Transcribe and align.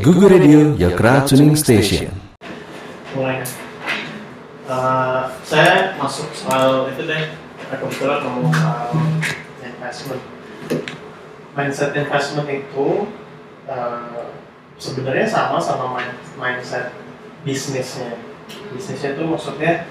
Google 0.00 0.28
Radio, 0.32 0.72
your 0.80 0.96
crowd 0.96 1.28
tuning 1.28 1.52
station. 1.56 2.08
mulai. 3.12 3.44
Uh, 4.64 5.28
saya 5.44 5.92
masuk 6.00 6.32
soal 6.32 6.88
itu 6.88 7.04
deh. 7.04 7.28
Kebetulan 7.68 8.24
ngomong 8.24 8.52
soal 8.56 8.88
investment. 9.60 10.22
Mindset 11.52 11.92
investment 11.92 12.48
itu 12.48 13.04
uh, 13.68 14.32
sebenarnya 14.80 15.28
sama 15.28 15.60
sama 15.60 15.92
mind- 16.00 16.24
mindset 16.40 16.96
bisnisnya. 17.44 18.16
Bisnisnya 18.72 19.12
itu 19.12 19.28
maksudnya 19.28 19.84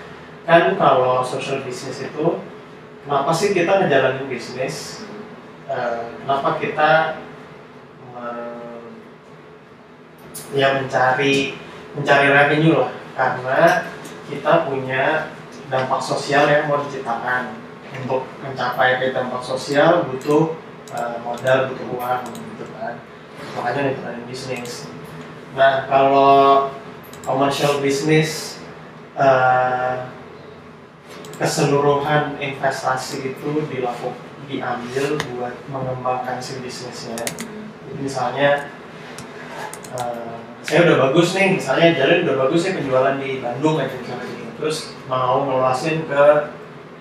kan 0.50 0.74
kalau 0.82 1.22
social 1.22 1.62
business 1.62 2.02
itu 2.02 2.42
kenapa 3.06 3.30
sih 3.38 3.54
kita 3.54 3.86
ngejalanin 3.86 4.26
bisnis? 4.26 5.06
Uh, 5.70 6.18
kenapa 6.26 6.58
kita 6.58 6.92
men- 8.18 8.90
ya 10.56 10.80
mencari 10.80 11.56
mencari 11.98 12.28
revenue 12.32 12.82
lah. 12.82 12.94
Karena 13.16 13.62
kita 14.32 14.68
punya 14.68 15.04
dampak 15.68 16.02
sosial 16.04 16.48
yang 16.48 16.72
mau 16.72 16.80
diciptakan. 16.84 17.60
Untuk 17.92 18.24
mencapai 18.40 19.04
ke 19.04 19.12
dampak 19.12 19.44
sosial 19.44 20.08
butuh 20.08 20.56
uh, 20.96 21.20
modal 21.28 21.68
butuh 21.68 21.88
uang 21.92 22.24
gitu 22.32 22.64
kan. 22.80 22.96
Makanya 23.60 23.92
ngejalanin 23.92 24.24
bisnis. 24.32 24.88
Nah 25.60 25.92
kalau 25.92 26.72
commercial 27.28 27.84
business 27.84 28.64
uh, 29.20 30.08
keseluruhan 31.36 32.40
investasi 32.40 33.36
itu 33.36 33.50
dilakukan 33.68 34.32
diambil 34.52 35.16
buat 35.32 35.56
mengembangkan 35.72 36.44
si 36.44 36.60
bisnisnya. 36.60 37.16
Jadi 37.16 38.00
misalnya 38.04 38.68
eh, 40.00 40.42
saya 40.62 40.88
udah 40.88 40.98
bagus 41.10 41.34
nih 41.34 41.58
misalnya 41.58 41.98
jalan 41.98 42.24
udah 42.24 42.36
bagus 42.48 42.62
nih 42.70 42.74
penjualan 42.78 43.16
di 43.18 43.32
Bandung 43.42 43.76
aja 43.82 43.96
misalnya 43.98 44.26
gitu. 44.30 44.52
Terus 44.62 44.78
mau 45.10 45.44
ngeluasin 45.44 46.06
ke 46.06 46.24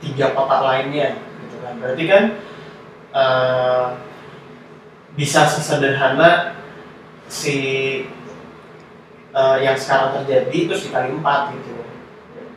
tiga 0.01 0.33
kota 0.33 0.65
lainnya 0.65 1.21
gitu 1.21 1.57
kan. 1.61 1.75
Berarti 1.77 2.05
kan 2.09 2.25
eh, 3.13 3.87
bisa 5.15 5.45
sesederhana 5.45 6.57
si 7.29 7.57
eh, 9.31 9.57
yang 9.61 9.77
sekarang 9.77 10.25
terjadi 10.25 10.59
terus 10.73 10.89
dikali 10.89 11.13
empat 11.21 11.55
gitu. 11.61 11.85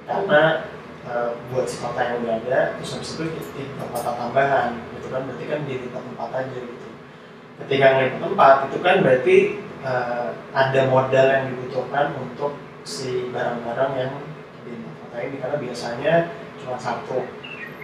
Karena 0.07 0.71
eh, 1.03 1.29
buat 1.51 1.67
si 1.67 1.83
kota 1.83 1.99
yang 1.99 2.23
udah 2.23 2.35
ada 2.47 2.59
terus 2.79 2.95
habis 2.95 3.11
itu 3.19 3.23
di 3.59 3.63
kota 3.75 4.15
tambahan 4.15 4.79
gitu 4.97 5.11
kan. 5.11 5.27
Berarti 5.27 5.45
kan 5.51 5.59
di 5.67 5.75
tempat 5.91 6.29
aja 6.31 6.57
gitu. 6.57 6.87
Ketika 7.53 7.85
ngelihat 7.91 8.17
tempat 8.23 8.55
itu 8.71 8.77
kan 8.81 8.95
berarti 9.03 9.37
eh, 9.83 10.29
ada 10.55 10.81
modal 10.87 11.25
yang 11.27 11.43
dibutuhkan 11.51 12.15
untuk 12.17 12.55
si 12.83 13.31
barang-barang 13.31 13.91
yang 13.95 14.13
di 14.63 14.73
kota 14.79 15.17
ini 15.19 15.35
karena 15.39 15.57
biasanya 15.59 16.13
cuma 16.59 16.75
satu 16.79 17.27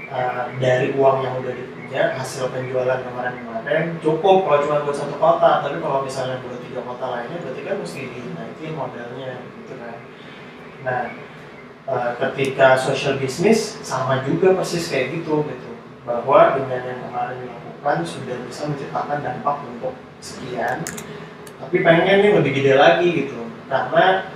eh, 0.07 0.43
dari 0.59 0.95
uang 0.95 1.17
yang 1.23 1.33
udah 1.43 1.53
dipunya 1.53 2.03
hasil 2.15 2.51
penjualan 2.51 3.03
kemarin-kemarin 3.03 3.99
cukup 3.99 4.47
kalau 4.47 4.59
cuma 4.63 4.83
buat 4.87 4.97
satu 4.97 5.15
kota. 5.19 5.63
Tapi 5.63 5.77
kalau 5.83 6.03
misalnya 6.03 6.39
buat 6.43 6.59
tiga 6.63 6.81
kota 6.87 7.05
lainnya 7.11 7.37
berarti 7.43 7.61
kan 7.67 7.75
mesti 7.79 8.01
dinaikin 8.07 8.71
modalnya 8.73 9.31
gitu 9.63 9.73
kan. 9.75 9.95
Nah 10.87 11.01
eh, 11.89 12.11
ketika 12.27 12.79
social 12.79 13.19
business 13.19 13.83
sama 13.83 14.23
juga 14.23 14.55
persis 14.55 14.87
kayak 14.87 15.19
gitu 15.19 15.43
gitu. 15.47 15.71
Bahwa 16.07 16.57
dengan 16.57 16.81
yang 16.89 16.99
kemarin 17.05 17.37
dilakukan 17.43 17.97
sudah 18.01 18.37
bisa 18.47 18.65
menciptakan 18.65 19.19
dampak 19.21 19.61
untuk 19.67 19.93
sekian 20.19 20.81
tapi 21.59 21.83
pengen 21.83 22.23
nih 22.23 22.31
lebih 22.39 22.51
gede 22.55 22.73
lagi 22.79 23.07
gitu. 23.25 23.39
Karena 23.67 24.31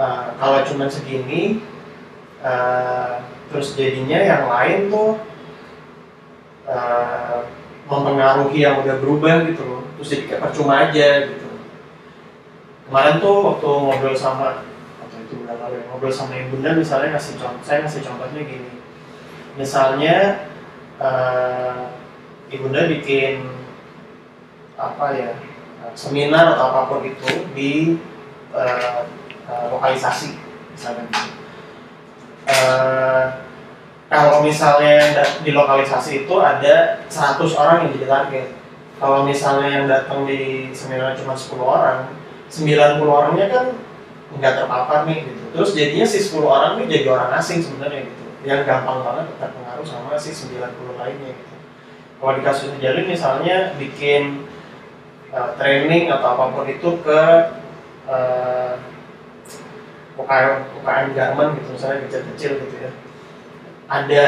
eh, 0.00 0.26
kalau 0.40 0.58
cuma 0.64 0.88
segini 0.88 1.60
eh, 2.40 3.12
terus 3.52 3.76
jadinya 3.76 4.18
yang 4.18 4.44
lain 4.48 4.88
tuh 4.88 5.20
eh, 6.66 7.40
mempengaruhi 7.84 8.64
yang 8.64 8.80
udah 8.80 8.96
berubah 8.98 9.44
gitu 9.46 9.62
loh. 9.62 9.82
Terus 10.00 10.08
jadi 10.10 10.24
kayak 10.26 10.42
percuma 10.48 10.74
aja 10.88 11.08
gitu. 11.28 11.48
Kemarin 12.88 13.16
tuh 13.20 13.36
waktu 13.44 13.68
ngobrol 13.68 14.16
sama 14.16 14.64
atau 15.00 15.16
itu 15.20 15.40
bulan 15.40 15.56
lalu 15.60 15.80
ya, 15.80 15.84
ngobrol 15.92 16.12
sama 16.12 16.36
ibu 16.36 16.56
bunda 16.56 16.76
misalnya 16.76 17.16
ngasih 17.16 17.36
contoh 17.40 17.62
saya 17.64 17.84
ngasih 17.84 18.02
contohnya 18.02 18.40
gini. 18.40 18.72
Misalnya 19.54 20.48
eh, 20.98 21.80
ibunda 22.50 22.88
bikin 22.88 23.46
apa 24.74 25.06
ya 25.14 25.30
seminar 25.92 26.56
atau 26.56 26.72
apa 26.72 26.80
pun 26.88 27.00
itu 27.04 27.30
di 27.52 28.00
eh, 28.56 29.00
eh, 29.44 29.64
lokalisasi 29.68 30.32
misalnya. 30.72 31.06
Eh, 32.44 33.24
kalau 34.08 34.44
misalnya 34.44 35.24
di 35.44 35.50
lokalisasi 35.52 36.24
itu 36.24 36.34
ada 36.40 37.04
100 37.08 37.60
orang 37.60 37.76
yang 37.84 37.90
jadi 37.98 38.06
target. 38.08 38.48
Kalau 39.00 39.26
misalnya 39.26 39.68
yang 39.68 39.84
datang 39.90 40.24
di 40.24 40.70
seminar 40.70 41.18
cuma 41.18 41.34
10 41.34 41.60
orang 41.60 41.98
90 42.46 43.02
orangnya 43.02 43.46
kan 43.50 43.66
nggak 44.38 44.54
terpapar 44.54 45.08
nih 45.10 45.26
gitu. 45.26 45.42
Terus 45.50 45.70
jadinya 45.74 46.06
si 46.06 46.18
10 46.22 46.46
orang 46.46 46.70
ini 46.78 46.84
jadi 46.86 47.06
orang 47.10 47.30
asing 47.36 47.58
sebenarnya 47.58 48.06
gitu. 48.06 48.24
Yang 48.44 48.60
gampang 48.68 49.02
banget 49.02 49.26
terpengaruh 49.40 49.86
sama 49.86 50.14
si 50.14 50.30
90 50.30 51.00
lainnya 51.00 51.32
gitu. 51.34 51.54
Kalau 52.22 52.32
di 52.38 52.42
kasus 52.46 52.70
misalnya 52.80 53.74
bikin 53.76 54.46
uh, 55.34 55.50
training 55.58 56.08
atau 56.08 56.38
apa 56.38 56.44
pun 56.54 56.66
itu 56.70 56.90
ke 57.02 57.20
uh, 58.06 58.74
UKM, 60.14 60.54
UKM 60.80 61.06
garment 61.12 61.50
gitu 61.58 61.68
misalnya 61.74 62.06
kecil-kecil 62.06 62.52
gitu 62.62 62.76
ya. 62.78 62.90
Ada 63.84 64.26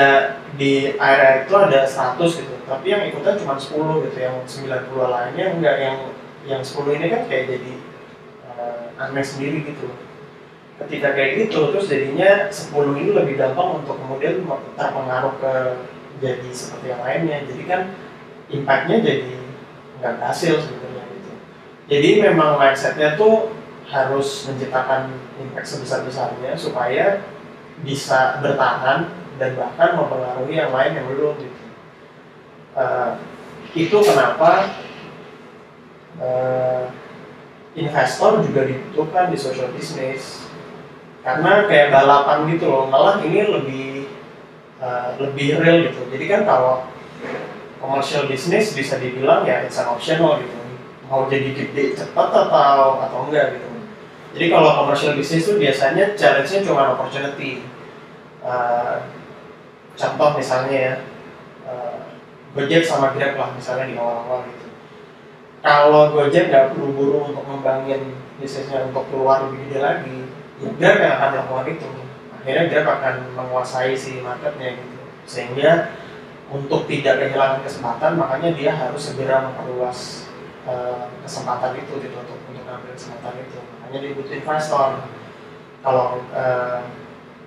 di 0.60 0.92
area 0.98 1.46
itu 1.46 1.54
ada 1.56 1.80
100 1.88 2.20
gitu 2.20 2.54
tapi 2.66 2.86
yang 2.92 3.06
ikutan 3.08 3.38
cuma 3.40 3.56
10 3.56 4.04
gitu 4.10 4.18
yang 4.18 4.36
90 4.44 5.14
lainnya 5.14 5.46
enggak 5.54 5.76
yang 5.80 5.98
yang 6.44 6.62
10 6.62 6.98
ini 6.98 7.06
kan 7.08 7.22
kayak 7.30 7.44
jadi 7.54 7.72
uh, 8.50 9.02
aneh 9.06 9.24
sendiri 9.24 9.62
gitu. 9.62 9.88
Ketika 10.76 11.16
kayak 11.16 11.48
gitu 11.48 11.72
terus 11.72 11.88
jadinya 11.88 12.52
10 12.52 13.00
ini 13.00 13.10
lebih 13.16 13.40
gampang 13.40 13.80
untuk 13.80 13.96
kemudian 13.96 14.44
terpengaruh 14.76 15.34
ke 15.40 15.54
jadi 16.20 16.50
seperti 16.52 16.86
yang 16.92 17.00
lainnya. 17.00 17.38
Jadi 17.48 17.62
kan 17.64 17.80
impactnya 18.52 18.98
jadi 19.00 19.32
nggak 19.96 20.12
berhasil 20.20 20.60
jadi 21.86 22.18
memang 22.18 22.58
mindsetnya 22.58 23.14
tuh 23.14 23.54
harus 23.86 24.50
menciptakan 24.50 25.14
impact 25.38 25.70
sebesar-besarnya 25.70 26.58
supaya 26.58 27.22
bisa 27.86 28.42
bertahan 28.42 29.06
dan 29.38 29.54
bahkan 29.54 29.94
mempengaruhi 29.94 30.58
yang 30.58 30.74
lain 30.74 30.98
yang 30.98 31.06
belum 31.06 31.38
gitu. 31.38 31.64
Eh, 32.74 33.10
itu 33.78 33.96
kenapa 34.02 34.74
eh, 36.18 36.90
investor 37.78 38.42
juga 38.42 38.66
dibutuhkan 38.66 39.30
di 39.30 39.38
social 39.38 39.70
business. 39.70 40.42
Karena 41.22 41.70
kayak 41.70 41.94
balapan 41.94 42.50
gitu 42.50 42.66
loh 42.70 42.86
malah 42.86 43.18
ini 43.18 43.42
lebih 43.50 44.06
uh, 44.78 45.18
lebih 45.18 45.58
real 45.58 45.90
gitu. 45.90 46.06
Jadi 46.06 46.24
kan 46.30 46.46
kalau 46.46 46.86
commercial 47.82 48.30
business 48.30 48.70
bisa 48.78 48.94
dibilang 49.02 49.42
ya 49.42 49.66
it's 49.66 49.74
an 49.74 49.90
optional 49.90 50.38
gitu 50.38 50.55
mau 51.06 51.30
jadi 51.30 51.54
gede 51.54 51.94
cepat 51.94 52.28
atau 52.34 52.98
atau 53.02 53.18
enggak 53.30 53.54
gitu. 53.58 53.68
Jadi 54.36 54.46
kalau 54.52 54.84
commercial 54.84 55.16
business 55.16 55.48
itu 55.48 55.56
biasanya 55.56 56.12
challenge-nya 56.12 56.60
cuma 56.66 56.92
opportunity. 56.92 57.64
Uh, 58.44 59.00
contoh 59.96 60.36
misalnya 60.36 60.76
ya 60.76 60.94
uh, 61.64 62.04
Gojek 62.52 62.84
sama 62.84 63.16
Grab 63.16 63.34
lah 63.40 63.50
misalnya 63.56 63.88
di 63.88 63.96
awal-awal 63.96 64.44
gitu. 64.50 64.68
Kalau 65.64 66.12
Gojek 66.12 66.52
nggak 66.52 66.76
buru-buru 66.76 67.32
untuk 67.32 67.48
ngembangin 67.48 68.12
bisnisnya 68.36 68.92
untuk 68.92 69.08
keluar 69.08 69.48
lebih 69.48 69.72
gede 69.72 69.78
lagi 69.80 70.18
ya 70.60 70.70
Grab 70.76 70.96
yang 71.00 71.12
akan 71.16 71.30
melakukan 71.32 71.66
itu. 71.72 71.88
Akhirnya 72.36 72.64
Grab 72.68 72.86
akan 73.00 73.14
menguasai 73.40 73.96
si 73.96 74.20
marketnya 74.20 74.76
gitu. 74.76 75.00
Sehingga 75.24 75.96
untuk 76.52 76.84
tidak 76.86 77.18
kehilangan 77.18 77.64
kesempatan 77.64 78.20
makanya 78.20 78.50
dia 78.54 78.70
harus 78.70 79.10
segera 79.10 79.48
memperluas 79.48 80.25
uh, 80.66 81.08
kesempatan 81.22 81.78
itu 81.78 81.92
gitu 82.02 82.16
untuk 82.18 82.38
untuk 82.50 82.66
kesempatan 82.92 83.32
itu. 83.40 83.58
Makanya 83.62 83.98
dia 84.02 84.12
butuh 84.18 84.34
investor. 84.34 84.90
Kalau 85.80 86.06
uh, 86.34 86.78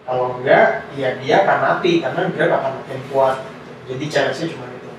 kalau 0.07 0.41
enggak 0.41 0.89
ya 0.97 1.19
dia 1.21 1.35
akan 1.45 1.57
mati 1.61 2.01
karena 2.01 2.31
Grab 2.33 2.51
akan 2.57 2.71
makin 2.81 3.01
kuat. 3.13 3.37
Gitu. 3.45 3.71
jadi 3.93 4.05
challenge-nya 4.09 4.47
cuma 4.55 4.65
itu. 4.73 4.91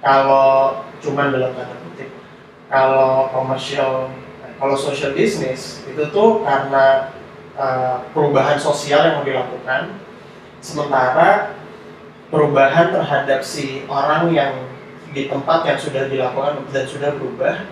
Kalau 0.00 0.50
cuma 1.02 1.22
dalam 1.28 1.50
tanda 1.52 1.74
kutip 1.82 2.08
kalau 2.70 3.28
komersial 3.34 4.08
kalau 4.56 4.78
social 4.78 5.12
business 5.12 5.82
itu 5.84 6.02
tuh 6.14 6.46
karena 6.46 7.10
uh, 7.58 8.06
perubahan 8.14 8.56
sosial 8.56 9.02
yang 9.02 9.14
mau 9.20 9.26
dilakukan 9.26 9.98
sementara 10.62 11.58
perubahan 12.32 12.94
terhadap 12.94 13.44
si 13.44 13.84
orang 13.90 14.32
yang 14.32 14.54
di 15.12 15.28
tempat 15.28 15.68
yang 15.68 15.78
sudah 15.78 16.08
dilakukan 16.08 16.64
dan 16.72 16.84
sudah 16.88 17.12
berubah 17.16 17.68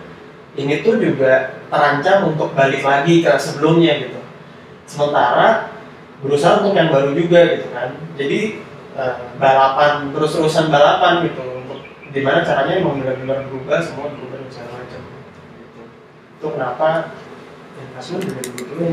ini 0.59 0.85
tuh 0.85 1.01
juga 1.01 1.63
terancam 1.73 2.35
untuk 2.35 2.53
balik 2.53 2.83
lagi 2.83 3.23
ke 3.23 3.33
sebelumnya 3.39 3.97
gitu. 4.03 4.21
Sementara 4.85 5.71
berusaha 6.21 6.61
untuk 6.61 6.75
yang 6.77 6.91
baru 6.91 7.15
juga 7.17 7.41
gitu 7.57 7.67
kan. 7.71 7.97
Jadi 8.19 8.41
eh, 8.99 9.15
balapan 9.39 10.11
terus-terusan 10.11 10.69
balapan 10.69 11.25
gitu 11.31 11.43
untuk 11.65 11.81
gimana 12.11 12.43
caranya 12.43 12.83
emang 12.83 12.99
benar-benar 12.99 13.47
berubah 13.47 13.79
semua 13.81 14.11
berubah 14.11 14.37
dan 14.43 14.51
segala 14.51 14.73
macam. 14.83 15.01
Gitu. 15.01 15.81
itu 16.41 16.47
kenapa 16.57 16.89
investment 17.79 18.23
juga 18.25 18.41
begitu 18.49 18.75
ya 18.81 18.93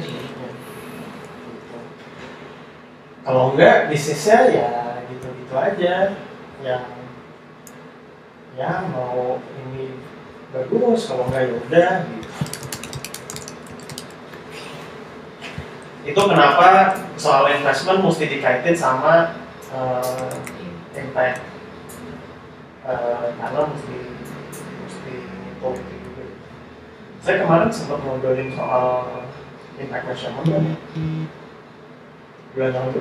kalau 3.28 3.52
enggak 3.52 3.92
bisnisnya 3.92 4.40
ya 4.56 4.72
gitu-gitu 5.12 5.52
aja. 5.52 6.16
Yang 6.64 6.97
ya 8.58 8.90
mau 8.90 9.38
ini 9.38 9.94
bagus 10.50 11.06
kalau 11.06 11.30
enggak 11.30 11.46
ya 11.46 11.54
udah 11.62 11.94
gitu. 12.10 12.30
itu 16.08 16.22
kenapa 16.24 16.98
soal 17.20 17.52
investment 17.54 18.02
mesti 18.02 18.26
dikaitin 18.26 18.74
sama 18.74 19.38
eh, 19.70 20.34
impact. 20.98 21.44
Eh, 22.88 23.28
karena 23.36 23.60
mesti 23.68 23.98
mesti 24.88 25.14
itu 25.28 25.70
juga. 25.76 26.24
Saya 27.20 27.44
kemarin 27.44 27.70
sempat 27.70 28.00
ngobrolin 28.08 28.56
soal 28.56 29.22
impact 29.78 30.04
measurement 30.08 30.48
kan 30.48 30.66
bulan 32.56 32.72
lalu. 32.74 33.00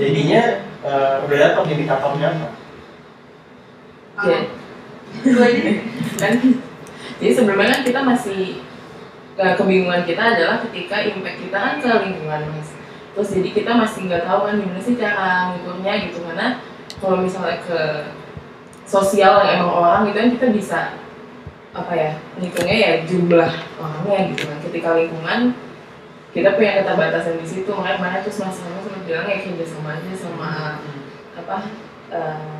Jadinya 0.00 0.42
eh, 0.82 1.14
udah 1.28 1.36
dapat 1.36 1.64
indikatornya 1.68 2.28
apa 2.32 2.59
Kan 6.20 6.32
jadi 7.20 7.32
sebelumnya 7.36 7.68
kan 7.76 7.82
kita 7.84 8.00
masih 8.00 8.64
ke- 9.36 9.56
kebingungan 9.60 10.08
kita 10.08 10.22
adalah 10.36 10.56
ketika 10.64 11.04
impact 11.04 11.38
kita 11.44 11.56
kan 11.56 11.74
ke 11.80 11.90
lingkungan 12.08 12.40
mas. 12.56 12.72
Terus 13.12 13.28
jadi 13.36 13.50
kita 13.52 13.72
masih 13.76 14.08
nggak 14.08 14.24
tahu 14.24 14.40
kan 14.48 14.54
gimana 14.56 14.80
sih 14.80 14.96
cara 14.96 15.52
ngukurnya 15.52 15.92
gitu. 16.08 16.24
Karena 16.24 16.62
kalau 17.00 17.20
misalnya 17.20 17.58
ke 17.64 17.80
sosial 18.88 19.44
yang 19.44 19.64
emang 19.64 19.74
orang 19.76 20.00
gitu 20.08 20.16
kan 20.18 20.30
kita 20.32 20.46
bisa 20.54 20.80
apa 21.70 21.92
ya 21.94 22.10
ngitungnya 22.40 22.76
ya 22.76 22.92
jumlah 23.04 23.52
orangnya 23.76 24.18
gitu 24.32 24.42
kan. 24.48 24.58
Ketika 24.64 24.88
lingkungan 24.96 25.40
kita 26.30 26.54
punya 26.54 26.80
keterbatasan 26.80 27.42
di 27.42 27.46
situ. 27.46 27.68
Makanya 27.68 27.96
kemarin 27.98 28.20
terus 28.22 28.38
mas 28.40 28.56
Rama 28.62 28.80
sempat 28.80 29.02
bilang 29.04 29.26
ya 29.26 29.38
kerja 29.42 29.66
sama 29.66 29.98
aja 29.98 30.10
sama 30.14 30.50
apa 31.36 31.56
eh, 32.14 32.38
apa 32.40 32.58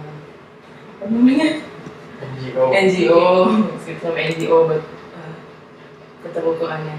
namanya 1.08 1.64
NGO 2.20 2.64
NGO 2.68 3.24
sama 4.00 4.18
NGO 4.20 4.56
buat 4.68 4.84
uh, 5.16 5.34
keterukurannya 6.26 6.96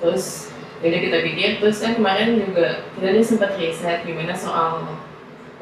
terus 0.00 0.52
jadi 0.82 0.96
kita 0.98 1.16
pikir 1.22 1.50
terus 1.62 1.78
kan 1.78 1.94
kemarin 1.94 2.40
juga 2.40 2.88
kita 2.98 3.14
juga 3.14 3.24
sempat 3.24 3.50
riset 3.60 4.02
gimana 4.02 4.34
soal 4.34 4.82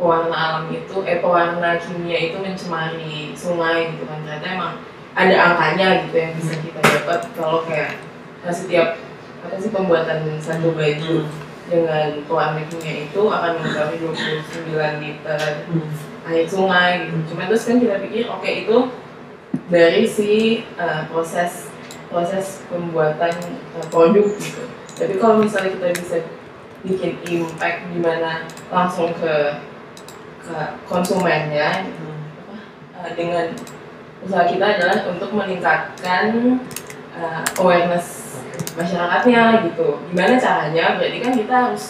pewarna 0.01 0.33
alam 0.33 0.65
itu 0.73 0.97
eh 1.05 1.21
pewarna 1.21 1.77
kimia 1.77 2.33
itu 2.33 2.41
mencemari 2.41 3.37
sungai 3.37 3.93
gitu 3.93 4.09
kan. 4.09 4.25
Ternyata 4.25 4.47
emang 4.57 4.75
ada 5.13 5.37
angkanya 5.37 6.09
gitu 6.09 6.17
yang 6.17 6.33
bisa 6.41 6.57
kita 6.57 6.81
dapat 6.81 7.21
kalau 7.37 7.61
kayak 7.69 8.01
nah, 8.41 8.49
setiap 8.49 8.97
apa 9.45 9.57
sih 9.61 9.69
pembuatan 9.69 10.41
satu 10.41 10.73
baju 10.73 11.29
dengan 11.69 12.09
pewarna 12.25 12.65
kimia 12.73 13.05
itu 13.05 13.23
akan 13.29 13.53
mencapai 13.61 14.01
29 14.01 15.05
liter 15.05 15.41
air 16.29 16.45
sungai 16.45 17.09
gitu. 17.09 17.33
Cuma 17.33 17.49
terus 17.49 17.65
kan 17.65 17.77
kita 17.81 17.97
pikir 18.03 18.29
oke 18.29 18.51
itu 18.51 18.77
dari 19.71 20.05
si 20.05 20.63
uh, 20.77 21.07
proses 21.09 21.71
proses 22.11 22.61
pembuatan 22.69 23.33
uh, 23.79 23.87
produk 23.89 24.27
gitu. 24.37 24.65
Tapi 24.99 25.15
kalau 25.17 25.41
misalnya 25.41 25.79
kita 25.79 25.87
bisa 25.97 26.17
bikin 26.85 27.21
impact 27.29 27.89
di 27.93 28.01
mana 28.01 28.45
langsung 28.69 29.13
ke 29.17 29.63
ke 30.41 30.57
konsumennya 30.89 31.85
gitu, 31.87 32.09
apa, 32.11 32.57
uh, 32.99 33.11
dengan 33.15 33.47
usaha 34.21 34.45
kita 34.45 34.65
adalah 34.77 34.99
untuk 35.09 35.31
meningkatkan 35.33 36.59
uh, 37.17 37.43
awareness 37.63 38.37
masyarakatnya 38.77 39.65
gitu. 39.71 40.01
Gimana 40.13 40.37
caranya? 40.37 41.01
Berarti 41.01 41.19
kan 41.23 41.33
kita 41.33 41.55
harus 41.55 41.85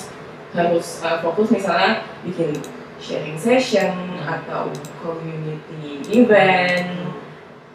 harus 0.50 0.86
uh, 1.02 1.18
fokus 1.22 1.50
misalnya 1.54 2.02
bikin 2.26 2.58
sharing 3.00 3.40
session 3.40 3.96
atau 4.22 4.70
community 5.00 6.04
event. 6.12 7.10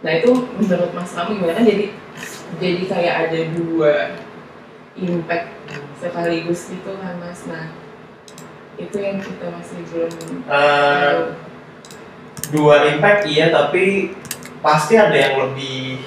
Nah 0.06 0.12
itu 0.22 0.32
menurut 0.56 0.94
Mas 0.94 1.12
Ramu 1.18 1.42
gimana? 1.42 1.66
Jadi 1.66 1.92
jadi 2.62 2.84
kayak 2.86 3.16
ada 3.28 3.40
dua 3.58 3.94
impact 4.96 5.50
sekaligus 6.00 6.72
gitu 6.72 6.96
kan 7.02 7.18
Mas. 7.20 7.44
Nah 7.50 7.74
itu 8.76 8.98
yang 9.00 9.18
kita 9.24 9.46
masih 9.56 9.80
belum 9.88 10.12
tahu. 10.46 11.22
dua 12.52 12.76
impact 12.92 13.26
iya 13.32 13.48
tapi 13.50 14.14
pasti 14.60 15.00
ada 15.00 15.16
yang 15.16 15.36
lebih 15.40 16.04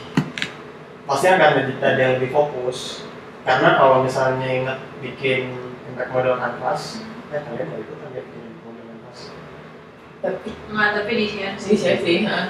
pasti 1.08 1.26
akan 1.32 1.40
ada, 1.40 1.62
ada 1.80 2.00
yang 2.00 2.12
lebih 2.20 2.30
fokus 2.30 3.08
karena 3.48 3.80
kalau 3.80 4.04
misalnya 4.04 4.44
ingat 4.44 4.78
bikin 5.00 5.56
impact 5.88 6.12
model 6.12 6.36
canvas 6.36 7.00
ya 7.32 7.40
kalian 7.48 7.66
mau 7.72 7.80
ikutan 7.80 8.08
ya 8.12 8.22
bikin 8.28 8.52
model 8.60 8.84
canvas 8.84 9.18
tapi 10.18 10.50
Nggak, 10.50 10.88
tapi 10.98 11.12
di 11.14 11.26
ah, 11.46 11.54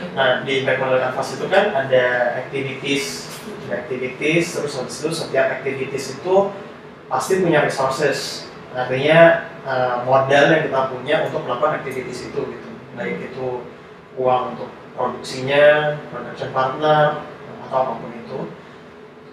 gitu. 0.01 0.15
nah 0.17 0.41
di 0.41 0.53
impact 0.65 0.81
model 0.81 1.01
canvas 1.05 1.29
itu 1.37 1.47
kan 1.53 1.65
ada 1.77 2.05
activities. 2.41 3.29
Ada 3.69 3.85
activities 3.85 4.45
terus 4.57 4.73
habis 4.81 4.97
itu 5.05 5.09
setiap 5.13 5.47
activities 5.61 6.17
itu 6.17 6.35
pasti 7.13 7.33
punya 7.45 7.61
resources. 7.61 8.49
Artinya 8.73 9.53
eh, 9.69 9.97
modal 10.09 10.45
yang 10.49 10.63
kita 10.65 10.81
punya 10.89 11.17
untuk 11.29 11.45
melakukan 11.45 11.85
activities 11.85 12.33
itu 12.33 12.41
gitu. 12.41 12.69
Baik 12.97 13.33
itu 13.33 13.69
uang 14.17 14.57
untuk 14.57 14.71
produksinya 14.97 15.95
production 16.09 16.51
partner 16.57 17.21
atau 17.69 17.77
apa 17.85 17.93
pun 18.01 18.13
itu. 18.17 18.39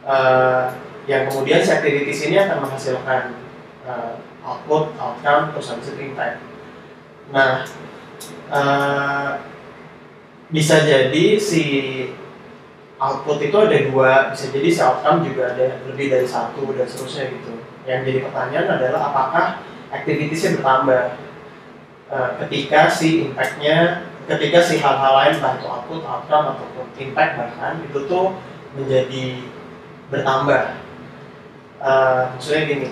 Eh, 0.04 0.66
yang 1.08 1.32
kemudian 1.32 1.64
si 1.64 1.72
activities 1.72 2.20
ini 2.28 2.36
akan 2.44 2.68
menghasilkan 2.68 3.32
eh, 3.88 4.14
output 4.44 4.92
outcome 5.00 5.56
terus 5.56 5.72
habis 5.72 5.88
itu 5.96 6.12
impact. 6.12 6.44
Nah 7.32 7.64
eh, 8.50 9.30
bisa 10.50 10.76
jadi 10.86 11.26
si 11.42 11.64
output 13.00 13.42
itu 13.42 13.58
ada 13.58 13.78
dua. 13.90 14.12
Bisa 14.32 14.52
jadi 14.54 14.68
si 14.72 14.80
outcome 14.82 15.26
juga 15.28 15.56
ada 15.56 15.82
lebih 15.88 16.12
dari 16.12 16.28
satu 16.28 16.64
dan 16.74 16.88
seterusnya 16.88 17.34
gitu. 17.34 17.54
Yang 17.86 18.00
jadi 18.10 18.20
pertanyaan 18.30 18.68
adalah 18.80 19.02
apakah 19.14 19.46
activitiesnya 19.94 20.62
bertambah? 20.62 21.04
Eh, 22.06 22.30
ketika 22.46 22.86
si 22.86 23.26
impactnya 23.26 24.06
ketika 24.26 24.58
si 24.62 24.82
hal-hal 24.82 25.14
lain 25.22 25.38
entah 25.38 25.58
itu 25.58 25.66
output 25.70 26.02
outcome 26.06 26.54
ataupun 26.54 26.86
impact 26.98 27.38
bahkan 27.38 27.82
itu 27.82 28.00
tuh 28.06 28.38
menjadi 28.78 29.26
bertambah. 30.14 30.64
Eh, 31.82 32.22
maksudnya 32.34 32.62
gini. 32.70 32.90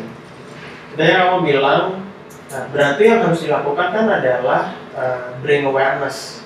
Kita 0.93 1.03
yang 1.05 1.22
kamu 1.25 1.39
bilang 1.45 2.05
nah, 2.53 2.63
berarti 2.69 3.01
yang 3.05 3.19
harus 3.25 3.41
dilakukan 3.41 3.88
kan 3.93 4.05
adalah 4.10 4.62
eh, 4.93 5.19
bring 5.41 5.65
awareness. 5.65 6.41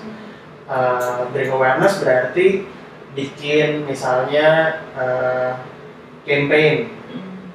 Eh, 0.68 1.20
bring 1.32 1.50
awareness 1.52 2.00
berarti 2.00 2.64
bikin 3.16 3.88
misalnya 3.88 4.80
eh, 4.96 5.50
campaign 6.28 6.92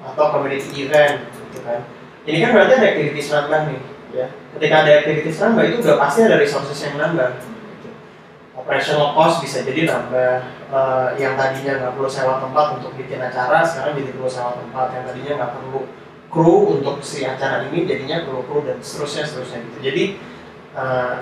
atau 0.03 0.25
community 0.33 0.87
event 0.87 1.25
gitu 1.49 1.59
kan. 1.65 1.85
Ini 2.23 2.37
kan 2.39 2.49
berarti 2.55 2.73
ada 2.79 2.87
activities 2.93 3.29
nambah 3.29 3.61
nih 3.69 3.81
ya. 4.13 4.27
Ketika 4.57 4.75
ada 4.85 4.91
activities 5.03 5.37
nambah 5.41 5.63
itu 5.67 5.77
udah 5.83 5.97
pasti 5.99 6.19
ada 6.25 6.37
resources 6.39 6.79
yang 6.79 6.95
nambah 6.95 7.29
gitu. 7.37 7.89
operational 8.53 9.11
cost 9.17 9.43
bisa 9.43 9.65
jadi 9.65 9.89
nambah 9.89 10.63
Eh, 10.73 11.09
yang 11.21 11.37
tadinya 11.37 11.77
nggak 11.77 11.93
perlu 11.93 12.09
sewa 12.09 12.41
tempat 12.41 12.81
untuk 12.81 12.97
bikin 12.97 13.21
acara 13.21 13.61
sekarang 13.61 13.93
jadi 13.93 14.09
perlu 14.17 14.25
sewa 14.25 14.57
tempat. 14.57 14.89
Yang 14.97 15.03
tadinya 15.05 15.31
nggak 15.37 15.51
perlu 15.61 15.79
kru 16.33 16.57
untuk 16.81 16.97
si 17.05 17.21
acara 17.21 17.69
ini 17.69 17.85
jadinya 17.85 18.25
perlu 18.25 18.41
kru 18.49 18.65
dan 18.65 18.81
seterusnya 18.81 19.21
seterusnya 19.21 19.61
gitu. 19.69 19.79
Jadi 19.85 20.03
eh, 20.77 21.15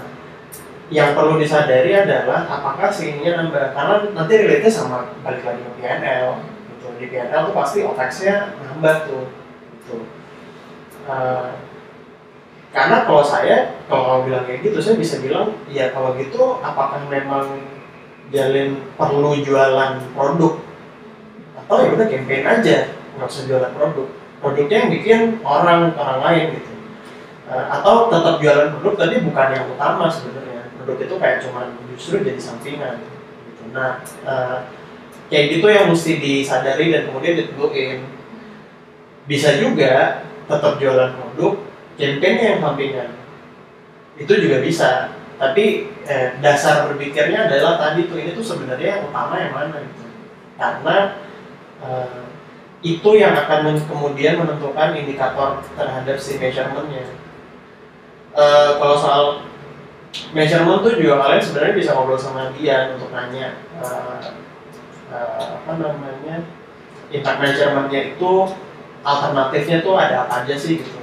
yang 0.91 1.15
perlu 1.15 1.39
disadari 1.39 1.96
adalah 1.96 2.43
apakah 2.51 2.91
si 2.91 3.15
ininya 3.15 3.48
nambah 3.48 3.72
karena 3.72 3.96
nanti 4.12 4.34
relate 4.43 4.67
sama 4.67 5.08
balik 5.24 5.48
lagi 5.48 5.63
ke 5.63 5.72
PNL 5.79 6.27
gitu. 6.75 6.88
Di 7.00 7.05
PNL 7.08 7.48
tuh 7.48 7.55
pasti 7.55 7.79
OPEX-nya 7.88 8.60
nambah 8.60 8.96
tuh 9.08 9.24
gitu. 9.79 9.98
Eh, 11.08 11.50
karena 12.72 13.03
kalau 13.08 13.24
saya 13.24 13.79
kalau 13.88 14.27
bilang 14.27 14.48
kayak 14.48 14.63
gitu 14.63 14.79
saya 14.79 14.96
bisa 15.00 15.20
bilang 15.24 15.55
ya 15.72 15.91
kalau 15.91 16.15
gitu 16.20 16.60
apakah 16.60 17.03
memang 17.08 17.63
jalin 18.31 18.79
perlu 19.00 19.39
jualan 19.39 19.96
produk? 20.12 20.60
Atau 21.55 21.88
ya 21.88 21.89
udah 21.96 22.08
campaign 22.08 22.43
aja 22.48 22.77
nggak 23.15 23.27
usah 23.31 23.48
jualan 23.48 23.72
produk. 23.75 24.08
Produknya 24.43 24.77
yang 24.88 24.91
bikin 24.91 25.20
orang 25.46 25.96
orang 25.96 26.20
lain 26.20 26.46
gitu 26.60 26.70
atau 27.51 28.08
tetap 28.08 28.39
jualan 28.39 28.72
produk 28.79 28.93
tapi 28.96 29.15
bukan 29.27 29.48
yang 29.51 29.65
utama 29.67 30.08
sebenarnya. 30.08 30.72
Produk 30.79 30.98
itu 31.03 31.15
kayak 31.20 31.38
cuman 31.43 31.67
justru 31.91 32.24
jadi 32.24 32.39
sampingan 32.39 33.03
gitu. 33.03 33.63
Nah 33.75 34.00
eh, 34.24 34.58
kayak 35.27 35.46
gitu 35.60 35.67
yang 35.67 35.91
mesti 35.91 36.12
disadari 36.17 36.96
dan 36.96 37.12
kemudian 37.12 37.36
ditentuin 37.36 38.08
bisa 39.27 39.60
juga 39.60 40.24
tetap 40.48 40.79
jualan 40.79 41.12
produk 41.12 41.53
campaign 42.00 42.36
yang 42.39 42.60
sampingan. 42.63 43.10
Itu 44.15 44.34
juga 44.39 44.63
bisa. 44.63 44.89
Tapi 45.36 45.91
eh, 46.08 46.38
dasar 46.39 46.88
berpikirnya 46.88 47.51
adalah 47.51 47.75
tadi 47.75 48.08
tuh 48.08 48.15
ini 48.15 48.31
tuh 48.31 48.46
sebenarnya 48.46 49.00
yang 49.00 49.03
utama 49.12 49.36
yang 49.41 49.53
mana 49.53 49.75
gitu. 49.84 50.05
Karena 50.55 50.98
eh, 51.84 52.22
itu 52.81 53.10
yang 53.13 53.38
akan 53.38 53.60
men- 53.62 53.86
kemudian 53.86 54.41
menentukan 54.41 54.98
indikator 54.98 55.62
terhadap 55.77 56.17
si 56.17 56.41
measurementnya 56.41 57.20
Eh, 58.31 58.71
kalau 58.79 58.95
soal 58.95 59.25
measurement 60.31 60.79
tuh 60.79 60.95
juga 60.95 61.19
kalian 61.19 61.43
sebenarnya 61.43 61.75
bisa 61.75 61.91
ngobrol 61.95 62.15
sama 62.15 62.47
dia 62.55 62.95
untuk 62.95 63.11
nanya 63.11 63.59
eh, 63.75 64.23
eh, 65.11 65.43
apa 65.59 65.71
namanya 65.75 66.47
impact 67.11 67.39
measurementnya 67.43 68.15
itu 68.15 68.31
alternatifnya 69.03 69.77
tuh 69.83 70.00
ada 70.00 70.27
apa 70.27 70.47
aja 70.47 70.55
sih 70.55 70.79
gitu 70.79 71.00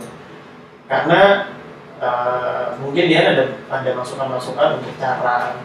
karena 0.88 1.52
eh, 2.00 2.66
mungkin 2.80 3.04
dia 3.12 3.36
ada 3.36 3.44
ada 3.68 3.90
masukan-masukan 3.92 4.80
untuk 4.80 4.96
cara 4.96 5.60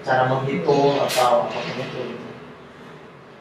cara 0.00 0.22
menghitung 0.24 0.96
atau 1.04 1.52
apa 1.52 1.52
pun 1.52 1.76
itu 1.76 2.00
gitu. 2.16 2.28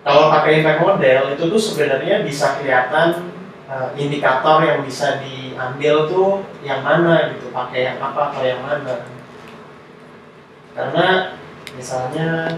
kalau 0.03 0.27
pakai 0.35 0.59
impact 0.59 0.83
model 0.83 1.21
itu 1.31 1.43
tuh 1.47 1.61
sebenarnya 1.63 2.27
bisa 2.27 2.59
kelihatan 2.59 3.31
eh, 3.71 3.89
indikator 3.95 4.67
yang 4.67 4.83
bisa 4.83 5.23
diambil 5.51 5.95
tuh 6.07 6.29
yang 6.63 6.79
mana 6.79 7.35
gitu 7.35 7.51
pakai 7.51 7.91
yang 7.91 7.99
apa 7.99 8.31
atau 8.31 8.43
yang 8.47 8.63
mana. 8.63 8.95
Karena 10.71 11.07
misalnya 11.75 12.55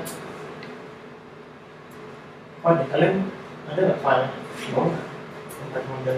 oh 2.62 2.74
di 2.78 2.86
kalian 2.94 3.34
ada 3.74 3.80
nggak 3.82 4.00
file? 4.06 4.28
Mau 4.78 4.86
nggak? 4.88 5.84
Model. 5.90 6.18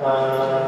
Eh, 0.00 0.66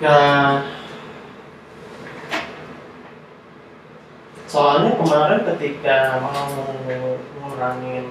ya 0.00 0.75
soalnya 4.56 4.96
kemarin 4.96 5.44
ketika 5.52 6.16
mau 6.16 6.48
ngurangin 7.44 8.08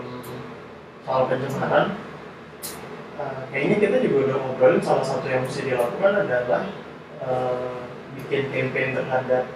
soal 1.02 1.26
pencemaran 1.26 1.98
eh, 3.18 3.42
kayaknya 3.50 3.78
kita 3.82 3.98
juga 4.06 4.18
udah 4.30 4.38
ngobrolin 4.46 4.82
salah 4.86 5.02
satu 5.02 5.26
yang 5.26 5.42
mesti 5.42 5.66
dilakukan 5.66 6.14
adalah 6.22 6.70
eh, 7.26 7.82
bikin 8.14 8.54
campaign 8.54 8.94
terhadap 8.94 9.50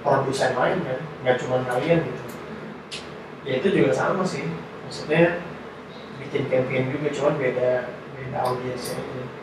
produsen 0.00 0.56
lain 0.56 0.80
kan 0.80 1.00
nggak 1.20 1.36
cuma 1.44 1.60
kalian 1.68 2.08
gitu. 2.08 2.24
Ya 3.44 3.52
itu 3.60 3.68
juga 3.76 3.92
sama 3.92 4.24
sih. 4.24 4.48
Maksudnya 4.88 5.44
bikin 6.24 6.48
campaign 6.48 6.88
juga 6.88 7.08
cuma 7.12 7.30
beda 7.36 7.92
beda 8.16 8.38
audiensnya 8.48 8.96
aja 8.96 9.39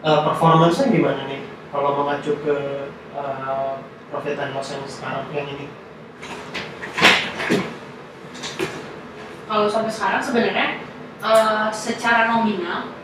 Eh, 0.00 0.20
performance-nya 0.24 0.96
gimana 0.96 1.28
nih? 1.28 1.44
Kalau 1.68 1.92
mengacu 2.00 2.32
ke 2.40 2.56
eh, 3.12 3.72
profit 4.08 4.40
and 4.40 4.56
loss 4.56 4.72
yang 4.72 4.80
sekarang 4.88 5.28
yang 5.28 5.44
ini. 5.44 5.68
Kalau 9.44 9.68
sampai 9.68 9.92
sekarang 9.92 10.24
sebenarnya 10.24 10.80
eh, 11.20 11.68
secara 11.76 12.32
nominal 12.32 12.96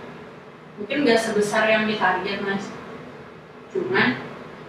mungkin 0.81 1.05
nggak 1.05 1.21
sebesar 1.21 1.69
yang 1.69 1.85
ditarget 1.85 2.41
mas. 2.41 2.65
Cuman 3.76 4.17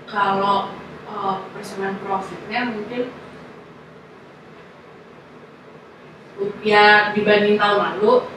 kalau 0.03 0.75
eh, 1.07 1.35
persenan 1.55 1.95
profitnya 2.03 2.75
mungkin 2.75 3.07
ya 6.59 7.15
dibanding 7.15 7.55
tahun 7.55 8.03
lalu 8.03 8.27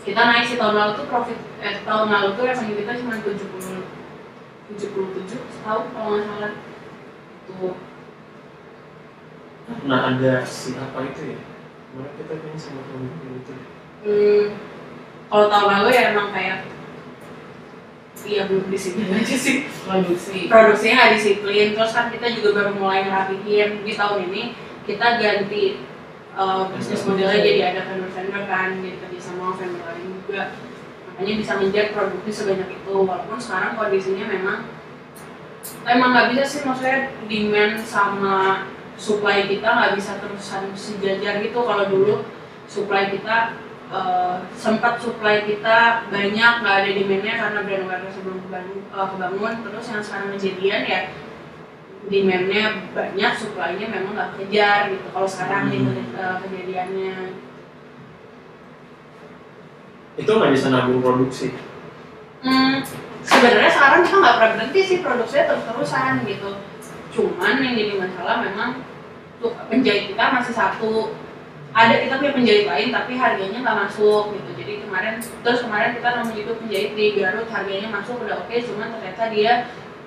kita 0.00 0.20
naik 0.24 0.44
sih 0.48 0.56
tahun 0.56 0.74
lalu 0.76 0.92
tuh 0.96 1.06
profit 1.12 1.38
eh, 1.60 1.76
tahun 1.84 2.08
lalu 2.08 2.28
tuh 2.36 2.44
revenue 2.48 2.78
kita 2.80 2.92
cuma 3.04 3.14
70 3.20 4.00
77 4.70 5.34
setahun 5.34 5.84
kalau 5.90 6.08
nggak 6.14 6.24
salah. 6.30 6.52
Tuh. 7.50 7.76
Nah 9.86 10.00
ada 10.14 10.32
si 10.46 10.78
apa 10.78 10.98
itu 11.06 11.34
ya? 11.34 11.40
Mana 11.90 12.10
kita 12.14 12.32
kayaknya 12.38 12.60
sama 12.60 12.82
temen 12.86 13.10
gitu 13.42 13.52
Hmm, 14.00 14.56
kalau 15.28 15.52
tahun 15.52 15.68
lalu 15.68 15.88
ya 15.92 16.02
emang 16.16 16.32
kayak 16.32 16.64
iya 18.24 18.48
belum 18.48 18.72
disiplin 18.72 19.12
aja 19.20 19.36
sih. 19.36 19.68
Produksi. 19.84 20.48
Produksinya 20.48 20.94
nggak 20.96 21.12
disiplin. 21.20 21.66
Terus 21.76 21.92
kan 21.92 22.08
kita 22.08 22.26
juga 22.32 22.48
baru 22.56 22.72
mulai 22.80 23.04
ngerapihin. 23.04 23.84
Di 23.84 23.92
tahun 23.92 24.32
ini 24.32 24.42
kita 24.88 25.20
ganti 25.20 25.84
uh, 26.32 26.70
bisnis 26.72 27.04
modelnya 27.04 27.44
jadi 27.44 27.60
ada 27.74 27.80
vendor-vendor 27.90 28.44
kan 28.48 28.80
jadi 28.80 28.96
kerja 28.96 29.19
sama 29.40 29.56
vendor 29.56 29.88
lain 29.88 30.20
juga. 30.20 30.42
Makanya 31.08 31.34
bisa 31.40 31.52
menjadi 31.56 31.88
produksi 31.96 32.30
sebanyak 32.30 32.68
itu. 32.76 32.92
Walaupun 32.92 33.40
sekarang 33.40 33.80
kondisinya 33.80 34.28
memang 34.28 34.58
emang 35.88 36.08
nggak 36.12 36.28
bisa 36.36 36.44
sih. 36.44 36.60
Maksudnya 36.68 37.16
demand 37.24 37.74
sama 37.80 38.36
supply 39.00 39.48
kita 39.48 39.64
nggak 39.64 39.96
bisa 39.96 40.20
terusan 40.20 40.68
sejajar 40.76 41.40
gitu. 41.40 41.56
Kalau 41.64 41.88
dulu 41.88 42.28
supply 42.68 43.08
kita 43.08 43.56
eh, 43.90 44.36
sempat 44.54 45.00
supply 45.00 45.48
kita 45.48 46.06
banyak 46.12 46.52
nggak 46.60 46.76
ada 46.84 46.90
demandnya 46.92 47.34
karena 47.40 47.58
brand 47.64 47.84
awareness 47.88 48.14
sebelum 48.20 48.38
kebangun, 48.44 48.78
eh, 48.92 49.08
kebangun. 49.08 49.54
Terus 49.64 49.84
yang 49.88 50.02
sekarang 50.04 50.28
kejadian 50.36 50.82
ya 50.84 51.00
demandnya 52.00 52.64
banyak 52.96 53.32
supply-nya 53.36 53.86
memang 53.88 54.12
nggak 54.16 54.32
kejar 54.36 54.92
gitu. 54.92 55.08
Kalau 55.12 55.28
sekarang 55.28 55.64
Hmm. 55.68 55.72
gitu 55.72 55.90
kejadiannya 56.16 57.16
itu 60.18 60.30
nggak 60.30 60.52
bisa 60.54 60.66
nabung 60.72 61.04
produksi 61.04 61.54
Hmm, 62.40 62.80
sebenarnya 63.20 63.68
sekarang 63.68 64.00
kita 64.00 64.16
nggak 64.16 64.36
pernah 64.40 64.52
berhenti 64.56 64.80
sih 64.80 64.98
produksinya 65.04 65.44
terus-terusan 65.52 66.24
gitu. 66.24 66.50
Cuman 67.12 67.60
yang 67.60 67.74
jadi 67.76 67.94
masalah 68.00 68.36
memang 68.40 68.70
tuh 69.44 69.52
penjahit 69.68 70.16
kita 70.16 70.24
masih 70.40 70.54
satu. 70.56 71.12
Ada 71.70 72.02
kita 72.02 72.18
punya 72.18 72.32
penjahit 72.34 72.66
lain 72.66 72.88
tapi 72.90 73.12
harganya 73.20 73.58
nggak 73.60 73.78
masuk 73.86 74.32
gitu. 74.34 74.50
Jadi 74.56 74.72
kemarin 74.88 75.14
terus 75.20 75.60
kemarin 75.62 75.90
kita 76.00 76.08
nemu 76.16 76.32
juga 76.32 76.52
penjahit 76.64 76.90
di 76.96 77.06
Garut 77.14 77.48
harganya 77.52 77.88
masuk 77.92 78.16
udah 78.24 78.36
oke, 78.40 78.56
cuman 78.56 78.88
ternyata 78.88 79.22
dia 79.30 79.52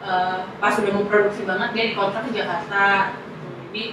eh, 0.02 0.38
pas 0.58 0.74
udah 0.74 0.92
mau 0.92 1.06
produksi 1.06 1.46
banget 1.46 1.70
dia 1.72 1.84
dikontrak 1.94 2.24
ke 2.28 2.32
Jakarta. 2.34 3.14
Gitu. 3.14 3.48
Jadi 3.54 3.84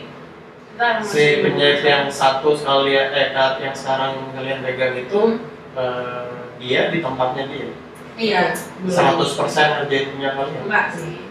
kita 0.73 0.87
masih 0.97 1.13
si 1.13 1.25
penjahit 1.45 1.83
yang 1.85 2.05
satu 2.09 2.57
sekalian 2.57 3.09
eh 3.13 3.29
yang 3.37 3.77
sekarang 3.77 4.33
kalian 4.33 4.59
pegang 4.65 4.97
itu 4.97 5.23
eh, 5.73 6.27
dia 6.59 6.91
di 6.91 6.99
tempatnya 6.99 7.45
dia 7.47 7.69
Iya, 8.15 8.53
100% 8.85 9.17
ngerjain 9.81 10.13
punya 10.13 10.31
kalian 10.35 10.63
enggak 10.65 10.87
sih. 10.93 11.25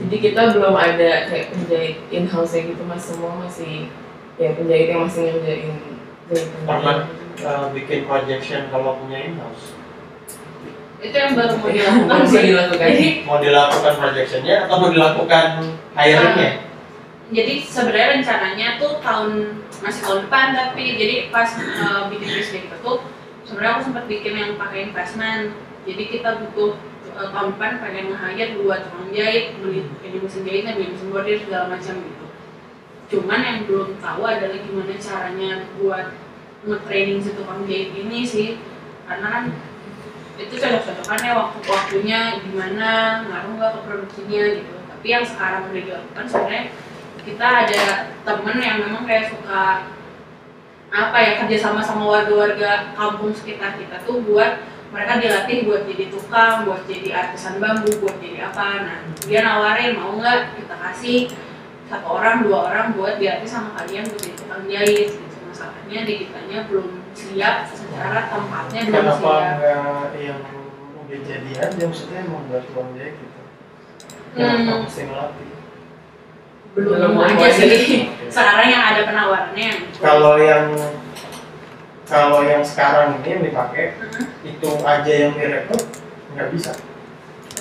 jadi 0.00 0.16
kita 0.20 0.40
belum 0.52 0.74
ada 0.74 1.10
kayak 1.26 1.46
penjahit 1.50 1.96
in 2.08 2.26
house 2.26 2.50
gitu 2.52 2.82
mas 2.82 2.98
semua 3.00 3.36
masih 3.38 3.86
ya 4.34 4.52
penjahit 4.52 4.86
yang 4.88 5.02
masih 5.04 5.24
ngerjain 5.34 5.74
Pernah. 6.62 7.10
Eh, 7.36 7.66
bikin 7.72 8.06
projection 8.06 8.70
kalau 8.70 9.00
punya 9.00 9.18
in-house 9.24 9.74
Itu 11.00 11.10
yang 11.10 11.32
baru 11.32 11.56
mau 11.56 11.70
dilakukan 11.74 12.20
sih. 12.28 12.42
dilakukan. 12.52 12.86
Jadi 12.86 13.08
mau 13.24 13.38
dilakukan 13.38 13.94
projectionnya 13.96 14.56
atau 14.66 14.76
mau 14.78 14.90
dilakukan 14.90 15.46
hiringnya 15.92 16.50
jadi 17.30 17.62
sebenarnya 17.62 18.08
rencananya 18.18 18.68
tuh 18.76 18.98
tahun 18.98 19.30
masih 19.80 20.02
tahun 20.02 20.26
depan 20.26 20.46
tapi 20.50 20.98
jadi 20.98 21.30
pas 21.30 21.46
uh, 21.54 22.10
bikin 22.10 22.26
bisnis 22.28 22.66
kita 22.66 22.76
tuh 22.82 23.06
sebenarnya 23.50 23.72
aku 23.74 23.82
sempat 23.90 24.04
bikin 24.06 24.34
yang 24.38 24.52
pakai 24.54 24.94
investment. 24.94 25.58
Jadi 25.82 26.02
kita 26.06 26.38
butuh 26.38 26.78
uh, 27.18 27.50
pengen 27.58 28.14
nge-hire 28.14 28.54
tukang 28.54 29.10
jahit 29.10 29.58
beli 29.58 29.82
ini 30.06 30.16
mesin 30.22 30.46
jahitnya 30.46 30.78
beli 30.78 30.94
mesin 30.94 31.10
bordir 31.10 31.42
segala 31.42 31.66
macam 31.74 31.94
gitu. 31.98 32.26
Cuman 33.10 33.40
yang 33.42 33.58
belum 33.66 33.98
tahu 33.98 34.22
adalah 34.22 34.58
gimana 34.62 34.94
caranya 34.94 35.50
buat 35.82 36.14
nge-training 36.62 37.18
si 37.18 37.34
tukang 37.34 37.66
jahit 37.66 37.90
ini 37.90 38.22
sih. 38.22 38.62
Karena 39.10 39.26
kan 39.26 39.44
itu 40.38 40.54
cocok-cocokannya 40.54 41.32
waktu-waktunya 41.34 42.20
gimana 42.46 42.88
ngaruh 43.26 43.52
nggak 43.58 43.72
ke 43.74 43.80
produksinya 43.82 44.42
gitu. 44.62 44.74
Tapi 44.78 45.06
yang 45.10 45.24
sekarang 45.26 45.66
udah 45.66 45.82
dilakukan 45.82 46.24
sebenarnya 46.30 46.64
kita 47.20 47.46
ada 47.66 47.82
temen 48.24 48.56
yang 48.62 48.76
memang 48.86 49.02
kayak 49.04 49.34
suka 49.34 49.90
apa 50.90 51.16
ya 51.22 51.32
kerja 51.38 51.56
sama 51.70 51.82
warga-warga 51.86 52.90
kampung 52.98 53.30
sekitar 53.30 53.78
kita 53.78 54.02
tuh 54.02 54.26
buat 54.26 54.66
mereka 54.90 55.22
dilatih 55.22 55.70
buat 55.70 55.86
jadi 55.86 56.10
tukang, 56.10 56.66
buat 56.66 56.82
jadi 56.90 57.14
artisan 57.14 57.62
bambu, 57.62 57.94
buat 58.02 58.18
jadi 58.18 58.50
apa. 58.50 58.66
Nah, 58.82 58.98
dia 59.22 59.46
nawarin 59.46 59.94
mau 59.94 60.18
nggak 60.18 60.58
kita 60.58 60.74
kasih 60.74 61.30
satu 61.86 62.18
orang, 62.18 62.42
dua 62.42 62.70
orang 62.70 62.98
buat 62.98 63.22
dilatih 63.22 63.46
sama 63.46 63.78
kalian 63.78 64.10
buat 64.10 64.18
jadi 64.18 64.36
tukang 64.42 64.64
jahit. 64.66 65.08
Gitu. 65.14 65.38
Masalahnya 65.46 65.98
di 66.02 66.14
kitanya 66.26 66.58
belum 66.66 66.88
siap 67.14 67.70
secara 67.70 68.18
tempatnya 68.34 68.80
belum 68.90 68.98
Kenapa 68.98 69.18
siap. 69.22 69.54
nggak 69.62 70.10
yang 70.18 70.40
udah 71.06 71.20
jadi 71.22 71.50
aja 71.58 71.82
maksudnya 71.86 72.18
emang 72.26 72.42
buat 72.50 72.64
uang 72.74 72.90
jahit 72.98 73.14
gitu. 73.14 73.40
Hmm. 74.34 74.42
Kenapa 74.42 74.74
mesti 74.82 75.02
ngelatih? 75.06 75.48
Belum 76.74 76.94
Belum 76.94 77.12
aja 77.18 77.34
mau 77.34 77.50
sih. 77.50 78.06
Sekarang 78.34 78.68
yang 78.70 78.84
ada 78.94 79.00
penawarannya. 79.06 79.70
Kalau 79.98 80.38
yang 80.38 80.70
kalau 82.06 82.42
yang 82.42 82.62
sekarang 82.66 83.22
ini 83.22 83.28
yang 83.38 83.42
dipakai 83.46 83.94
Hmm. 83.94 84.26
itu 84.42 84.70
aja 84.82 85.12
yang 85.14 85.32
direkrut 85.34 85.82
nggak 86.34 86.48
bisa. 86.54 86.74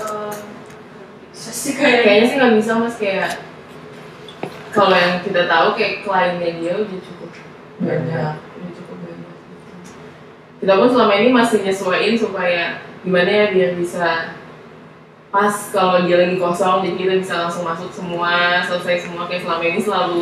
Eh, 0.01 0.33
bisa 1.29 1.51
sih 1.53 1.73
kayaknya. 1.77 2.01
Kayaknya 2.05 2.25
sih 2.25 2.35
nggak 2.37 2.55
bisa 2.57 2.71
mas 2.77 2.95
kayak 2.97 3.31
kalau 4.69 4.93
yang 4.93 5.21
kita 5.25 5.49
tahu 5.49 5.73
kayak 5.73 6.05
kliennya 6.05 6.49
dia 6.61 6.73
udah 6.77 6.99
cukup 7.01 7.29
banyak, 7.81 8.33
udah 8.37 8.71
cukup 8.77 8.97
banyak. 9.01 9.33
Kita 10.61 10.73
pun 10.77 10.89
selama 10.89 11.13
ini 11.17 11.29
masih 11.33 11.57
nyesuaiin 11.65 12.15
supaya 12.17 12.81
gimana 13.01 13.29
ya 13.29 13.45
biar 13.49 13.71
bisa 13.73 14.37
pas 15.29 15.53
kalau 15.69 16.03
dia 16.03 16.17
lagi 16.17 16.35
kosong 16.35 16.81
jadi 16.81 16.95
kita 16.97 17.13
bisa 17.21 17.33
langsung 17.39 17.61
masuk 17.61 17.89
semua 17.89 18.65
selesai 18.65 19.05
semua 19.05 19.29
kayak 19.29 19.45
selama 19.45 19.63
ini 19.63 19.79
selalu 19.79 20.21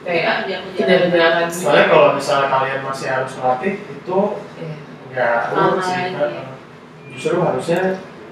kayak 0.00 0.24
Kerja-kerja. 0.46 0.78
kejar-kejaran 0.78 1.46
gitu. 1.48 1.58
Soalnya 1.60 1.86
kalau 1.88 2.08
misalnya 2.14 2.46
kalian 2.48 2.80
masih 2.82 3.06
harus 3.08 3.32
melatih 3.34 3.74
itu 3.82 4.18
Iya. 4.54 4.74
nggak 5.10 5.40
Lama 5.50 5.66
urut 5.68 5.82
sih. 5.82 6.04
Justru 7.10 7.34
harusnya 7.40 7.80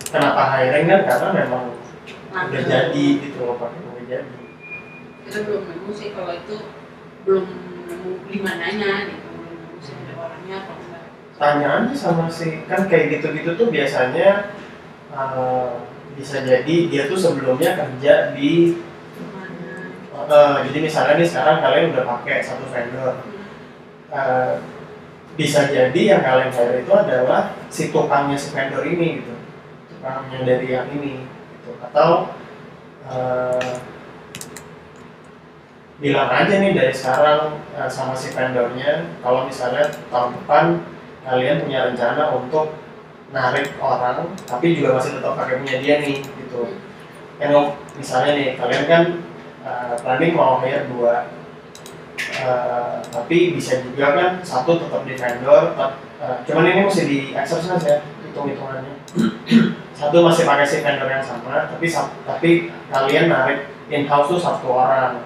kenapa 0.07 0.43
hiring 0.55 0.87
kan 0.87 1.01
karena 1.05 1.29
memang 1.37 1.65
Nah, 2.27 2.43
udah 2.47 2.63
jadi 2.63 3.07
gitu 3.17 3.39
loh 3.41 3.57
pakai 3.57 3.81
udah 3.83 4.05
jadi. 4.07 4.37
kita 5.25 5.39
belum 5.43 5.63
nemu 5.67 5.91
sih 5.91 6.09
kalau 6.13 6.33
itu 6.33 6.57
belum 7.25 7.45
nemu 7.89 8.11
di 8.29 8.39
mananya 8.39 8.93
gitu 9.09 9.27
belum 9.33 9.55
nemu 9.57 9.79
sih 9.81 9.95
ada 9.97 10.13
orangnya 10.21 10.57
atau 10.63 10.75
enggak 10.77 11.05
Tanya 11.35 11.67
aja 11.83 11.95
sama 11.97 12.29
si 12.29 12.63
kan 12.65 12.87
kayak 12.87 13.19
gitu-gitu 13.19 13.57
tuh 13.57 13.69
biasanya 13.69 14.53
eh, 15.11 15.69
bisa 16.17 16.41
jadi 16.43 16.77
dia 16.89 17.03
tuh 17.07 17.21
sebelumnya 17.21 17.77
kerja 17.77 18.33
di 18.33 18.73
eh, 20.17 20.57
jadi 20.67 20.79
misalnya 20.81 21.15
nih 21.21 21.29
sekarang 21.29 21.57
kalian 21.61 21.93
udah 21.93 22.05
pakai 22.17 22.41
satu 22.41 22.65
vendor. 22.73 23.21
Eh, 24.11 24.55
bisa 25.37 25.69
jadi 25.69 26.17
yang 26.17 26.23
kalian 26.25 26.49
hire 26.49 26.81
itu 26.81 26.93
adalah 26.97 27.53
si 27.69 27.93
tukangnya 27.93 28.41
si 28.41 28.57
vendor 28.57 28.81
ini 28.89 29.21
gitu. 29.21 29.35
Tukangnya 29.93 30.39
dari 30.49 30.67
yang 30.73 30.89
ini 30.97 31.29
gitu. 31.29 31.77
Atau 31.85 32.33
eh, 33.13 33.73
bilang 36.01 36.29
aja 36.29 36.55
nih 36.61 36.73
dari 36.73 36.93
sekarang 36.97 37.61
eh, 37.77 37.89
sama 37.93 38.17
si 38.17 38.33
vendornya 38.33 39.05
kalau 39.21 39.45
misalnya 39.45 39.93
tahun 40.09 40.33
depan 40.41 40.65
kalian 41.29 41.61
punya 41.65 41.81
rencana 41.93 42.33
untuk 42.33 42.86
narik 43.35 43.75
orang 43.83 44.31
tapi 44.47 44.79
juga 44.79 44.97
masih 44.97 45.19
tetap 45.19 45.35
pakai 45.35 45.59
punya 45.63 45.77
dia 45.83 45.95
nih 45.99 46.23
gitu. 46.23 46.79
Yang 47.43 47.75
misalnya 47.99 48.31
nih 48.39 48.49
kalian 48.55 48.85
kan 48.87 49.03
eh, 49.67 49.95
planning 50.01 50.33
mau 50.35 50.63
hire 50.63 50.87
dua. 50.87 51.31
Eh, 52.17 52.95
tapi 53.13 53.57
bisa 53.57 53.81
juga 53.81 54.13
kan 54.17 54.31
satu 54.41 54.77
tetap 54.81 55.05
di 55.05 55.17
vendor 55.17 55.73
tet- 55.77 55.99
eh, 56.21 56.37
cuman 56.49 56.69
ini 56.69 56.81
mesti 56.85 57.03
di 57.05 57.19
exercise 57.33 57.85
ya 57.85 57.97
hitung 58.25 58.49
hitungannya 58.53 58.93
satu 59.99 60.21
masih 60.21 60.45
pakai 60.45 60.67
si 60.69 60.85
vendor 60.85 61.09
yang 61.09 61.25
sama 61.25 61.65
tapi 61.69 61.87
tapi 62.29 62.51
kalian 62.93 63.33
narik 63.33 63.73
in 63.89 64.05
house 64.05 64.29
tuh 64.29 64.41
satu 64.41 64.69
orang. 64.69 65.25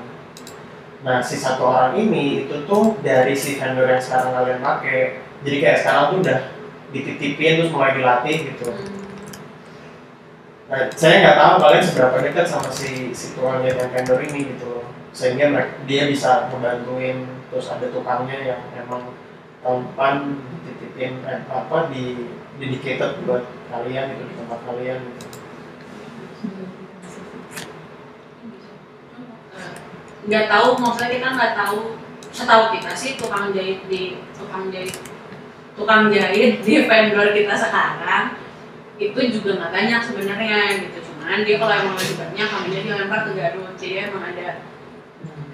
Nah 1.02 1.18
si 1.18 1.34
satu 1.34 1.66
orang 1.66 1.96
ini 1.98 2.46
itu 2.46 2.66
tuh 2.68 2.98
dari 3.02 3.34
si 3.34 3.58
vendor 3.58 3.86
yang 3.90 4.02
sekarang 4.02 4.30
kalian 4.34 4.60
pakai 4.62 4.98
jadi 5.42 5.56
kayak 5.62 5.78
sekarang 5.82 6.04
tuh 6.14 6.18
udah 6.22 6.38
dititipin 6.90 7.62
terus 7.62 7.72
mulai 7.74 7.96
dilatih 7.96 8.54
gitu 8.54 8.70
Nah, 10.70 10.86
saya 10.94 11.18
nggak 11.18 11.34
tahu 11.42 11.54
kalian 11.66 11.82
seberapa 11.82 12.16
dekat 12.22 12.46
sama 12.46 12.70
si 12.70 13.10
si 13.10 13.34
jahit 13.34 13.74
yang 13.74 13.90
vendor 13.90 14.22
ini 14.22 14.54
gitu 14.54 14.86
sehingga 15.10 15.50
dia 15.82 16.06
bisa 16.06 16.46
ngebantuin 16.46 17.26
terus 17.50 17.66
ada 17.74 17.90
tukangnya 17.90 18.54
yang 18.54 18.62
emang 18.78 19.10
tahun 19.66 19.90
depan 19.90 20.14
dititipin 20.62 21.26
eh, 21.26 21.42
apa 21.50 21.90
di 21.90 22.30
dedicated 22.62 23.18
buat 23.26 23.50
kalian 23.66 24.14
itu 24.14 24.22
di 24.30 24.34
tempat 24.38 24.60
kalian 24.62 24.98
gitu. 25.10 25.26
nggak 30.30 30.46
tahu 30.46 30.68
maksudnya 30.78 31.10
kita 31.18 31.28
nggak 31.34 31.54
tahu 31.58 31.98
setahu 32.30 32.64
kita 32.78 32.92
sih 32.94 33.18
tukang 33.18 33.50
jahit 33.50 33.82
di 33.90 34.22
tukang 34.38 34.70
jahit 34.70 34.94
tukang 35.80 36.12
jahit 36.12 36.60
di 36.60 36.84
vendor 36.84 37.32
kita 37.32 37.56
sekarang 37.56 38.36
itu 39.00 39.20
juga 39.32 39.50
nggak 39.56 39.72
banyak 39.72 40.00
sebenarnya 40.04 40.60
gitu. 40.84 40.98
Cuman 41.08 41.40
dia 41.48 41.56
kalau 41.56 41.72
emang 41.72 41.96
lebih 41.96 42.16
banyak 42.20 42.46
kami 42.52 42.68
dia 42.68 42.94
lempar 43.00 43.20
ke 43.24 43.32
Garut. 43.32 43.72
Jadi 43.80 43.94
emang 44.12 44.24
ada 44.28 44.48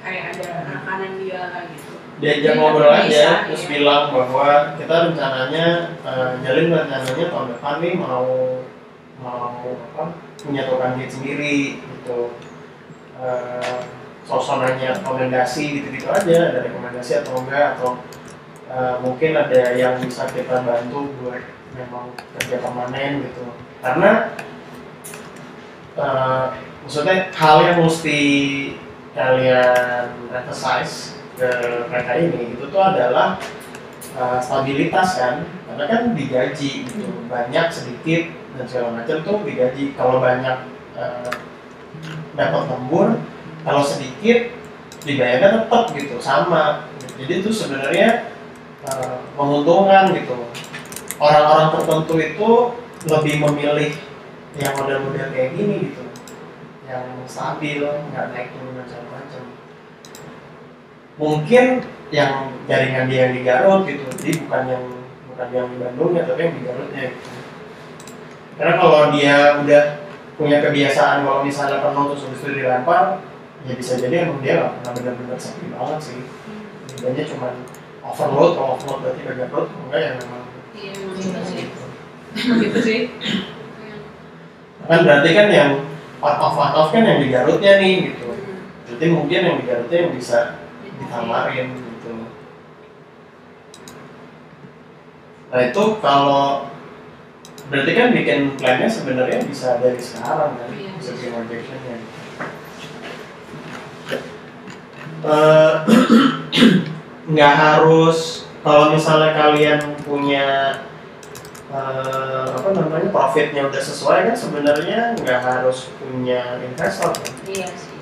kayak 0.03 0.25
ada 0.35 0.49
rekanan 0.67 1.13
dia 1.23 1.43
gitu. 1.71 1.95
Diajak 2.17 2.43
Jadi 2.43 2.59
ngobrol 2.59 2.91
bisa, 2.91 3.07
aja 3.07 3.27
terus 3.47 3.63
iya. 3.63 3.71
bilang 3.77 4.05
bahwa 4.11 4.49
kita 4.75 4.95
rencananya 5.11 5.67
eh, 6.01 6.31
jalin 6.43 6.67
rencananya 6.75 7.27
tahun 7.29 7.49
depan 7.55 7.75
nih 7.85 7.95
mau 7.95 8.27
mau 9.21 9.55
apa 9.95 10.03
punya 10.43 10.63
tukang 10.67 10.99
jahit 10.99 11.13
sendiri 11.13 11.79
gitu. 11.79 12.35
Eh, 13.17 13.79
sosok 14.27 14.59
nanya 14.59 14.91
rekomendasi 14.99 15.79
gitu-gitu 15.79 16.11
aja 16.11 16.51
ada 16.51 16.67
rekomendasi 16.67 17.23
atau 17.23 17.47
enggak 17.47 17.79
atau 17.79 18.03
eh, 18.71 18.97
mungkin 19.03 19.31
ada 19.37 19.75
yang 19.75 19.99
bisa 20.03 20.27
kita 20.31 20.63
bantu 20.63 21.11
buat 21.23 21.43
memang 21.77 22.15
kerja 22.39 22.63
permanen 22.63 23.27
gitu. 23.27 23.45
Karena 23.85 24.35
eh, 25.99 26.45
maksudnya 26.87 27.31
hal 27.35 27.57
yang 27.67 27.79
mesti 27.83 28.21
kalian 29.17 30.29
emphasize 30.29 31.17
ke 31.41 31.49
mereka 31.89 32.13
ini 32.21 32.57
itu 32.57 32.65
tuh 32.69 32.81
adalah 32.81 33.41
uh, 34.17 34.39
stabilitas 34.41 35.17
kan. 35.17 35.45
Karena 35.69 35.85
kan 35.89 36.03
digaji 36.13 36.85
gitu. 36.85 37.09
Banyak 37.29 37.67
sedikit 37.73 38.33
dan 38.57 38.65
segala 38.69 38.89
macam 39.01 39.17
tuh 39.25 39.37
digaji. 39.45 39.97
Kalau 39.97 40.21
banyak 40.21 40.57
uh, 40.97 41.33
dapat 42.37 42.63
lembur 42.69 43.21
kalau 43.65 43.83
sedikit 43.85 44.53
dibayarnya 45.05 45.65
tetap 45.65 45.85
gitu. 45.97 46.17
Sama. 46.21 46.89
Jadi 47.17 47.33
itu 47.41 47.51
sebenarnya 47.53 48.36
uh, 48.87 49.19
menguntungkan 49.35 50.15
gitu. 50.15 50.37
Orang-orang 51.17 51.75
tertentu 51.75 52.15
itu 52.21 52.51
lebih 53.07 53.35
memilih 53.43 53.91
yang 54.57 54.73
model-model 54.79 55.29
kayak 55.35 55.53
gini 55.55 55.91
gitu. 55.91 56.05
Yang 56.87 57.07
stabil 57.27 57.83
nggak 57.83 58.27
naik 58.31 58.55
turun 58.55 58.79
dan 58.79 58.87
segala 58.87 59.19
macam 59.19 59.43
mungkin 61.17 61.81
yang 62.13 62.53
jaringan 62.69 63.09
dia 63.09 63.19
yang 63.29 63.35
di 63.35 63.43
Garut 63.43 63.83
gitu 63.89 64.05
jadi 64.21 64.33
bukan 64.47 64.63
yang 64.69 64.85
bukan 65.33 65.49
yang 65.51 65.67
di 65.73 65.77
Bandungnya 65.81 66.23
tapi 66.29 66.41
yang 66.45 66.55
di 66.55 66.63
Garutnya 66.63 67.03
gitu. 67.11 67.29
Karena 68.57 68.75
kalau 68.81 69.01
dia 69.13 69.37
udah 69.61 69.83
punya 70.37 70.59
kebiasaan 70.61 71.25
kalau 71.25 71.41
misalnya 71.45 71.81
penuh 71.81 72.13
terus 72.13 72.25
habis 72.29 72.41
itu 72.45 72.51
dilempar 72.61 73.25
ya 73.67 73.73
bisa 73.75 73.93
jadi 73.99 74.29
emang 74.29 74.41
dia 74.45 74.61
nggak 74.61 74.73
pernah 74.81 74.93
benar-benar 74.93 75.39
sepi 75.41 75.67
banget 75.73 75.99
sih. 76.05 76.21
Bedanya 76.97 77.25
cuma 77.29 77.49
overload 78.13 78.51
kalau 78.55 78.71
overload 78.79 78.99
berarti 79.03 79.21
bagian 79.27 79.49
kalau 79.51 79.67
enggak 79.87 80.01
ya 80.01 80.11
memang. 80.21 80.43
Iya 80.77 80.91
emang 80.95 81.15
gitu 81.19 81.41
sih. 81.43 81.63
Gitu. 82.37 82.53
gitu 82.63 82.79
sih. 82.85 83.01
Kan 84.87 85.01
berarti 85.03 85.31
kan 85.35 85.49
yang 85.51 85.73
part 86.23 86.39
of 86.39 86.53
part 86.55 86.75
of 86.79 86.89
kan 86.95 87.03
yang 87.03 87.19
di 87.19 87.29
Garutnya 87.33 87.73
nih 87.83 87.95
gitu. 88.13 88.29
Berarti 88.87 89.07
mungkin 89.11 89.41
yang 89.43 89.57
di 89.59 89.65
Garutnya 89.67 89.99
yang 90.07 90.13
bisa 90.15 90.39
ditawarin 90.83 91.69
gitu. 91.75 92.13
Nah 95.51 95.61
itu 95.67 95.83
kalau 95.99 96.71
berarti 97.67 97.93
kan 97.99 98.15
bikin 98.15 98.55
plannya 98.55 98.87
sebenarnya 98.87 99.43
bisa 99.43 99.83
dari 99.83 99.99
sekarang 99.99 100.55
kan? 100.55 100.71
Iya. 100.71 100.91
bisa 101.03 101.11
bikin 101.19 101.31
projectionnya 101.35 101.99
Eh, 105.27 105.75
nggak 107.27 107.55
harus 107.59 108.47
kalau 108.63 108.95
misalnya 108.95 109.35
kalian 109.35 109.81
punya 110.07 110.79
eh, 111.75 112.47
apa 112.55 112.69
namanya 112.71 113.11
profitnya 113.11 113.67
udah 113.67 113.83
sesuai 113.83 114.31
kan 114.31 114.37
sebenarnya 114.39 115.19
nggak 115.19 115.41
harus 115.43 115.91
punya 115.99 116.63
investor. 116.63 117.11
Kan 117.11 117.35
iya 117.51 117.67
sih. 117.75 117.99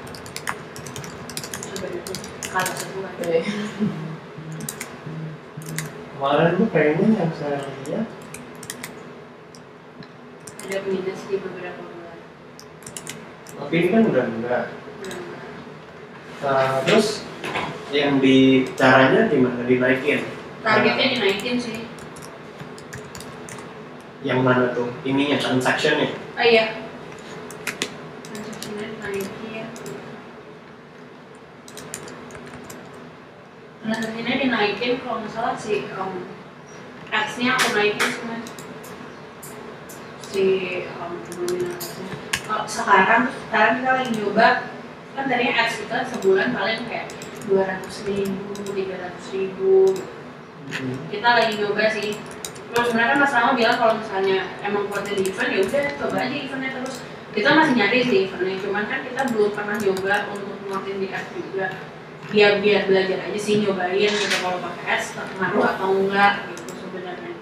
Coba 1.72 1.87
itu 1.88 2.12
kalau 2.52 2.72
sebulan 2.76 3.12
Oke. 3.16 3.38
kemarin 6.14 6.52
tuh 6.60 6.68
kayaknya 6.68 7.06
yang 7.16 7.32
saya 7.32 7.58
lihat. 7.88 8.08
Ada 10.64 10.78
minus 10.88 11.20
di 11.28 11.37
beberapa 11.40 11.80
bulan. 11.80 12.18
Tapi 13.56 13.74
ini 13.76 13.88
kan 13.88 14.02
udah 14.08 14.24
enggak 14.28 14.64
Nah, 16.44 16.52
Nah, 16.52 16.85
terus 16.85 17.24
yang 17.88 18.20
di 18.20 18.68
caranya 18.76 19.33
gimana? 19.33 19.64
Dinaikin? 19.64 20.20
Targetnya 20.61 21.07
dinaikin 21.16 21.57
sih. 21.57 21.88
Yang 24.20 24.40
mana 24.44 24.76
tuh? 24.76 24.92
Ininya 25.09 25.40
transactionnya? 25.40 26.12
Oh 26.37 26.44
iya. 26.44 26.85
Transaksinya 28.28 28.85
dinaikin. 28.92 29.66
Transaksinya 33.80 34.35
dinaikin 34.37 34.92
kalau 35.00 35.24
nggak 35.24 35.33
salah 35.33 35.57
si 35.57 35.88
um, 35.96 36.28
ads-nya 37.09 37.57
aku 37.57 37.72
naikin 37.72 38.12
mas. 38.28 38.44
Si 40.28 40.44
um, 40.92 41.24
nominalnya 41.40 42.12
kalau 42.44 42.68
sekarang 42.68 43.33
sekarang 43.48 43.74
kita 43.80 43.90
lagi 43.96 44.12
nyoba 44.20 44.48
kan 45.14 45.24
tadi 45.31 45.46
ads 45.46 45.87
kita 45.87 45.96
sebulan 46.11 46.50
paling 46.50 46.83
kayak 46.90 47.07
dua 47.46 47.62
ratus 47.70 48.03
ribu 48.03 48.50
tiga 48.74 48.98
ratus 48.98 49.27
ribu 49.31 49.94
kita 51.12 51.29
lagi 51.29 51.53
nyoba 51.61 51.85
sih. 51.92 52.16
Terus 52.74 52.90
sebenarnya 52.90 53.14
kan 53.14 53.18
mas 53.22 53.35
Rama 53.37 53.53
bilang 53.55 53.77
kalau 53.79 53.94
misalnya 54.00 54.38
emang 54.66 54.90
kuatnya 54.90 55.14
di 55.14 55.24
event 55.31 55.50
ya 55.53 55.61
udah 55.62 55.85
coba 56.03 56.16
aja 56.24 56.35
eventnya 56.35 56.70
terus. 56.74 56.94
Kita 57.35 57.48
masih 57.55 57.74
nyari 57.79 57.98
sih 58.03 58.18
eventnya 58.27 58.57
cuman 58.64 58.85
kan 58.90 59.00
kita 59.07 59.22
belum 59.31 59.50
pernah 59.55 59.77
nyoba 59.79 60.14
untuk 60.35 60.57
ngelakuin 60.66 60.98
di 60.98 61.09
ads 61.12 61.31
juga. 61.37 61.66
Biar 62.33 62.53
biar 62.64 62.83
belajar 62.88 63.18
aja 63.31 63.38
sih 63.38 63.55
nyobain 63.62 64.11
gitu 64.11 64.37
kalau 64.42 64.59
pakai 64.59 64.85
ads 64.98 65.07
terpengaruh 65.14 65.64
atau 65.77 65.88
enggak 65.94 66.33
gitu 66.50 66.72
sebenarnya. 66.83 67.35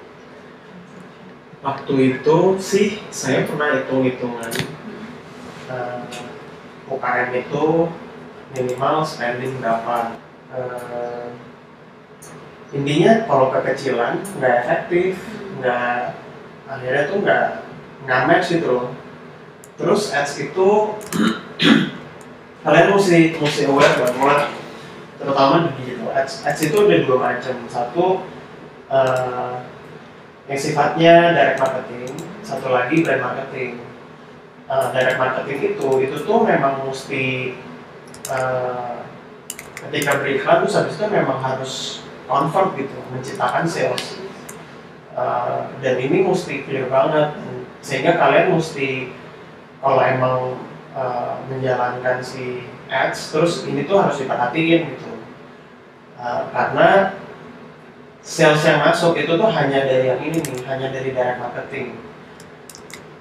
Waktu 1.63 1.93
itu 2.19 2.39
sih 2.59 2.89
saya 3.09 3.47
pernah 3.47 3.79
hitung 3.79 4.03
hitungan 4.03 4.53
uh, 5.71 6.03
UKM 6.97 7.31
itu 7.37 7.65
minimal 8.53 8.97
spending 9.07 9.59
berapa? 9.61 10.17
Eh, 10.53 11.27
intinya 12.73 13.25
kalau 13.29 13.53
kekecilan 13.53 14.21
nggak 14.41 14.55
efektif 14.65 15.17
nggak 15.61 16.17
akhirnya 16.69 17.03
tuh 17.09 17.19
nggak 17.25 17.47
nggak 18.05 18.21
match 18.29 18.49
gitu 18.57 18.69
loh. 18.69 18.89
Terus 19.77 20.13
ads 20.13 20.37
itu 20.41 20.69
kalian 22.65 22.93
mesti 22.93 23.37
mesti 23.41 23.63
aware 23.69 23.97
bahwa 23.99 24.53
terutama 25.17 25.55
di 25.67 25.71
digital 25.81 26.11
ads. 26.13 26.45
Ads 26.45 26.61
itu 26.69 26.77
ada 26.85 26.97
dua 27.05 27.17
macam. 27.19 27.57
Satu 27.69 28.07
eh, 28.93 29.55
yang 30.51 30.61
sifatnya 30.61 31.15
direct 31.33 31.61
marketing 31.63 32.13
satu 32.43 32.75
lagi 32.75 33.01
brand 33.07 33.23
marketing 33.23 33.79
Eh, 34.73 34.89
direct 34.97 35.21
marketing 35.21 35.77
itu 35.77 35.89
itu 36.01 36.17
tuh 36.25 36.49
memang 36.49 36.89
mesti 36.89 37.53
eh, 38.25 38.95
ketika 39.85 40.17
beriklan 40.25 40.65
terus 40.65 40.81
habis 40.81 40.97
itu 40.97 41.05
memang 41.13 41.45
harus 41.45 42.01
convert 42.25 42.73
gitu 42.81 42.97
menciptakan 43.13 43.69
sales. 43.69 44.17
Uh, 45.13 45.69
dan 45.85 46.01
ini 46.01 46.25
mesti 46.25 46.65
clear 46.65 46.89
banget 46.89 47.37
sehingga 47.85 48.17
kalian 48.17 48.57
mesti 48.57 49.13
kalau 49.85 50.01
emang 50.01 50.57
uh, 50.97 51.37
menjalankan 51.53 52.25
si 52.25 52.65
ads 52.89 53.29
terus 53.29 53.69
ini 53.69 53.85
tuh 53.85 54.01
harus 54.01 54.25
diperhatiin 54.25 54.89
gitu. 54.89 55.13
Uh, 56.17 56.49
karena 56.49 57.21
sales 58.25 58.65
yang 58.65 58.81
masuk 58.81 59.21
itu 59.21 59.37
tuh 59.37 59.53
hanya 59.53 59.85
dari 59.85 60.17
yang 60.17 60.21
ini 60.25 60.41
nih 60.41 60.65
hanya 60.65 60.89
dari 60.89 61.13
direct 61.13 61.45
marketing 61.45 61.93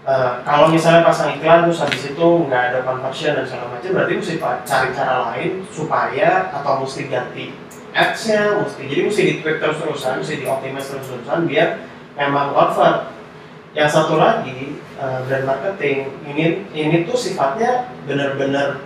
Uh, 0.02 0.42
kalau 0.42 0.74
misalnya 0.74 1.06
pasang 1.06 1.38
iklan 1.38 1.70
terus 1.70 1.78
habis 1.78 2.02
itu 2.10 2.26
nggak 2.50 2.74
ada 2.74 2.80
conversion 2.82 3.38
dan 3.38 3.46
segala 3.46 3.78
macam 3.78 3.90
berarti 3.94 4.14
mesti 4.18 4.34
cari 4.42 4.90
cara 4.98 5.16
lain 5.30 5.62
supaya 5.70 6.50
atau 6.50 6.82
mesti 6.82 7.06
ganti 7.06 7.54
ads-nya 7.94 8.66
mesti 8.66 8.82
jadi 8.90 9.02
mesti 9.06 9.22
di 9.22 9.34
tweak 9.46 9.62
terus-terusan 9.62 10.26
mesti 10.26 10.42
dioptimize 10.42 10.90
terus-terusan 10.90 11.46
biar 11.46 11.86
memang 12.18 12.50
convert 12.50 13.14
yang 13.78 13.86
satu 13.86 14.18
lagi 14.18 14.82
uh, 14.98 15.22
brand 15.30 15.46
marketing 15.46 16.10
ini 16.26 16.66
ini 16.74 17.06
tuh 17.06 17.14
sifatnya 17.14 17.94
benar-benar 18.10 18.82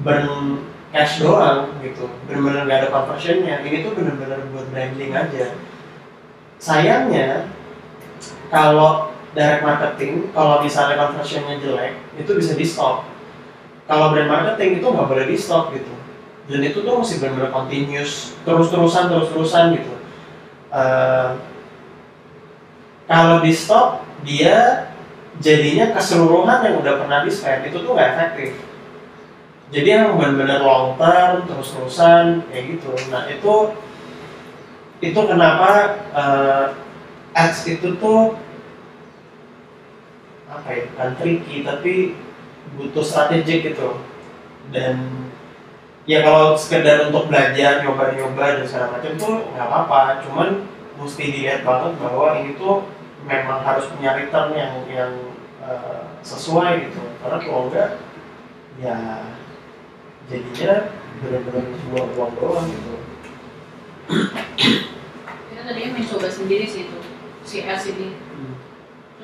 burn 0.00 0.64
cash 0.94 1.18
doang 1.18 1.74
gitu. 1.82 2.06
Benar-benar 2.30 2.70
nggak 2.70 2.78
ada 2.86 2.88
conversionnya. 2.94 3.66
Ini 3.66 3.82
tuh 3.82 3.98
benar-benar 3.98 4.46
buat 4.54 4.66
branding 4.70 5.10
aja. 5.10 5.58
Sayangnya 6.62 7.50
kalau 8.50 9.13
direct 9.34 9.62
marketing 9.66 10.30
kalau 10.30 10.62
misalnya 10.62 10.96
conversionnya 10.96 11.58
jelek 11.58 11.98
itu 12.16 12.30
bisa 12.38 12.54
di 12.54 12.64
stop 12.64 13.14
kalau 13.84 14.16
brand 14.16 14.32
marketing 14.32 14.80
itu 14.80 14.86
nggak 14.88 15.08
boleh 15.08 15.26
di 15.28 15.36
stop 15.36 15.68
gitu. 15.76 15.92
Dan 16.44 16.60
itu 16.60 16.84
tuh 16.84 17.00
mesti 17.00 17.20
benar-benar 17.20 17.52
continuous 17.52 18.36
terus-terusan 18.44 19.12
terus-terusan 19.12 19.64
gitu. 19.76 19.94
Eh, 20.72 21.30
kalau 23.04 23.44
di 23.44 23.52
stop 23.52 24.04
dia 24.24 24.88
jadinya 25.40 25.92
keseluruhan 25.92 26.64
yang 26.64 26.80
udah 26.80 26.94
pernah 27.04 27.20
di 27.24 27.32
spend 27.32 27.68
itu 27.68 27.76
tuh 27.84 27.92
nggak 27.92 28.10
efektif. 28.16 28.50
Jadi 29.72 29.88
yang 29.88 30.16
benar-benar 30.16 30.60
long 30.64 30.96
term 30.96 31.44
terus-terusan 31.44 32.44
kayak 32.48 32.64
gitu. 32.76 32.92
Nah 33.12 33.28
itu 33.28 33.54
itu 35.04 35.20
kenapa 35.28 36.00
eh, 36.16 36.64
ads 37.36 37.68
itu 37.68 38.00
tuh 38.00 38.32
apa 40.54 40.68
ya 40.70 40.82
bukan 40.94 41.10
tricky 41.18 41.56
tapi 41.66 41.94
butuh 42.78 43.04
strategik 43.04 43.74
gitu. 43.74 43.98
Dan 44.70 45.28
ya 46.06 46.22
kalau 46.22 46.54
sekedar 46.54 47.10
untuk 47.10 47.28
belajar 47.28 47.82
nyoba-nyoba 47.82 48.62
dan 48.62 48.64
segala 48.66 48.98
macam 48.98 49.12
tuh 49.18 49.34
nggak 49.52 49.66
apa-apa. 49.66 50.00
Cuman 50.24 50.48
mesti 50.94 51.24
dilihat 51.34 51.66
banget 51.66 51.92
bahwa 51.98 52.38
ini 52.38 52.54
tuh 52.54 52.86
memang 53.26 53.60
harus 53.66 53.90
punya 53.90 54.14
return 54.14 54.54
yang 54.54 54.74
yang 54.86 55.12
eh, 55.64 56.02
sesuai 56.22 56.88
gitu. 56.88 57.02
Karena 57.20 57.38
kalau 57.42 57.68
enggak 57.68 57.90
ya 58.78 58.96
jadinya 60.26 60.90
benar-benar 61.22 61.64
buang 61.90 62.10
uang 62.16 62.32
doang 62.38 62.66
gitu. 62.70 62.94
Kita 65.50 65.62
tadinya 65.64 65.90
mencoba 65.96 66.28
sendiri 66.28 66.66
sih 66.68 66.90
itu 66.90 66.98
si 67.44 67.64
ads 67.64 67.92
ini 67.92 68.16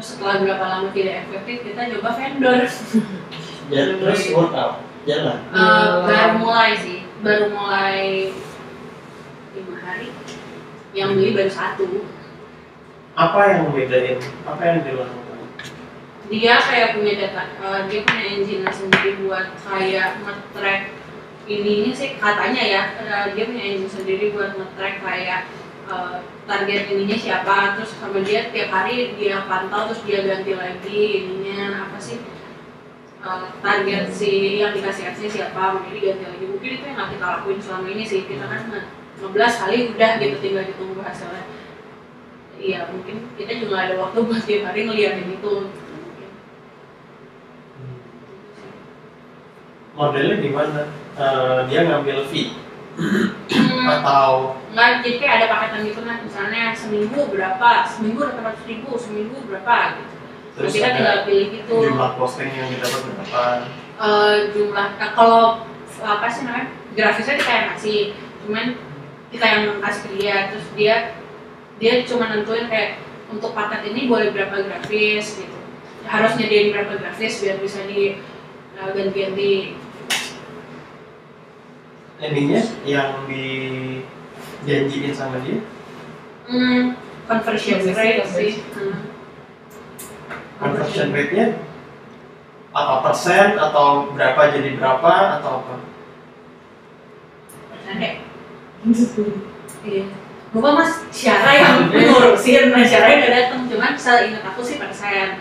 terus 0.00 0.16
setelah 0.16 0.40
berapa 0.40 0.64
lama 0.64 0.88
tidak 0.96 1.28
efektif 1.28 1.60
kita 1.60 1.92
coba 1.92 2.08
vendor. 2.16 2.64
Ya, 3.68 3.82
terus 4.00 4.32
workout 4.32 4.80
jalan. 5.04 5.38
Eh, 5.52 5.88
baru 6.08 6.32
mulai 6.40 6.72
sih. 6.80 7.04
Baru 7.20 7.52
mulai 7.52 8.32
lima 9.52 9.76
hari. 9.84 10.08
Yang 10.96 11.10
beli 11.20 11.30
baru 11.36 11.52
satu. 11.52 11.84
Apa 13.12 13.38
yang 13.44 13.58
membedain 13.68 14.16
apa 14.48 14.62
yang 14.64 14.78
dilakukan 14.88 15.20
dia 16.30 16.62
kayak 16.62 16.94
punya 16.94 17.12
data 17.26 17.42
eh, 17.42 17.80
dia 17.90 18.00
punya 18.06 18.24
engine 18.38 18.62
sendiri 18.70 19.18
buat 19.26 19.50
kayak 19.66 20.22
nge-track 20.22 20.82
ininya 21.50 21.90
sih 21.90 22.14
katanya 22.22 22.62
ya 22.62 22.82
eh, 23.02 23.24
dia 23.34 23.44
punya 23.50 23.64
engine 23.66 23.90
sendiri 23.90 24.30
buat 24.30 24.54
nge-track 24.54 25.02
kayak 25.02 25.50
eh, 25.90 26.16
target 26.46 26.83
ininya 26.90 27.18
siapa 27.18 27.74
terus 27.74 27.90
sama 27.98 28.22
dia 28.22 28.46
tiap 28.55 28.70
hari 28.70 29.14
dia 29.18 29.42
pantau 29.50 29.90
terus 29.90 30.03
dia 30.07 30.22
ganti 30.22 30.55
lagi 30.55 31.03
ininya 31.26 31.90
apa 31.90 31.98
sih 31.98 32.18
eh, 33.20 33.46
target 33.61 34.05
si 34.14 34.62
yang 34.62 34.72
dikasih 34.72 35.11
ads 35.11 35.20
siapa 35.29 35.76
mungkin 35.76 35.92
diganti 35.98 36.24
lagi. 36.24 36.44
Mungkin 36.46 36.70
itu 36.79 36.85
yang 36.87 36.96
nggak 36.96 37.11
kita 37.18 37.26
lakuin 37.26 37.59
selama 37.61 37.87
ini 37.92 38.05
sih. 38.07 38.20
Kita 38.24 38.44
kan 38.48 38.61
nge- 38.70 38.88
ngeblas 39.20 39.55
kali 39.61 39.76
udah 39.92 40.11
gitu 40.16 40.37
tinggal 40.40 40.64
ditunggu 40.64 41.00
hasilnya. 41.05 41.44
Iya 42.61 42.81
mungkin 42.92 43.16
kita 43.40 43.53
juga 43.61 43.76
ada 43.88 43.94
waktu 44.00 44.18
buat 44.29 44.42
tiap 44.44 44.62
hari 44.72 44.81
ngeliatin 44.88 45.37
itu. 45.37 45.55
Modelnya 49.90 50.37
gimana? 50.40 50.83
Eh, 51.18 51.59
dia 51.68 51.81
ngambil 51.85 52.24
fee 52.31 52.69
atau? 54.00 54.56
Nggak 54.72 54.88
jadi 55.02 55.16
kayak 55.18 55.34
ada 55.40 55.46
paketan 55.48 55.80
gitu 55.88 56.00
kan 56.04 56.18
misalnya 56.22 56.62
seminggu 56.76 57.20
berapa? 57.32 57.70
Seminggu 57.88 58.20
dapat 58.28 58.42
ratus 58.52 58.64
ribu 58.68 58.90
seminggu 59.00 59.36
berapa? 59.48 59.76
Gitu. 59.96 60.12
Terus 60.60 60.72
kita 60.76 60.88
tinggal 60.98 61.18
pilih 61.24 61.46
gitu. 61.56 61.74
jumlah 61.88 62.12
posting 62.20 62.52
yang 62.52 62.68
didapat 62.68 63.00
berapa? 63.06 63.42
Eh, 64.00 64.36
jumlah 64.52 64.88
nah, 64.96 65.10
kalau 65.12 65.44
apa 66.00 66.26
sih 66.28 66.42
namanya? 66.44 66.68
Grafisnya 66.96 67.38
kita 67.38 67.52
yang 67.52 67.68
kasih 67.76 68.00
cuman 68.44 68.66
kita 69.30 69.44
yang 69.46 69.62
kasih 69.80 70.00
ke 70.04 70.10
dia. 70.18 70.36
Terus 70.52 70.66
dia 70.76 70.94
dia 71.80 71.92
cuma 72.04 72.28
nentuin 72.28 72.68
kayak 72.68 73.00
untuk 73.30 73.54
paket 73.56 73.88
ini 73.94 74.10
boleh 74.10 74.34
berapa 74.34 74.66
grafis 74.66 75.40
gitu. 75.40 75.58
Harus 76.04 76.34
nyediain 76.36 76.74
berapa 76.74 76.98
grafis 76.98 77.40
biar 77.40 77.56
bisa 77.62 77.80
di 77.86 78.18
eh, 78.76 78.88
ganti-ganti 78.92 79.80
ininya 82.20 82.61
yang 82.85 83.24
dijanjiin 83.26 85.12
sama 85.16 85.40
dia 85.40 85.64
hmm, 86.48 86.94
conversion 87.26 87.80
rate 87.80 87.96
rate. 87.96 88.28
sih 88.28 88.52
hmm. 88.76 89.00
conversion 90.61 91.09
rate-nya 91.12 91.56
apa 92.70 92.94
persen 93.02 93.59
atau 93.59 94.14
berapa 94.14 94.54
jadi 94.54 94.78
berapa 94.78 95.42
atau 95.42 95.52
apa 95.64 95.74
Persen 97.70 97.96
deh. 97.98 98.14
Iya. 99.83 100.04
Lupa 100.54 100.70
mas, 100.78 101.02
Syara 101.11 101.50
yang 101.54 101.90
ngurusin, 101.90 102.70
nah 102.70 102.87
Syara 102.87 103.06
yang 103.11 103.20
gak 103.26 103.35
dateng, 103.35 103.61
cuman 103.70 103.94
seingat 103.98 104.42
aku 104.46 104.62
sih 104.62 104.78
persen 104.78 105.38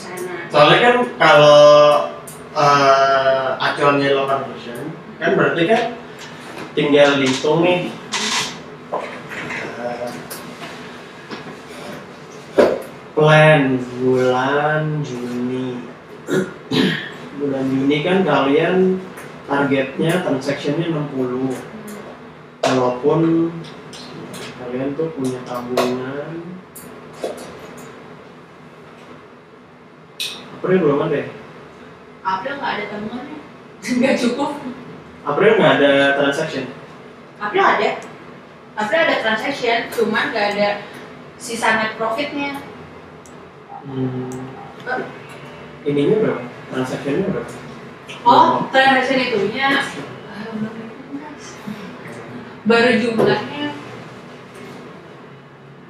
persenan. 0.00 0.48
soalnya 0.48 0.78
kan 0.80 0.96
kalau 1.20 1.62
uh, 2.56 3.48
acuannya 3.60 4.16
low 4.16 4.26
conversion 4.26 4.96
kan 5.20 5.36
berarti 5.36 5.62
kan 5.68 5.82
tinggal 6.74 7.18
dihitung 7.18 7.60
nih. 7.66 7.90
Plan 13.14 13.62
bulan 14.00 15.04
Juni. 15.04 15.82
Bulan 17.36 17.64
Juni 17.68 17.96
kan 18.06 18.18
kalian 18.22 19.02
targetnya 19.50 20.22
transactionnya 20.22 20.94
60 20.94 21.52
walaupun 22.62 23.50
kalian 24.62 24.94
tuh 24.94 25.10
punya 25.18 25.40
tabungan. 25.42 26.32
April 30.60 30.76
belum 30.76 31.00
ada 31.08 31.16
ya? 31.24 31.28
April 32.20 32.52
nggak 32.60 32.72
ada 32.76 32.84
tabungannya, 32.92 33.38
nggak 33.96 34.14
cukup. 34.20 34.79
April 35.20 35.52
nggak 35.60 35.74
ada 35.80 35.92
transaction 36.16 36.64
April 37.40 37.64
ada, 37.64 37.96
April 38.76 39.00
ada 39.00 39.16
transaction, 39.24 39.88
cuman 39.88 40.28
nggak 40.28 40.46
ada 40.56 40.68
sisa 41.40 41.80
net 41.80 41.96
profitnya. 41.96 42.60
hmm. 43.88 44.28
ininya 45.88 46.16
berapa? 46.20 46.44
transactionnya 46.68 47.32
berapa? 47.32 47.52
Oh, 48.28 48.68
transaction 48.68 49.24
itunya 49.24 49.72
hitung, 49.72 50.60
guys. 51.16 51.46
baru 52.68 52.90
jumlahnya 53.00 53.72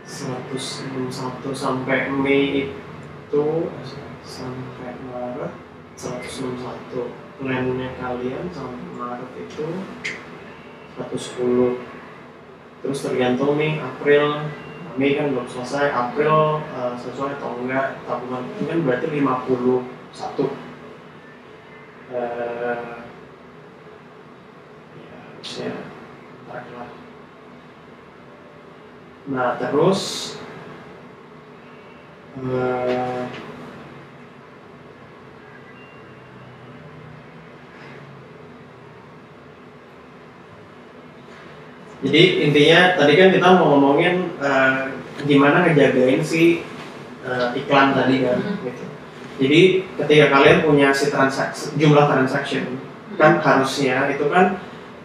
161 0.07 1.11
sampai 1.51 2.15
Mei 2.15 2.71
itu 2.71 3.47
sampai 4.23 4.95
Maret 5.11 5.53
161 5.99 7.30
plannya 7.41 7.89
kalian 7.97 8.45
sampai 8.53 8.85
Maret 9.01 9.33
itu 9.41 9.67
110 11.01 11.81
terus 12.85 13.01
tergantung 13.01 13.57
nih 13.57 13.81
April 13.81 14.45
Mei 15.01 15.17
kan 15.17 15.33
belum 15.33 15.49
selesai 15.49 15.89
April 15.89 16.61
eh, 16.61 16.95
sesuai 17.01 17.41
atau 17.41 17.57
enggak 17.65 18.05
tabungan 18.05 18.45
itu 18.53 18.63
kan 18.69 18.79
berarti 18.85 19.07
51 19.09 20.71
Eh, 22.11 22.95
ya 24.99 25.15
harusnya 25.31 25.79
ntar 26.51 26.67
lah 26.75 26.91
Nah 29.31 29.51
terus 29.63 30.35
eh, 32.43 33.23
Jadi 42.01 42.23
intinya 42.49 42.97
tadi 42.97 43.13
kan 43.15 43.29
kita 43.29 43.47
mau 43.61 43.77
ngomongin 43.77 44.33
eh, 44.41 44.81
gimana 45.29 45.69
ngejagain 45.69 46.25
si 46.25 46.65
eh, 47.21 47.47
iklan 47.55 47.93
tadi 47.93 48.25
kan 48.25 48.41
Hmm. 48.41 48.57
gitu. 48.65 48.85
Jadi 49.41 49.61
ketika 49.97 50.27
kalian 50.33 50.65
punya 50.65 50.89
si 50.93 51.09
transaksi 51.09 51.77
jumlah 51.77 52.09
transaction 52.09 52.77
kan 53.17 53.37
harusnya 53.41 54.09
itu 54.09 54.29
kan 54.33 54.57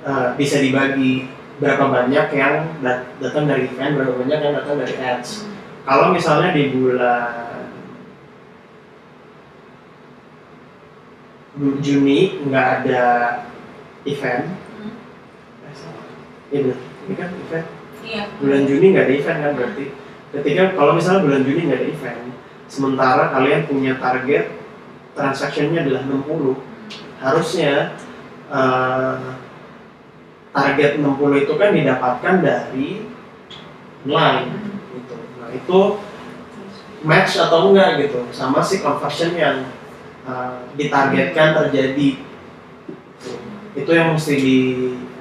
eh, 0.08 0.28
bisa 0.36 0.64
dibagi 0.64 1.28
berapa 1.56 1.88
banyak 1.88 2.28
yang 2.32 2.80
dat- 2.80 3.08
datang 3.20 3.48
dari 3.48 3.68
event, 3.68 3.96
berapa 3.96 4.16
banyak 4.16 4.40
yang 4.40 4.54
datang 4.56 4.76
dari 4.76 4.96
ads. 4.96 5.48
Kalau 5.84 6.12
misalnya 6.12 6.52
di 6.52 6.72
bulan 6.72 7.56
Juni 11.80 12.44
nggak 12.44 12.68
ada 12.84 13.04
event, 14.04 14.44
Hmm. 14.44 14.65
Iya 16.54 16.60
benar. 16.66 16.80
Ini 17.06 17.14
kan 17.18 17.30
event. 17.34 17.68
Iya. 18.06 18.24
Bulan 18.38 18.64
Juni 18.70 18.86
nggak 18.94 19.06
ada 19.06 19.14
event 19.16 19.40
kan 19.42 19.52
berarti. 19.58 19.86
Ketika 20.36 20.64
kalau 20.76 20.92
misalnya 20.94 21.22
bulan 21.26 21.42
Juni 21.46 21.62
nggak 21.70 21.80
ada 21.80 21.88
event, 21.90 22.22
sementara 22.68 23.24
kalian 23.34 23.62
punya 23.70 23.94
target 23.98 24.46
transaksinya 25.16 25.80
adalah 25.88 26.04
60, 26.04 26.60
harusnya 27.24 27.74
eh, 28.52 29.18
target 30.56 30.92
60 31.04 31.44
itu 31.44 31.54
kan 31.56 31.70
didapatkan 31.76 32.36
dari 32.44 32.90
online 34.06 34.48
gitu. 34.96 35.16
Nah 35.42 35.50
itu 35.52 35.80
match 37.06 37.38
atau 37.38 37.70
enggak 37.70 38.02
gitu 38.06 38.26
sama 38.34 38.62
si 38.66 38.82
conversion 38.82 39.38
yang 39.38 39.68
uh, 40.26 40.66
ditargetkan 40.74 41.54
terjadi 41.54 42.10
itu 43.76 43.92
yang 43.92 44.16
mesti 44.16 44.34
di, 44.40 44.60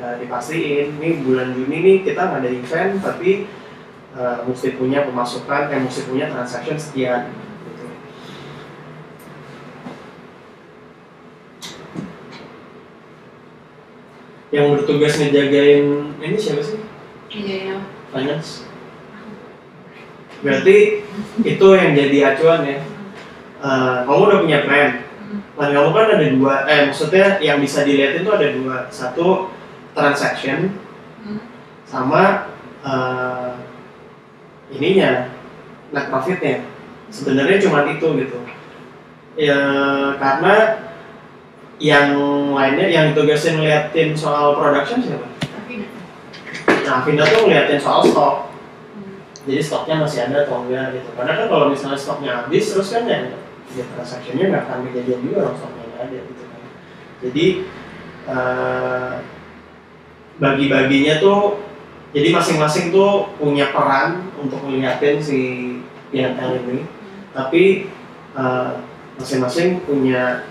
uh, 0.04 0.14
dipastiin 0.20 1.00
nih 1.00 1.24
bulan 1.24 1.56
Juni 1.56 1.78
nih 1.80 1.96
kita 2.04 2.20
nggak 2.28 2.40
ada 2.44 2.50
event 2.52 2.92
tapi 3.00 3.48
uh, 4.12 4.44
mesti 4.44 4.76
punya 4.76 5.08
pemasukan 5.08 5.72
eh 5.72 5.80
mesti 5.80 6.04
punya 6.04 6.28
transaction 6.28 6.76
sekian 6.76 7.32
gitu. 7.64 7.84
yang 14.52 14.76
bertugas 14.76 15.16
ngejagain 15.16 16.14
ini 16.20 16.36
siapa 16.36 16.62
sih? 16.62 16.78
Iya, 17.34 17.56
iya. 17.66 17.76
finance. 18.14 18.62
Berarti 20.44 21.02
itu 21.42 21.66
yang 21.74 21.90
jadi 21.96 22.18
acuan 22.36 22.62
ya. 22.62 22.78
Eh, 23.64 23.96
kamu 24.04 24.22
udah 24.28 24.38
punya 24.44 24.58
plan. 24.68 24.90
Plan 25.56 25.70
kamu 25.72 25.88
kan 25.90 26.06
ada 26.14 26.26
dua 26.36 26.54
eh 26.68 26.80
maksudnya 26.86 27.40
yang 27.40 27.58
bisa 27.58 27.82
dilihat 27.82 28.20
itu 28.20 28.28
ada 28.28 28.48
dua. 28.52 28.76
Satu 28.92 29.53
transaction 29.94 30.76
Hmm. 31.24 31.40
sama 31.88 32.52
eh, 32.85 33.52
ininya 34.68 35.33
net 35.88 36.12
profitnya 36.12 36.68
sebenarnya 37.09 37.57
cuma 37.64 37.88
itu 37.88 38.04
gitu 38.20 38.38
ya 39.40 39.57
karena 40.20 40.85
yang 41.80 42.12
lainnya 42.52 42.87
yang 42.92 43.04
ditugasin 43.11 43.57
ngeliatin 43.59 44.12
soal 44.12 44.54
production 44.54 45.00
siapa? 45.00 45.26
Nah, 46.85 47.00
Vinda 47.02 47.24
tuh 47.24 47.48
ngeliatin 47.48 47.80
soal 47.80 48.04
stok 48.04 48.52
Hmm. 48.92 49.24
jadi 49.48 49.62
stoknya 49.64 50.04
masih 50.04 50.28
ada 50.28 50.44
atau 50.44 50.68
enggak 50.68 50.92
gitu 51.00 51.09
karena 51.16 51.33
kan 51.40 51.46
kalau 51.48 51.66
misalnya 51.72 51.96
stoknya 51.96 52.30
habis 52.44 52.68
terus 52.68 52.92
kan 52.92 53.09
ya, 53.09 53.33
ya 53.72 53.85
transaksinya 53.96 54.44
nggak 54.52 54.62
akan 54.68 54.78
kejadian 54.92 55.18
juga 55.24 55.37
kalau 55.48 55.57
stoknya 55.57 55.85
nggak 55.88 56.02
ada 56.04 56.18
gitu 56.20 56.42
kan 56.44 56.61
jadi 57.24 57.46
eh, 58.28 59.12
bagi-baginya 60.38 61.22
tuh 61.22 61.62
jadi 62.14 62.30
masing-masing 62.30 62.94
tuh 62.94 63.34
punya 63.42 63.74
peran 63.74 64.30
untuk 64.38 64.62
ngeliatin 64.62 65.18
si 65.18 65.40
PNL 66.14 66.62
ini. 66.62 66.86
Tapi 67.34 67.90
eh, 68.38 68.72
masing-masing 69.18 69.82
punya 69.82 70.46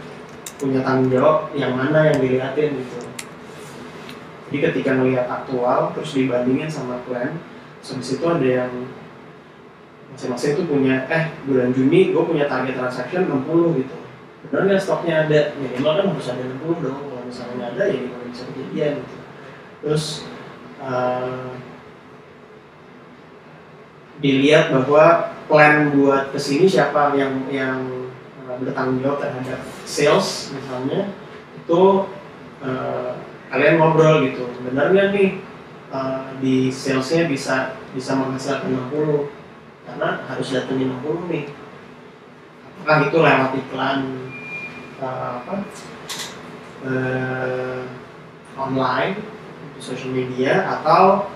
punya 0.59 0.83
tanggung 0.83 1.07
jawab 1.07 1.51
yang 1.55 1.71
mana 1.75 2.11
yang 2.11 2.19
dilihatin 2.19 2.75
gitu. 2.83 2.99
Jadi 4.51 4.57
ketika 4.59 4.91
ngelihat 4.99 5.25
aktual 5.31 5.95
terus 5.95 6.11
dibandingin 6.13 6.67
sama 6.67 6.99
plan 7.07 7.39
habis 7.83 8.15
itu 8.15 8.23
ada 8.23 8.47
yang 8.47 8.71
masing-masing 10.15 10.55
tuh 10.59 10.67
punya 10.67 11.03
eh 11.11 11.31
bulan 11.47 11.71
Juni 11.71 12.11
gue 12.11 12.23
punya 12.27 12.51
target 12.51 12.75
transaction 12.75 13.27
60 13.27 13.79
gitu. 13.79 13.95
Benar 14.51 14.67
nggak 14.67 14.83
stoknya 14.83 15.27
ada? 15.27 15.55
Minimal 15.55 15.91
kan 15.95 16.05
harus 16.11 16.27
ada 16.27 16.43
60 16.43 16.83
dong. 16.83 16.99
Kalau 17.07 17.23
misalnya 17.23 17.55
nggak 17.55 17.71
ada 17.79 17.83
ya 17.87 17.97
gimana 18.03 18.25
bisa 18.27 18.43
kejadian 18.51 18.93
gitu 18.99 19.22
terus 19.83 20.23
eh, 20.79 21.51
dilihat 24.23 24.71
bahwa 24.71 25.35
plan 25.51 25.91
buat 25.91 26.31
ke 26.31 26.39
sini 26.39 26.65
siapa 26.65 27.11
yang 27.19 27.43
yang 27.51 28.07
eh, 28.47 28.55
bertanggung 28.63 29.03
jawab 29.03 29.19
terhadap 29.19 29.59
sales 29.83 30.55
misalnya 30.55 31.11
itu 31.59 32.07
eh, 32.63 33.11
kalian 33.51 33.75
ngobrol 33.77 34.23
gitu. 34.23 34.47
Benar 34.63 34.95
nggak 34.95 35.11
nih 35.11 35.29
eh, 35.91 36.23
di 36.39 36.55
salesnya 36.71 37.27
bisa 37.27 37.75
bisa 37.91 38.15
menghasilkan 38.15 38.71
60 38.89 39.27
karena 39.83 40.23
harus 40.31 40.47
datengin 40.55 40.95
60 41.03 41.27
nih. 41.27 41.45
Apakah 42.79 42.97
itu 43.11 43.17
lewat 43.19 43.51
iklan 43.59 43.99
eh, 45.03 45.31
apa 45.43 45.55
eh, 46.87 47.81
online 48.55 49.32
social 49.83 50.15
media 50.15 50.63
atau 50.79 51.27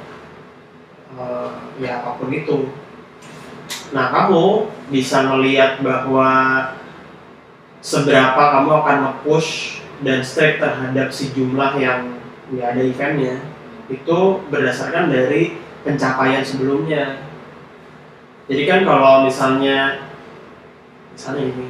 eh, 1.20 1.52
ya 1.84 2.00
apa 2.00 2.16
pun 2.16 2.32
itu 2.32 2.72
Nah, 3.96 4.12
kamu 4.12 4.68
bisa 4.92 5.24
melihat 5.24 5.80
bahwa 5.80 6.28
seberapa 7.80 8.44
kamu 8.60 8.70
akan 8.84 8.98
nge-push 9.08 9.80
dan 10.04 10.20
strict 10.20 10.60
terhadap 10.60 11.08
si 11.08 11.32
jumlah 11.32 11.80
yang 11.80 12.20
nggak 12.52 12.76
ada 12.76 12.82
eventnya 12.84 13.36
itu 13.88 14.44
berdasarkan 14.52 15.08
dari 15.08 15.56
pencapaian 15.88 16.44
sebelumnya. 16.44 17.24
Jadi 18.52 18.64
kan 18.68 18.84
kalau 18.84 19.24
misalnya 19.24 20.04
misalnya 21.16 21.48
ini 21.48 21.68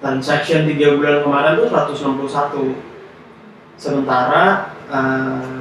transaction 0.00 0.68
3 0.68 0.96
bulan 1.00 1.24
kemarin 1.24 1.56
tuh 1.56 1.68
161 1.72 3.80
sementara 3.80 4.76
eh, 4.92 5.55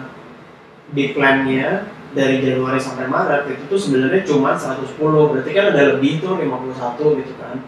di 0.94 1.16
plannya 1.16 1.90
dari 2.16 2.40
Januari 2.40 2.80
sampai 2.80 3.10
Maret 3.10 3.50
itu 3.52 3.64
tuh 3.68 3.80
sebenarnya 3.80 4.24
cuma 4.24 4.56
110 4.56 4.96
berarti 5.02 5.52
kan 5.52 5.66
ada 5.74 5.82
lebih 5.98 6.24
tuh 6.24 6.40
51 6.40 7.20
gitu 7.24 7.34
kan. 7.42 7.60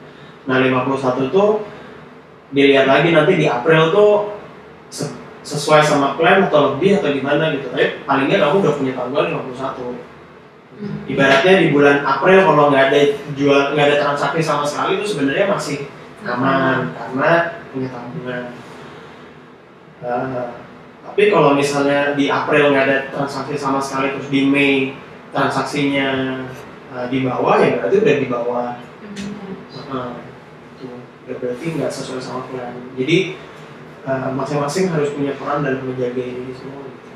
Nah 0.47 0.57
51 0.63 1.33
tuh 1.33 1.67
dilihat 2.55 2.87
lagi 2.87 3.11
nanti 3.11 3.33
di 3.35 3.45
April 3.49 3.91
tuh 3.91 4.39
se- 4.87 5.11
sesuai 5.43 5.83
sama 5.83 6.15
plan 6.15 6.47
atau 6.47 6.75
lebih 6.75 7.03
atau 7.03 7.11
gimana 7.11 7.51
gitu. 7.55 7.67
Tapi 7.73 8.07
paling 8.07 8.31
nggak 8.31 8.39
kamu 8.39 8.55
udah 8.63 8.73
punya 8.75 8.93
tanggal 8.95 9.23
51 9.27 10.17
ibaratnya 11.09 11.53
di 11.57 11.67
bulan 11.73 12.05
April 12.05 12.45
kalau 12.45 12.69
nggak 12.69 12.93
ada 12.93 12.99
jual 13.33 13.73
nggak 13.73 13.85
ada 13.89 13.97
transaksi 13.97 14.41
sama 14.45 14.61
sekali 14.61 15.01
itu 15.01 15.09
sebenarnya 15.09 15.49
masih 15.49 15.89
aman 16.21 16.93
karena 16.93 17.31
punya 17.73 17.87
tabungan. 17.89 18.43
Eh, 19.97 20.45
tapi 21.17 21.33
kalau 21.33 21.57
misalnya 21.57 22.13
di 22.13 22.29
April 22.29 22.77
nggak 22.77 22.85
ada 22.85 23.09
transaksi 23.09 23.57
sama 23.57 23.81
sekali 23.81 24.13
terus 24.13 24.29
di 24.29 24.45
Mei 24.45 24.93
transaksinya 25.33 26.45
eh, 26.93 27.05
di 27.09 27.25
bawah 27.25 27.57
ya 27.57 27.81
berarti 27.81 28.05
udah 28.05 28.15
di 28.21 28.27
bawah. 28.29 28.77
Eh, 28.77 30.13
itu 30.77 30.85
Ya 31.25 31.33
berarti 31.41 31.65
nggak 31.73 31.89
sesuai 31.89 32.21
sama 32.21 32.45
plan. 32.53 32.93
Jadi 32.93 33.33
eh, 34.05 34.29
masing-masing 34.29 34.93
harus 34.93 35.17
punya 35.17 35.33
peran 35.41 35.65
dalam 35.65 35.89
menjaga 35.89 36.21
ini 36.21 36.53
semua. 36.53 36.85
gitu. 36.85 37.09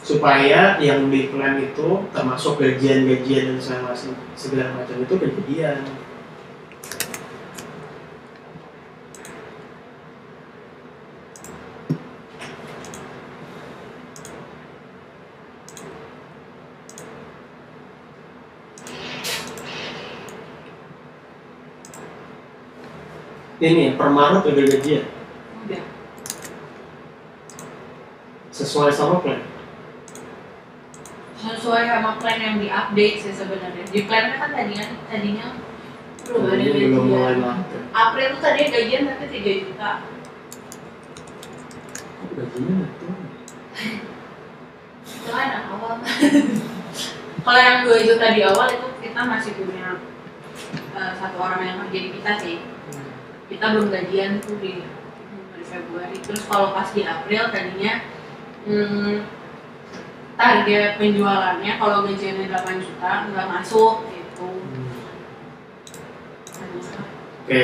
supaya 0.00 0.80
yang 0.80 1.12
di 1.12 1.28
plan 1.28 1.60
itu 1.60 2.08
termasuk 2.16 2.56
gajian-gajian 2.56 3.52
dan 3.52 3.58
segala 3.60 3.92
macam 3.92 4.16
segala 4.32 4.72
macam 4.72 4.96
itu 5.04 5.14
kejadian. 5.20 5.84
Ini 23.60 23.80
ya, 23.84 23.90
per 23.94 24.08
Maret 24.08 24.42
udah 24.42 24.64
gajian 24.66 25.04
Udah. 25.64 25.82
sesuai 28.50 28.88
sama 28.88 29.20
plan. 29.20 29.40
Sesuai 31.36 31.82
sama 31.84 32.16
plan 32.16 32.38
yang 32.40 32.56
di-update 32.56 33.16
sih 33.20 33.32
sebenarnya. 33.32 33.84
Di 33.84 34.08
plan 34.08 34.32
kan 34.36 34.50
tadinya 34.50 34.84
tadinya 35.06 35.46
belum 36.24 36.40
ada 36.40 36.52
Tadinya 36.56 36.72
belum 36.88 37.04
mulai 37.04 37.34
gajian. 37.36 37.40
makan. 37.42 37.82
April 37.92 38.26
tuh 38.32 38.40
tadinya 38.40 38.68
gajian 38.72 39.02
tapi 39.08 39.24
3 39.28 39.62
juta. 39.68 39.90
Gajinya 42.32 42.76
turun. 42.96 43.20
Itu 45.04 45.28
kan 45.28 45.48
awal. 45.68 45.94
Kalau 47.44 47.60
yang 47.60 47.78
2 47.84 48.08
juta 48.08 48.26
di 48.32 48.40
awal 48.44 48.68
itu 48.72 48.88
kita 49.00 49.20
masih 49.24 49.52
punya 49.56 50.00
eh, 50.92 51.12
satu 51.12 51.36
orang 51.36 51.60
yang 51.60 51.76
kerja 51.84 51.98
di 51.98 52.10
kita 52.16 52.32
sih. 52.40 52.56
Kita 53.50 53.64
belum 53.74 53.90
gajian 53.90 54.38
tuh 54.38 54.54
di, 54.62 54.86
di 55.58 55.62
Februari. 55.66 56.16
Terus 56.22 56.46
kalau 56.46 56.70
pas 56.70 56.86
di 56.94 57.02
April 57.02 57.50
tadinya 57.50 58.06
hmm, 58.64 59.26
target 60.38 60.96
penjualannya 60.96 61.72
kalau 61.76 62.06
gajiannya 62.06 62.46
8 62.48 62.78
juta 62.86 63.12
nggak 63.34 63.48
masuk 63.50 64.06
gitu. 64.14 64.48
Oke, 67.44 67.62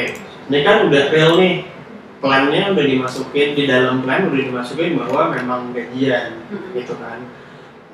ini 0.51 0.59
kan 0.67 0.91
udah 0.91 1.03
real 1.15 1.39
nih. 1.39 1.71
Plannya 2.17 2.73
udah 2.75 2.85
dimasukin 2.85 3.55
di 3.55 3.69
dalam 3.69 4.03
plan 4.03 4.27
udah 4.27 4.41
dimasukin 4.41 4.99
bahwa 4.99 5.31
memang 5.31 5.71
gajian 5.71 6.43
Mm-mm. 6.51 6.75
gitu 6.75 6.97
kan. 6.99 7.23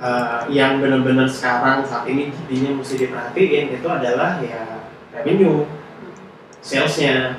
Eh, 0.02 0.40
yang 0.50 0.80
benar-benar 0.82 1.30
sekarang 1.30 1.84
saat 1.84 2.08
ini 2.08 2.30
jadinya 2.30 2.80
mesti 2.80 3.02
diperhatiin 3.02 3.76
itu 3.76 3.86
adalah 3.86 4.40
ya 4.40 4.88
revenue, 5.14 5.68
salesnya. 6.58 7.38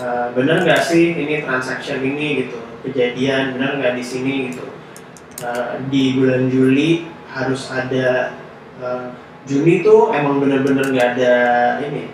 Eh, 0.00 0.26
bener 0.32 0.64
nggak 0.64 0.80
sih 0.80 1.12
ini 1.12 1.44
transaction 1.44 2.00
ini 2.00 2.48
gitu 2.48 2.56
kejadian 2.88 3.60
bener 3.60 3.76
nggak 3.76 3.94
di 4.00 4.04
sini 4.04 4.48
gitu. 4.48 4.64
Eh, 5.44 5.72
di 5.92 6.16
bulan 6.16 6.48
Juli 6.48 7.04
harus 7.28 7.68
ada 7.68 8.32
eh, 8.80 9.04
Juni 9.44 9.84
tuh 9.84 10.08
emang 10.16 10.40
bener-bener 10.40 10.88
nggak 10.88 11.08
ada 11.20 11.34
ini 11.84 12.08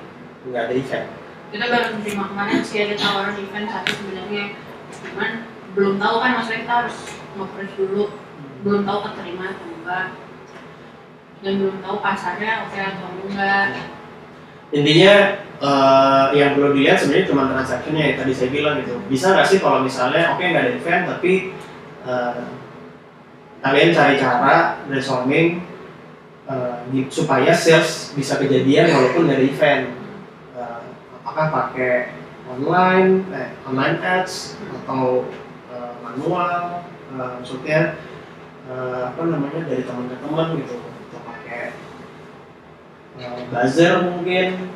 nggak 0.51 0.63
ada 0.67 0.75
event. 0.75 1.07
kita 1.47 1.63
baru 1.71 2.03
terima 2.03 2.25
kemarin 2.27 2.59
sih 2.67 2.83
ada 2.83 2.95
tawaran 2.99 3.39
event 3.39 3.71
satu 3.71 3.91
sebenarnya 4.03 4.45
cuman 4.91 5.31
belum 5.79 5.95
tahu 6.03 6.15
kan 6.19 6.31
maksudnya 6.43 6.61
kita 6.67 6.75
harus 6.83 6.97
nge 7.39 7.67
dulu 7.79 8.05
belum 8.67 8.83
tahu 8.83 8.99
keterima 9.07 9.55
atau 9.55 9.67
enggak 9.71 10.07
dan 11.47 11.53
belum 11.63 11.77
tahu 11.87 11.97
pasarnya 12.03 12.67
oke 12.67 12.79
atau 12.79 13.09
enggak 13.31 13.67
intinya 14.75 15.15
eh, 15.63 16.27
yang 16.35 16.59
perlu 16.59 16.75
dilihat 16.75 16.99
sebenarnya 16.99 17.31
cuma 17.31 17.51
transaksinya 17.51 18.03
yang 18.03 18.17
tadi 18.19 18.33
saya 18.35 18.51
bilang 18.51 18.75
gitu. 18.83 18.99
Bisa 19.07 19.35
nggak 19.35 19.47
sih 19.47 19.59
kalau 19.63 19.83
misalnya 19.87 20.35
oke 20.35 20.43
nggak 20.43 20.63
ada 20.63 20.73
event 20.75 21.03
tapi 21.07 21.33
eh, 22.07 22.35
kalian 23.63 23.91
cari 23.95 24.15
cara 24.19 24.79
brainstorming 24.87 25.63
di- 26.95 27.11
supaya 27.11 27.51
sales 27.51 28.15
bisa 28.15 28.39
kejadian 28.39 28.95
walaupun 28.95 29.27
ada 29.27 29.43
event. 29.43 29.91
Eh, 30.55 30.79
apakah 31.19 31.47
pakai 31.51 32.15
online 32.47 33.27
eh, 33.35 33.51
online 33.67 33.99
ads 33.99 34.55
atau 34.83 35.27
eh, 35.75 35.93
manual 36.07 36.87
eh, 37.11 37.29
maksudnya 37.43 37.99
eh, 38.71 39.03
apa 39.11 39.21
namanya 39.27 39.67
dari 39.67 39.83
teman 39.83 40.07
ke 40.07 40.17
teman 40.23 40.47
gitu 40.63 40.79
atau 40.79 41.21
pakai 41.27 41.75
buzzer 43.49 44.05
mungkin 44.05 44.71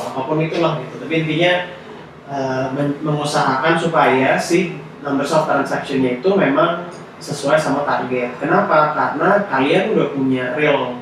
apa 0.00 0.20
pun 0.24 0.38
itulah 0.40 0.80
gitu. 0.82 0.94
Tapi 1.00 1.14
intinya 1.24 1.52
men- 2.72 3.00
mengusahakan 3.04 3.76
supaya 3.76 4.36
si 4.40 4.78
number 5.02 5.26
of 5.26 5.44
transaction-nya 5.44 6.22
itu 6.22 6.30
memang 6.32 6.86
sesuai 7.22 7.58
sama 7.58 7.86
target. 7.86 8.34
Kenapa? 8.38 8.94
Karena 8.94 9.46
kalian 9.46 9.94
udah 9.94 10.08
punya 10.14 10.44
real 10.58 10.98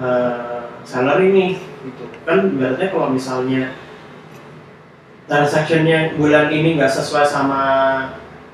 eh, 0.00 0.60
salary 0.84 1.32
nih 1.32 1.50
gitu. 1.84 2.04
Kan 2.24 2.56
berarti 2.56 2.88
kalau 2.92 3.12
misalnya 3.12 3.76
transaction-nya 5.26 6.14
bulan 6.16 6.48
ini 6.48 6.78
nggak 6.78 6.92
sesuai 6.92 7.26
sama 7.26 7.62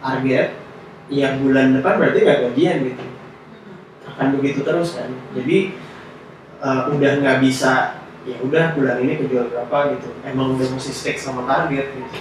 target 0.00 0.56
ya 1.12 1.36
bulan 1.36 1.76
depan 1.76 2.00
berarti 2.00 2.18
nggak 2.24 2.40
gajian 2.50 2.76
gitu. 2.88 3.04
Akan 4.08 4.34
begitu 4.40 4.64
terus 4.66 4.96
kan. 4.98 5.10
Jadi 5.36 5.76
eh, 6.62 6.82
udah 6.94 7.10
nggak 7.18 7.38
bisa 7.42 7.98
ya 8.22 8.38
udah 8.38 8.78
bulan 8.78 9.02
ini 9.02 9.18
kejual 9.18 9.50
berapa 9.50 9.98
gitu. 9.98 10.08
Emang 10.22 10.54
udah 10.54 10.68
mesti 10.70 10.92
stick 10.94 11.18
sama 11.18 11.42
target 11.44 11.90
gitu. 11.90 12.18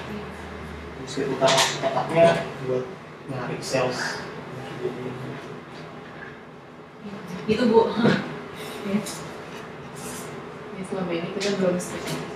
Mesti 1.05 1.19
utang 1.29 1.55
otaknya 1.85 2.41
buat 2.65 2.85
nyari 3.29 3.57
sales. 3.61 4.25
Itu 7.45 7.63
bu. 7.69 7.81
Ya. 8.89 8.97
Ya, 8.97 10.83
selama 10.89 11.11
ini 11.13 11.29
kita 11.37 11.61
belum 11.61 11.77
setuju 11.77 12.31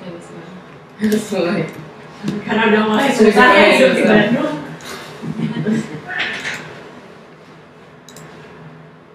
tapi 0.00 0.16
kan 1.00 1.08
mulai 1.08 1.64
karena 2.44 2.62
udah 2.68 2.82
mulai 2.88 3.08
susah 3.12 3.48
ya 3.56 3.66
hidup 3.76 3.92
di 3.96 4.02
Bandung 4.04 4.54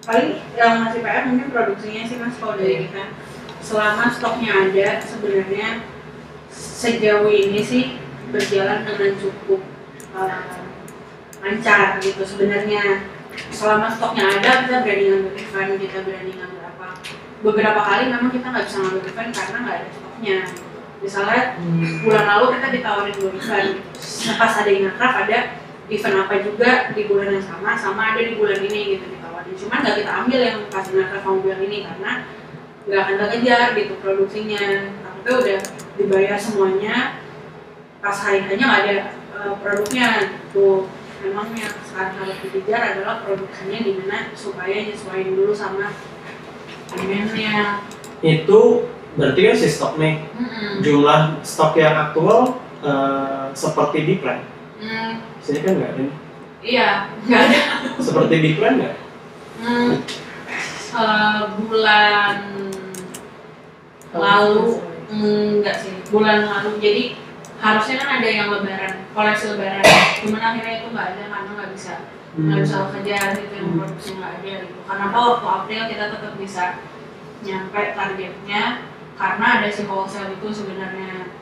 paling 0.06 0.38
yang 0.54 0.86
masih 0.86 1.02
PR 1.02 1.26
mungkin 1.26 1.50
produksinya 1.50 2.02
sih 2.06 2.16
mas 2.22 2.38
kalau 2.38 2.54
dari 2.54 2.86
kita. 2.86 3.10
Selama 3.58 4.14
stoknya 4.14 4.70
ada 4.70 5.02
sebenarnya 5.02 5.82
sejauh 6.54 7.26
ini 7.26 7.60
sih 7.66 7.98
berjalan 8.30 8.86
dengan 8.86 9.18
cukup 9.18 9.60
uh, 10.14 10.62
lancar 11.42 11.98
gitu 11.98 12.22
sebenarnya. 12.22 13.10
Selama 13.50 13.90
stoknya 13.90 14.30
ada 14.38 14.64
kita 14.64 14.86
berani 14.86 15.04
ngambil 15.10 15.34
event 15.34 15.70
kita 15.82 15.98
berani 16.06 16.32
ngambil 16.38 16.62
apa. 16.62 16.88
Beberapa 17.42 17.80
kali 17.82 18.04
memang 18.14 18.30
kita 18.30 18.46
nggak 18.54 18.64
bisa 18.70 18.78
ngambil 18.86 19.02
event 19.10 19.30
karena 19.34 19.58
nggak 19.66 19.76
ada 19.82 19.88
stoknya. 19.90 20.38
Misalnya 20.96 21.42
bulan 22.06 22.24
lalu 22.24 22.44
kita 22.56 22.66
ditawarin 22.78 23.16
dua 23.18 23.30
event. 23.34 23.70
Pas 24.38 24.54
ada 24.54 24.70
yang 24.70 24.94
ada 24.94 25.38
event 25.90 26.16
apa 26.22 26.34
juga 26.46 26.70
di 26.94 27.02
bulan 27.10 27.34
yang 27.34 27.46
sama 27.46 27.74
sama 27.74 28.14
ada 28.14 28.22
di 28.22 28.38
bulan 28.38 28.62
ini 28.62 28.98
gitu 28.98 29.15
cuman 29.54 29.78
nggak 29.84 29.96
kita 30.02 30.12
ambil 30.26 30.40
yang 30.42 30.58
kamu 31.22 31.38
bilang 31.46 31.62
ini 31.62 31.78
karena 31.86 32.12
nggak 32.86 33.00
akan 33.02 33.26
kejar 33.38 33.66
gitu 33.78 33.94
produksinya 34.02 34.64
tapi 35.02 35.28
udah 35.30 35.60
dibayar 35.98 36.38
semuanya 36.38 36.96
pas 38.02 38.16
hari 38.22 38.46
hanya 38.46 38.64
nggak 38.66 38.82
ada 38.86 38.96
eh, 39.34 39.54
produknya 39.62 40.08
tuh 40.50 40.86
memang 41.22 41.50
yang 41.56 41.72
sekarang 41.82 42.14
harus 42.22 42.36
dikejar 42.44 42.82
adalah 42.94 43.24
produksinya 43.24 43.78
gimana 43.82 44.18
supaya 44.36 44.84
nyesuaiin 44.86 45.34
dulu 45.34 45.50
sama 45.56 45.90
demandnya 46.92 47.82
Itu 48.22 48.86
berarti 49.16 49.40
kan 49.44 49.56
si 49.56 49.68
stok 49.68 49.96
nih. 50.00 50.22
Mm-mm. 50.36 50.80
Jumlah 50.84 51.40
stok 51.44 51.76
yang 51.76 51.96
aktual 52.10 52.60
eh, 52.84 53.46
seperti 53.52 53.98
di 54.06 54.14
plan. 54.20 54.40
Hmm, 54.76 55.24
Sini 55.40 55.64
kan 55.64 55.72
nggak 55.80 55.90
ada. 55.96 56.04
iya 56.60 56.88
nggak 57.24 57.40
ada 57.48 57.60
Seperti 57.96 58.34
di 58.44 58.50
plan 58.60 58.76
nggak? 58.76 58.94
Hmm, 59.56 59.92
eh, 60.96 61.40
bulan 61.56 62.36
lalu 64.16 64.80
enggak 65.10 65.76
sih 65.80 65.94
bulan 66.12 66.44
lalu. 66.48 66.70
Jadi 66.80 67.04
harusnya 67.56 67.96
kan 68.04 68.08
ada 68.20 68.28
yang 68.28 68.48
lebaran 68.52 68.94
koleksi 69.16 69.56
lebaran. 69.56 69.84
Cuman 70.24 70.42
akhirnya 70.42 70.74
itu 70.84 70.86
nggak 70.92 71.08
ada 71.16 71.22
karena 71.32 71.50
nggak 71.56 71.72
bisa 71.72 71.94
nggak 72.36 72.58
bisa 72.68 72.76
kejar 72.92 73.26
gitu 73.40 73.52
yang 73.56 73.68
Hmm. 73.72 73.78
produksi 73.80 74.10
nggak 74.20 74.32
ada 74.40 74.52
gitu. 74.68 74.78
Karena 74.84 75.04
apa? 75.08 75.18
Waktu 75.18 75.46
April 75.48 75.82
kita 75.88 76.04
tetap 76.12 76.34
bisa 76.36 76.64
nyampe 77.44 77.82
targetnya 77.96 78.62
karena 79.16 79.46
ada 79.60 79.68
si 79.72 79.82
wholesale 79.88 80.36
itu 80.36 80.48
sebenarnya. 80.52 81.32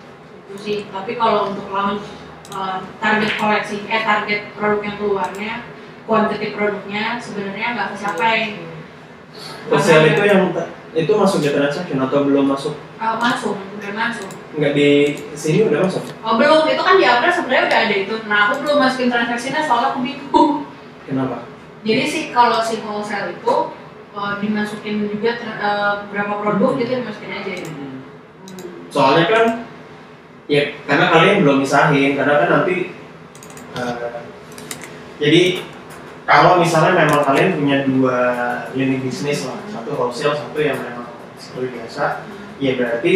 Itu 0.47 0.55
sih. 0.55 0.79
Tapi 0.95 1.19
kalau 1.19 1.51
untuk 1.51 1.67
launch 1.75 2.07
eh, 2.55 2.79
target 3.03 3.33
koleksi 3.41 3.77
eh 3.91 4.03
target 4.07 4.41
produk 4.55 4.81
yang 4.87 4.97
keluarnya 5.03 5.53
quantity 6.05 6.53
produknya 6.53 7.17
sebenarnya 7.17 7.67
nggak 7.75 7.89
kecapai 7.97 8.61
Wholesale 9.67 10.15
itu 10.15 10.23
yang 10.29 10.43
itu 10.95 11.11
masuk 11.11 11.43
di 11.43 11.51
transaction 11.51 11.99
atau 11.99 12.23
belum 12.23 12.47
masuk? 12.55 12.79
Oh, 13.03 13.17
masuk, 13.19 13.59
udah 13.59 13.93
masuk. 13.99 14.31
Nggak 14.55 14.73
di 14.79 14.91
sini 15.35 15.67
udah 15.67 15.83
masuk. 15.83 16.07
Oh 16.23 16.39
belum, 16.39 16.71
itu 16.71 16.83
kan 16.87 16.95
di 16.95 17.03
April 17.03 17.35
sebenarnya 17.35 17.67
udah 17.67 17.81
ada 17.83 17.97
itu. 17.99 18.15
Nah 18.31 18.39
aku 18.47 18.63
belum 18.63 18.77
masukin 18.79 19.11
transaksinya 19.11 19.67
soalnya 19.67 19.91
aku 19.91 20.07
bingung. 20.07 20.71
Kenapa? 21.03 21.51
Jadi 21.83 22.05
sih 22.07 22.25
kalau 22.31 22.63
si 22.63 22.79
wholesale 22.87 23.35
itu 23.35 23.55
eh, 24.15 24.35
dimasukin 24.39 25.11
juga 25.11 25.31
ter- 25.35 25.59
eh, 25.59 25.95
berapa 26.15 26.35
produk 26.39 26.71
gitu 26.79 26.91
dimasukin 27.03 27.33
aja 27.35 27.51
ya. 27.59 27.67
Hmm. 27.67 27.99
Soalnya 28.95 29.25
kan 29.27 29.45
ya 30.47 30.63
karena 30.87 31.07
kalian 31.11 31.37
belum 31.43 31.57
misahin 31.67 32.15
karena 32.15 32.35
kan 32.39 32.49
nanti 32.55 32.95
eh, 33.75 33.95
jadi 35.19 35.43
kalau 36.25 36.61
misalnya 36.61 37.05
memang 37.05 37.21
kalian 37.25 37.61
punya 37.61 37.77
dua 37.85 38.19
lini 38.73 39.01
bisnis 39.05 39.45
lah 39.45 39.61
satu 39.69 39.93
wholesale 39.93 40.37
satu 40.37 40.59
yang 40.61 40.77
memang 40.81 41.09
seperti 41.37 41.69
biasa 41.77 42.25
ya 42.59 42.73
berarti 42.81 43.15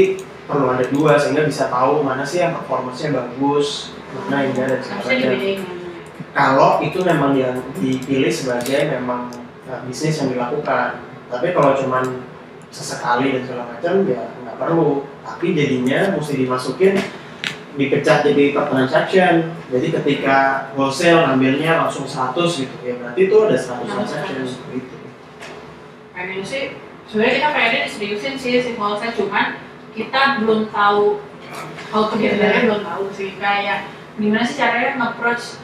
perlu 0.48 0.66
ada 0.72 0.84
dua 0.88 1.16
sehingga 1.16 1.44
bisa 1.44 1.68
tahu 1.68 2.04
mana 2.04 2.24
sih 2.24 2.40
yang 2.44 2.56
performanya 2.56 3.24
bagus 3.24 3.92
mana 4.12 4.44
yang 4.44 4.52
enggak 4.56 4.66
dan 4.72 4.80
sebagainya 4.80 5.28
mana. 5.32 5.60
kalau 6.32 6.70
itu 6.84 6.98
memang 7.04 7.32
yang 7.36 7.56
dipilih 7.76 8.32
sebagai 8.32 8.92
memang 8.92 9.32
uh, 9.68 9.80
bisnis 9.84 10.18
yang 10.18 10.32
dilakukan. 10.32 11.04
Tapi 11.28 11.52
kalau 11.52 11.76
cuman 11.76 12.24
sesekali 12.72 13.36
dan 13.36 13.42
segala 13.44 13.64
macam 13.76 13.94
ya 14.08 14.22
nggak 14.44 14.56
perlu. 14.56 15.04
Tapi 15.24 15.52
jadinya 15.52 16.16
mesti 16.16 16.34
dimasukin 16.40 16.96
dipecah 17.78 18.26
jadi 18.26 18.50
per 18.50 18.66
transaction. 18.66 19.54
Jadi 19.70 19.86
ketika 19.94 20.68
wholesale 20.74 21.22
ngambilnya 21.24 21.86
langsung 21.86 22.04
100 22.04 22.34
gitu 22.34 22.76
ya 22.82 22.98
berarti 22.98 23.20
itu 23.30 23.36
ada 23.38 23.56
100 23.56 23.86
transaction 23.86 24.36
gitu. 24.74 24.96
Pengen 26.10 26.42
sih, 26.42 26.74
sebenarnya 27.06 27.34
kita 27.38 27.48
pengennya 27.54 27.80
diseriusin 27.86 28.34
sih 28.34 28.58
si 28.58 28.74
wholesale 28.74 29.14
cuman 29.14 29.62
kita 29.94 30.42
belum 30.42 30.68
tahu 30.74 31.22
how 31.94 32.10
to 32.10 32.18
get 32.18 32.42
there 32.42 32.66
belum 32.66 32.82
tahu 32.82 33.06
sih. 33.14 33.38
Kayak 33.38 33.86
gimana 34.18 34.42
sih 34.42 34.58
caranya 34.58 34.98
nge-approach 34.98 35.62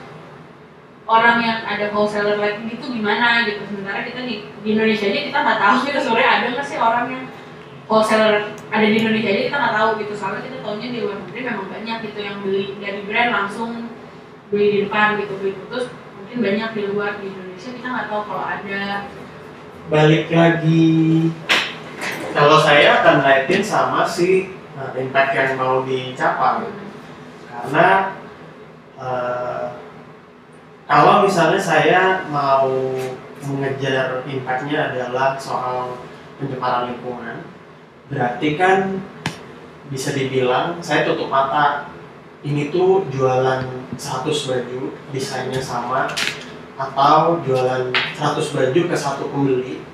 orang 1.05 1.37
yang 1.45 1.59
ada 1.67 1.91
wholesaler 1.91 2.39
like 2.39 2.63
gitu 2.63 2.95
gimana 2.95 3.43
gitu. 3.43 3.67
Sementara 3.67 4.07
kita 4.07 4.23
di, 4.23 4.47
di 4.63 4.69
Indonesia 4.79 5.11
aja 5.11 5.21
kita 5.27 5.39
nggak 5.43 5.59
tahu 5.59 5.77
gitu 5.91 5.99
sebenarnya 5.99 6.31
ada 6.31 6.47
nggak 6.55 6.67
sih 6.71 6.79
orang 6.79 7.05
yang 7.11 7.25
wholesaler 7.85 8.57
ada 8.73 8.87
di 8.87 8.97
Indonesia 8.97 9.31
aja 9.31 9.43
kita 9.49 9.57
nggak 9.61 9.77
tahu 9.77 9.91
gitu. 10.01 10.13
Soalnya 10.17 10.43
kita 10.49 10.57
tahunya 10.65 10.89
di 10.91 10.99
luar 11.05 11.17
negeri 11.21 11.41
memang 11.45 11.69
banyak 11.69 11.97
gitu 12.11 12.19
yang 12.21 12.37
beli 12.41 12.65
dari 12.81 13.01
brand 13.05 13.31
langsung 13.33 13.71
beli 14.49 14.67
di 14.71 14.79
depan 14.87 15.21
gitu 15.21 15.33
beli 15.41 15.53
putus 15.65 15.85
mungkin 16.17 16.37
banyak 16.41 16.71
di 16.73 16.83
luar 16.93 17.11
di 17.21 17.27
Indonesia. 17.29 17.71
Kita 17.77 17.87
nggak 17.89 18.07
tahu 18.09 18.21
kalau 18.29 18.45
ada. 18.45 18.85
Balik 19.93 20.27
lagi. 20.33 20.87
Kalau 22.35 22.59
saya 22.59 22.99
akan 22.99 23.15
ngeliatin 23.23 23.63
sama 23.63 24.03
si 24.03 24.51
uh, 24.75 24.91
impact 24.99 25.31
yang 25.37 25.55
mau 25.55 25.87
dicapai. 25.87 26.67
Karena 27.47 28.19
eh, 28.99 29.67
kalau 30.85 31.25
misalnya 31.25 31.61
saya 31.63 32.03
mau 32.29 32.69
mengejar 33.45 34.27
impactnya 34.27 34.91
adalah 34.91 35.39
soal 35.39 35.97
pencemaran 36.37 36.91
lingkungan 36.93 37.54
berarti 38.15 38.49
kan 38.55 39.03
bisa 39.91 40.15
dibilang 40.15 40.81
saya 40.81 41.05
tutup 41.05 41.29
mata 41.29 41.93
ini 42.47 42.71
tuh 42.71 43.05
jualan 43.11 43.67
100 43.99 44.25
baju 44.25 44.81
desainnya 45.11 45.61
sama 45.61 46.09
atau 46.79 47.43
jualan 47.45 47.91
100 47.93 48.55
baju 48.55 48.81
ke 48.89 48.97
satu 48.97 49.29
pembeli 49.29 49.85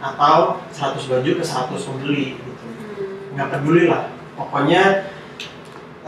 atau 0.00 0.60
100 0.72 1.10
baju 1.10 1.30
ke 1.40 1.44
100 1.44 1.88
pembeli 1.88 2.38
gitu. 2.38 2.66
Nggak 3.34 3.48
peduli 3.58 3.88
lah 3.88 4.08
pokoknya 4.40 5.12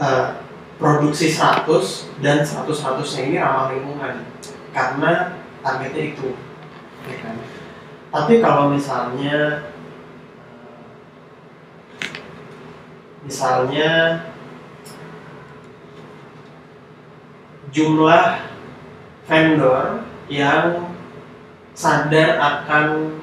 eh, 0.01 0.27
produksi 0.81 1.29
100 1.29 1.69
dan 2.25 2.41
100 2.41 2.65
100 2.73 3.05
nya 3.05 3.21
ini 3.29 3.37
ramah 3.37 3.65
lingkungan 3.69 4.15
karena 4.73 5.37
targetnya 5.61 6.03
itu 6.17 6.33
ya 7.05 7.15
kan? 7.21 7.35
tapi 8.09 8.41
kalau 8.41 8.73
misalnya 8.73 9.61
eh, 12.01 12.13
misalnya 13.23 14.21
jumlah 17.73 18.43
vendor 19.25 20.05
yang 20.29 20.93
sadar 21.73 22.37
akan 22.37 23.17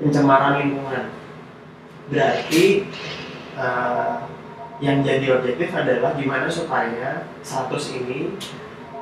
pencemaran 0.00 0.64
lingkungan. 0.64 1.12
Berarti 2.08 2.88
eh, 3.58 4.14
yang 4.80 5.00
jadi 5.04 5.40
objektif 5.40 5.72
adalah 5.72 6.16
gimana 6.16 6.48
supaya 6.48 7.28
100 7.40 7.98
ini 8.04 8.36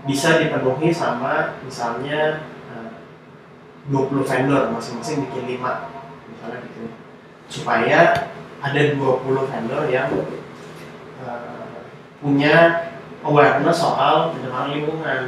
bisa 0.04 0.42
dipenuhi 0.42 0.90
sama 0.90 1.58
misalnya 1.62 2.44
eh, 2.72 2.90
20 3.92 4.24
vendor 4.24 4.72
masing-masing 4.74 5.28
bikin 5.28 5.60
5 5.60 6.32
misalnya 6.34 6.58
gitu 6.66 6.84
supaya 7.48 8.32
ada 8.64 8.80
20 8.96 9.52
vendor 9.52 9.82
yang 9.92 10.08
eh, 11.20 11.76
punya 12.24 12.88
awareness 13.20 13.84
soal 13.84 14.32
pencemaran 14.32 14.72
lingkungan. 14.72 15.22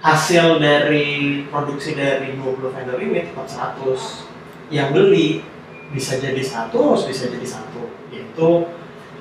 Hasil 0.00 0.56
dari 0.56 1.44
produksi 1.52 1.92
dari 1.92 2.32
20 2.40 2.72
vendor 2.72 2.96
ini 2.96 3.28
tetap 3.28 3.76
100 3.76 4.72
yang 4.72 4.96
beli 4.96 5.44
bisa 5.92 6.16
jadi 6.16 6.40
satu 6.40 6.96
bisa 6.96 7.28
jadi 7.28 7.44
satu. 7.44 7.92
Itu 8.08 8.72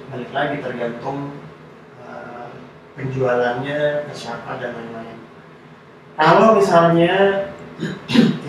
balik 0.08 0.32
lagi 0.32 0.64
tergantung 0.64 1.36
eh, 2.00 2.48
penjualannya 2.96 4.08
ke 4.08 4.14
siapa 4.16 4.56
dan 4.64 4.80
lain-lain. 4.80 5.20
Kalau 6.16 6.56
misalnya 6.56 7.48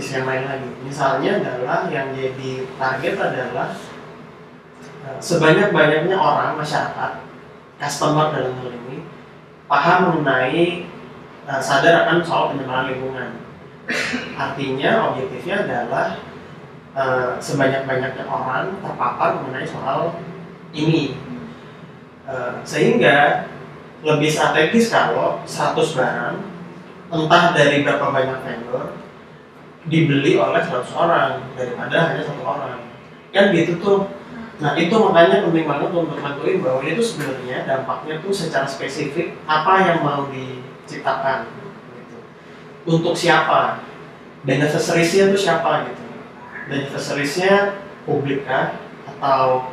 sisi 0.00 0.16
yang 0.16 0.26
lain 0.26 0.44
lagi. 0.48 0.70
Misalnya 0.80 1.30
adalah 1.44 1.84
yang 1.92 2.16
jadi 2.16 2.64
target 2.80 3.14
adalah 3.20 3.68
eh, 5.04 5.18
sebanyak-banyaknya 5.20 6.16
orang 6.16 6.56
masyarakat 6.56 7.12
customer 7.76 8.32
dalam 8.32 8.56
hal 8.56 8.72
ini 8.72 9.04
paham 9.68 10.24
mengenai 10.24 10.88
eh, 11.44 11.60
sadar 11.60 12.08
akan 12.08 12.24
soal 12.24 12.56
pencemaran 12.56 12.88
lingkungan. 12.88 13.30
Artinya 14.40 15.12
objektifnya 15.12 15.68
adalah 15.68 16.16
eh, 16.96 17.30
sebanyak-banyaknya 17.36 18.24
orang 18.24 18.80
terpapar 18.80 19.44
mengenai 19.44 19.68
soal 19.68 20.16
ini. 20.72 21.12
Eh, 22.24 22.52
sehingga 22.64 23.44
lebih 24.00 24.32
strategis 24.32 24.88
kalau 24.88 25.44
100 25.44 25.76
barang 25.92 26.36
entah 27.12 27.44
dari 27.52 27.84
berapa 27.84 28.08
banyak 28.08 28.38
vendor 28.40 28.96
dibeli 29.88 30.36
oleh 30.36 30.60
100 30.60 30.92
orang 30.92 31.30
daripada 31.56 32.12
hanya 32.12 32.22
satu 32.26 32.42
orang. 32.44 32.84
Kan 33.32 33.54
gitu 33.54 33.80
tuh. 33.80 34.00
Nah 34.60 34.76
itu 34.76 34.92
makanya 34.92 35.40
penting 35.48 35.64
banget 35.64 35.88
untuk 35.88 36.20
nentuin 36.20 36.60
bahwa 36.60 36.84
itu 36.84 37.00
sebenarnya 37.00 37.64
dampaknya 37.64 38.20
tuh 38.20 38.28
secara 38.28 38.68
spesifik 38.68 39.40
apa 39.48 39.72
yang 39.88 39.98
mau 40.04 40.28
ciptakan 40.84 41.48
gitu. 41.96 42.18
untuk 42.84 43.16
siapa? 43.16 43.80
Beneficiariesnya 44.44 45.32
itu 45.32 45.38
siapa 45.40 45.88
gitu. 45.88 46.04
Beneficiariesnya 46.68 47.80
publik 48.04 48.44
kah? 48.44 48.76
Atau 49.16 49.72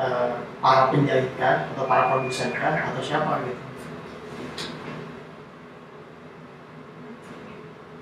eh, 0.00 0.32
para 0.64 0.88
penjahit 0.88 1.28
kah? 1.36 1.68
Atau 1.76 1.84
para 1.84 2.08
produsen 2.08 2.56
kah? 2.56 2.88
Atau 2.88 3.04
siapa 3.04 3.44
gitu 3.44 3.61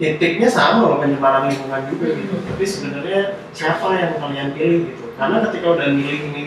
titiknya 0.00 0.48
sama 0.48 0.88
loh 0.88 0.96
pencemaran 0.96 1.52
lingkungan 1.52 1.84
juga 1.92 2.16
gitu. 2.16 2.34
Tapi 2.40 2.64
sebenarnya 2.64 3.20
siapa 3.52 3.84
yang 4.00 4.16
kalian 4.16 4.48
pilih 4.56 4.78
gitu? 4.88 5.04
Karena 5.20 5.44
ketika 5.44 5.66
udah 5.76 5.88
milih 5.92 6.18
ini 6.32 6.44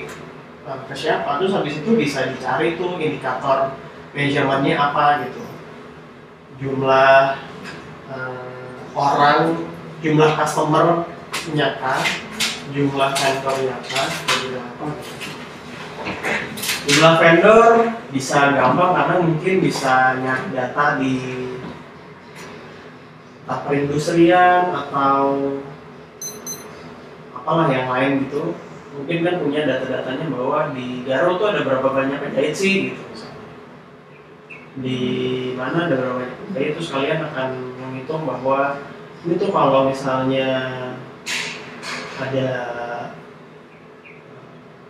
eh, 0.65 0.79
ke 0.89 0.95
siapa 0.97 1.37
terus 1.37 1.53
habis 1.53 1.77
itu 1.77 1.93
bisa 1.93 2.25
dicari 2.33 2.73
tuh 2.73 2.97
indikator 2.97 3.77
measurementnya 4.17 4.73
apa 4.81 5.29
gitu. 5.29 5.45
Jumlah 6.57 7.37
eh, 8.09 8.73
orang 8.97 9.69
jumlah 10.01 10.33
customer 10.33 11.05
nyata 11.53 12.01
jumlah 12.73 13.11
vendor 13.13 13.55
nyata 13.69 14.01
jumlah 14.41 14.65
apa 14.65 14.85
gitu. 14.97 15.29
jumlah 16.89 17.13
vendor 17.21 17.69
bisa 18.09 18.39
gampang 18.57 18.91
karena 18.97 19.15
mungkin 19.21 19.55
bisa 19.61 20.17
nyari 20.19 20.45
data 20.51 20.85
di 20.97 21.13
data 23.43 23.67
perindustrian 23.67 24.71
atau 24.71 25.59
apalah 27.35 27.67
yang 27.67 27.91
lain 27.91 28.23
gitu 28.27 28.55
mungkin 28.95 29.19
kan 29.25 29.35
punya 29.43 29.67
data-datanya 29.67 30.31
bahwa 30.31 30.71
di 30.71 31.03
Garo 31.03 31.35
tuh 31.35 31.51
ada 31.51 31.67
berapa 31.67 31.91
banyak 31.91 32.23
penjahit 32.23 32.55
sih 32.55 32.75
gitu 32.95 33.03
misalnya. 33.11 33.43
di 34.79 35.01
mana 35.59 35.91
ada 35.91 35.95
berapa 35.99 36.15
banyak 36.23 36.37
penjahit 36.47 36.71
terus 36.79 36.89
kalian 36.95 37.19
akan 37.19 37.49
menghitung 37.83 38.23
bahwa 38.23 38.79
ini 39.27 39.33
tuh 39.35 39.51
kalau 39.51 39.91
misalnya 39.91 40.49
ada 42.15 42.49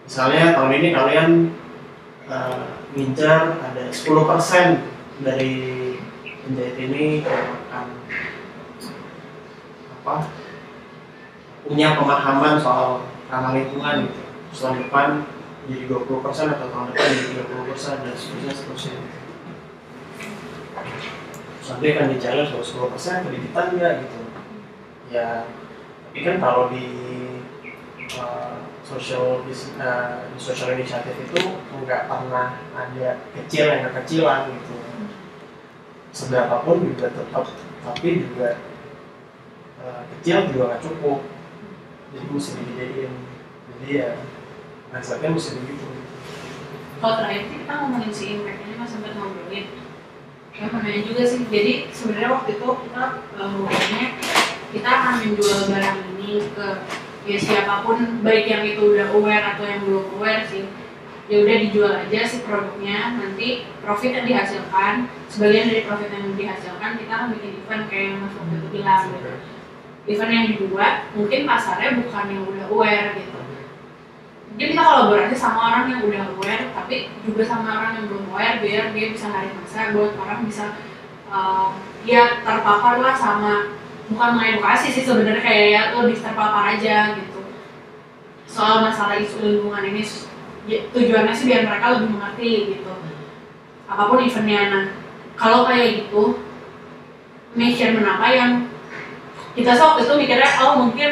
misalnya 0.05 0.53
tahun 0.53 0.73
ini 0.77 0.89
kalian 0.93 1.29
uh, 2.29 2.69
ngincar 2.93 3.57
ada 3.65 3.83
10% 3.89 5.25
dari 5.25 5.53
penjahit 6.45 6.77
ini 6.77 7.25
apa 10.03 10.27
punya 11.63 11.95
pemahaman 11.95 12.59
soal 12.59 13.07
ramah 13.31 13.55
lingkungan 13.55 14.11
gitu. 14.11 14.21
Tahun 14.51 14.83
depan 14.83 15.23
jadi 15.63 15.87
20% 15.87 16.19
atau 16.59 16.67
tahun 16.67 16.85
depan 16.91 17.07
jadi 17.07 17.39
30% 17.39 18.03
dan 18.03 18.13
seterusnya 18.19 18.51
seterusnya. 18.51 18.99
Terus 21.63 21.67
nanti 21.71 21.85
akan 21.95 22.07
di-challenge 22.11 22.51
bahwa 22.51 22.91
10% 22.91 23.25
kreditan 23.31 23.65
enggak 23.71 23.93
gitu. 24.03 24.19
Ya 25.07 25.47
tapi 26.11 26.19
kan 26.19 26.37
kalau 26.43 26.67
di 26.67 26.85
uh, 28.19 28.59
social 28.83 29.41
uh, 29.47 30.11
di 30.27 30.37
social 30.37 30.69
initiative 30.75 31.15
itu 31.15 31.39
nggak 31.79 32.11
pernah 32.11 32.59
ada 32.75 33.23
kecil 33.39 33.71
yang 33.71 33.87
kecilan 33.87 34.51
gitu. 34.51 34.75
Seberapapun 36.11 36.91
juga 36.91 37.07
tetap 37.07 37.47
tapi 37.87 38.27
juga 38.27 38.59
uh, 39.83 40.01
kecil 40.17 40.49
juga 40.49 40.63
nggak 40.73 40.83
cukup. 40.87 41.19
Jadi 42.13 42.25
mesti 42.29 42.51
dijadiin. 42.61 43.13
Jadi 43.67 43.87
ya 43.91 44.09
konsepnya 44.93 45.29
mesti 45.33 45.51
begitu. 45.59 45.85
Kalau 47.03 47.15
terakhir 47.19 47.43
sih 47.51 47.57
kita 47.59 47.73
ngomongin 47.83 48.11
si 48.15 48.23
impact 48.37 48.59
ini 48.63 48.73
mas 48.79 48.89
sempat 48.89 49.11
ngobrolin. 49.17 49.67
Ya 50.53 50.65
pernah 50.69 50.93
juga 51.03 51.23
sih. 51.27 51.41
Jadi 51.49 51.73
sebenarnya 51.91 52.29
waktu 52.31 52.49
itu 52.55 52.67
kita 52.87 53.03
eh, 53.35 53.47
ngomongnya 53.49 54.05
kita 54.71 54.89
akan 54.89 55.13
menjual 55.21 55.59
barang 55.69 55.97
ini 56.15 56.29
ke 56.53 56.67
ya 57.23 57.37
siapa 57.39 57.83
pun 57.87 57.97
baik 58.23 58.45
yang 58.47 58.63
itu 58.67 58.81
udah 58.95 59.07
aware 59.15 59.45
atau 59.55 59.63
yang 59.67 59.81
belum 59.83 60.05
aware 60.15 60.45
sih. 60.47 60.69
Ya 61.31 61.39
udah 61.39 61.55
dijual 61.55 61.93
aja 62.03 62.19
si 62.27 62.43
produknya 62.43 63.15
nanti 63.15 63.63
profit 63.79 64.11
yang 64.11 64.27
dihasilkan 64.27 65.07
sebagian 65.31 65.71
dari 65.71 65.81
profit 65.87 66.11
yang 66.11 66.35
dihasilkan 66.35 66.99
kita 66.99 67.11
akan 67.15 67.27
bikin 67.33 67.51
event 67.63 67.83
kayak 67.87 68.05
yang 68.11 68.17
mas 68.21 68.35
waktu 68.35 68.55
itu 68.59 68.67
bilang 68.69 69.03
gitu 69.07 69.31
event 70.03 70.31
yang 70.31 70.45
dibuat 70.51 71.07
mungkin 71.15 71.47
pasarnya 71.47 71.95
bukan 72.03 72.25
yang 72.27 72.43
udah 72.43 72.65
aware 72.67 73.09
gitu. 73.15 73.39
Mungkin 74.53 74.67
kita 74.75 74.83
kolaborasi 74.85 75.35
sama 75.39 75.59
orang 75.71 75.85
yang 75.89 76.01
udah 76.05 76.21
aware 76.35 76.63
tapi 76.75 77.09
juga 77.23 77.43
sama 77.47 77.67
orang 77.73 77.91
yang 77.97 78.05
belum 78.11 78.25
aware 78.35 78.61
biar 78.61 78.91
dia 78.91 79.07
bisa 79.15 79.31
narik 79.31 79.55
masa 79.55 79.95
buat 79.95 80.13
orang 80.19 80.39
bisa 80.45 80.65
um, 81.31 81.73
ya 82.03 82.43
terpapar 82.43 82.99
lah 82.99 83.15
sama 83.15 83.73
bukan 84.11 84.29
mengedukasi 84.35 84.91
sih 84.91 85.07
sebenarnya 85.07 85.41
kayak 85.41 85.67
ya 85.71 85.81
lebih 85.95 86.19
terpapar 86.19 86.75
aja 86.75 87.15
gitu. 87.17 87.41
Soal 88.45 88.85
masalah 88.85 89.17
isu 89.17 89.39
lingkungan 89.41 89.87
ini 89.87 90.03
ya, 90.67 90.83
tujuannya 90.91 91.33
sih 91.33 91.47
biar 91.47 91.63
mereka 91.65 91.97
lebih 91.97 92.09
mengerti 92.11 92.51
gitu. 92.77 92.93
Apa 93.87 94.11
pun 94.11 94.19
eventnya 94.19 94.61
nah 94.69 94.85
kalau 95.39 95.65
kayak 95.65 96.05
gitu 96.05 96.37
measurement 97.57 98.05
apa 98.05 98.27
yang 98.29 98.51
kita 99.53 99.71
waktu 99.71 99.99
itu 100.03 100.13
mikirnya 100.15 100.49
oh 100.61 100.73
mungkin 100.79 101.11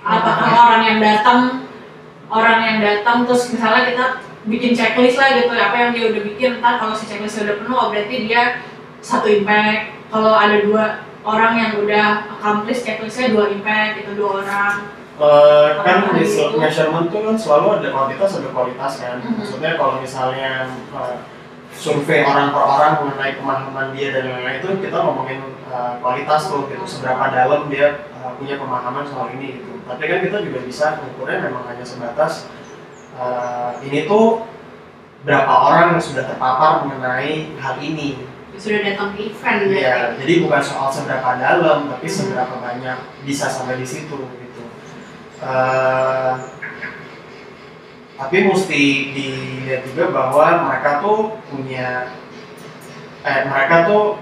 apakah 0.00 0.48
orang 0.68 0.82
yang 0.84 0.98
datang 0.98 1.40
orang 2.28 2.58
yang 2.60 2.78
datang 2.80 3.24
terus 3.24 3.48
misalnya 3.48 3.82
kita 3.86 4.04
bikin 4.44 4.72
checklist 4.72 5.16
lah 5.16 5.34
gitu 5.34 5.52
apa 5.52 5.76
yang 5.76 5.90
dia 5.92 6.04
udah 6.08 6.22
bikin 6.24 6.50
ntar 6.58 6.76
kalau 6.76 6.92
si 6.92 7.04
checklist 7.04 7.40
udah 7.40 7.56
penuh 7.56 7.74
oh 7.74 7.88
berarti 7.88 8.26
dia 8.26 8.42
satu 8.98 9.26
impact 9.26 9.94
kalau 10.08 10.32
ada 10.32 10.58
dua 10.60 10.84
orang 11.22 11.52
yang 11.54 11.72
udah 11.78 12.06
accomplish 12.30 12.82
checklistnya 12.82 13.30
dua 13.30 13.48
impact 13.48 14.02
itu 14.02 14.12
dua 14.14 14.42
orang 14.42 14.74
Eh, 15.18 15.68
kan 15.82 16.06
Apa 16.06 16.14
di 16.14 16.22
itu? 16.22 16.46
measurement 16.54 17.10
tuh 17.10 17.26
kan 17.26 17.34
selalu 17.34 17.82
ada 17.82 17.90
kuantitas 17.90 18.38
ada 18.38 18.54
kualitas 18.54 18.92
kan 19.02 19.18
Mhm. 19.18 19.42
maksudnya 19.42 19.74
kalau 19.74 19.98
misalnya 19.98 20.70
eh, 20.94 21.14
survei 21.78 22.26
orang 22.26 22.50
per 22.50 22.62
orang 22.66 22.92
mengenai 23.06 23.38
pemahaman 23.38 23.94
dia 23.94 24.10
dan 24.10 24.26
lain-lain 24.26 24.58
itu 24.58 24.68
kita 24.82 24.98
ngomongin 24.98 25.40
eh, 25.70 25.92
kualitas 26.02 26.50
tuh 26.50 26.66
gitu. 26.66 26.82
Seberapa 26.82 27.30
dalam 27.30 27.70
dia 27.70 28.10
eh, 28.10 28.32
punya 28.34 28.58
pemahaman 28.58 29.06
soal 29.06 29.30
ini 29.38 29.62
gitu. 29.62 29.78
Tapi 29.86 30.02
kan 30.10 30.18
kita 30.26 30.38
juga 30.42 30.58
bisa 30.66 30.98
mengukurnya 30.98 31.38
memang 31.46 31.64
hanya 31.70 31.86
sebatas 31.86 32.50
eh, 33.14 33.70
ini 33.86 34.10
tuh 34.10 34.42
berapa 35.22 35.50
orang 35.50 35.94
yang 35.94 36.02
sudah 36.02 36.26
terpapar 36.26 36.82
mengenai 36.82 37.54
hal 37.62 37.78
ini. 37.78 38.26
Sudah 38.58 38.82
datang 38.82 39.14
ke 39.14 39.30
event 39.30 39.70
Iya, 39.70 39.70
berarti 39.70 40.18
jadi 40.18 40.32
bukan 40.42 40.62
soal 40.66 40.90
seberapa 40.90 41.38
dalam, 41.38 41.94
tapi 41.94 42.10
seberapa 42.10 42.58
banyak 42.58 43.22
bisa 43.22 43.46
sampai 43.46 43.78
di 43.78 43.86
situ 43.86 44.18
gitu. 44.18 44.62
Eh, 45.38 46.32
tapi 48.18 48.50
mesti 48.50 49.14
dilihat 49.14 49.86
juga 49.86 50.10
bahwa 50.10 50.66
mereka 50.66 50.98
tuh 50.98 51.38
punya, 51.46 52.10
eh 53.22 53.46
mereka 53.46 53.86
tuh 53.86 54.18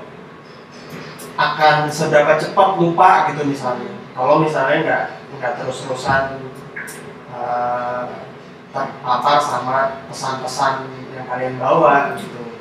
akan 1.41 1.89
seberapa 1.89 2.37
cepat 2.37 2.77
lupa 2.77 3.33
gitu 3.33 3.49
misalnya. 3.49 3.97
Kalau 4.13 4.45
misalnya 4.45 4.77
nggak 4.85 5.05
nggak 5.41 5.53
terus-terusan 5.65 6.45
eh, 7.33 8.05
terpapar 8.77 9.41
sama 9.41 10.05
pesan-pesan 10.13 10.93
yang 11.17 11.25
kalian 11.33 11.57
bawa 11.57 12.13
gitu. 12.21 12.53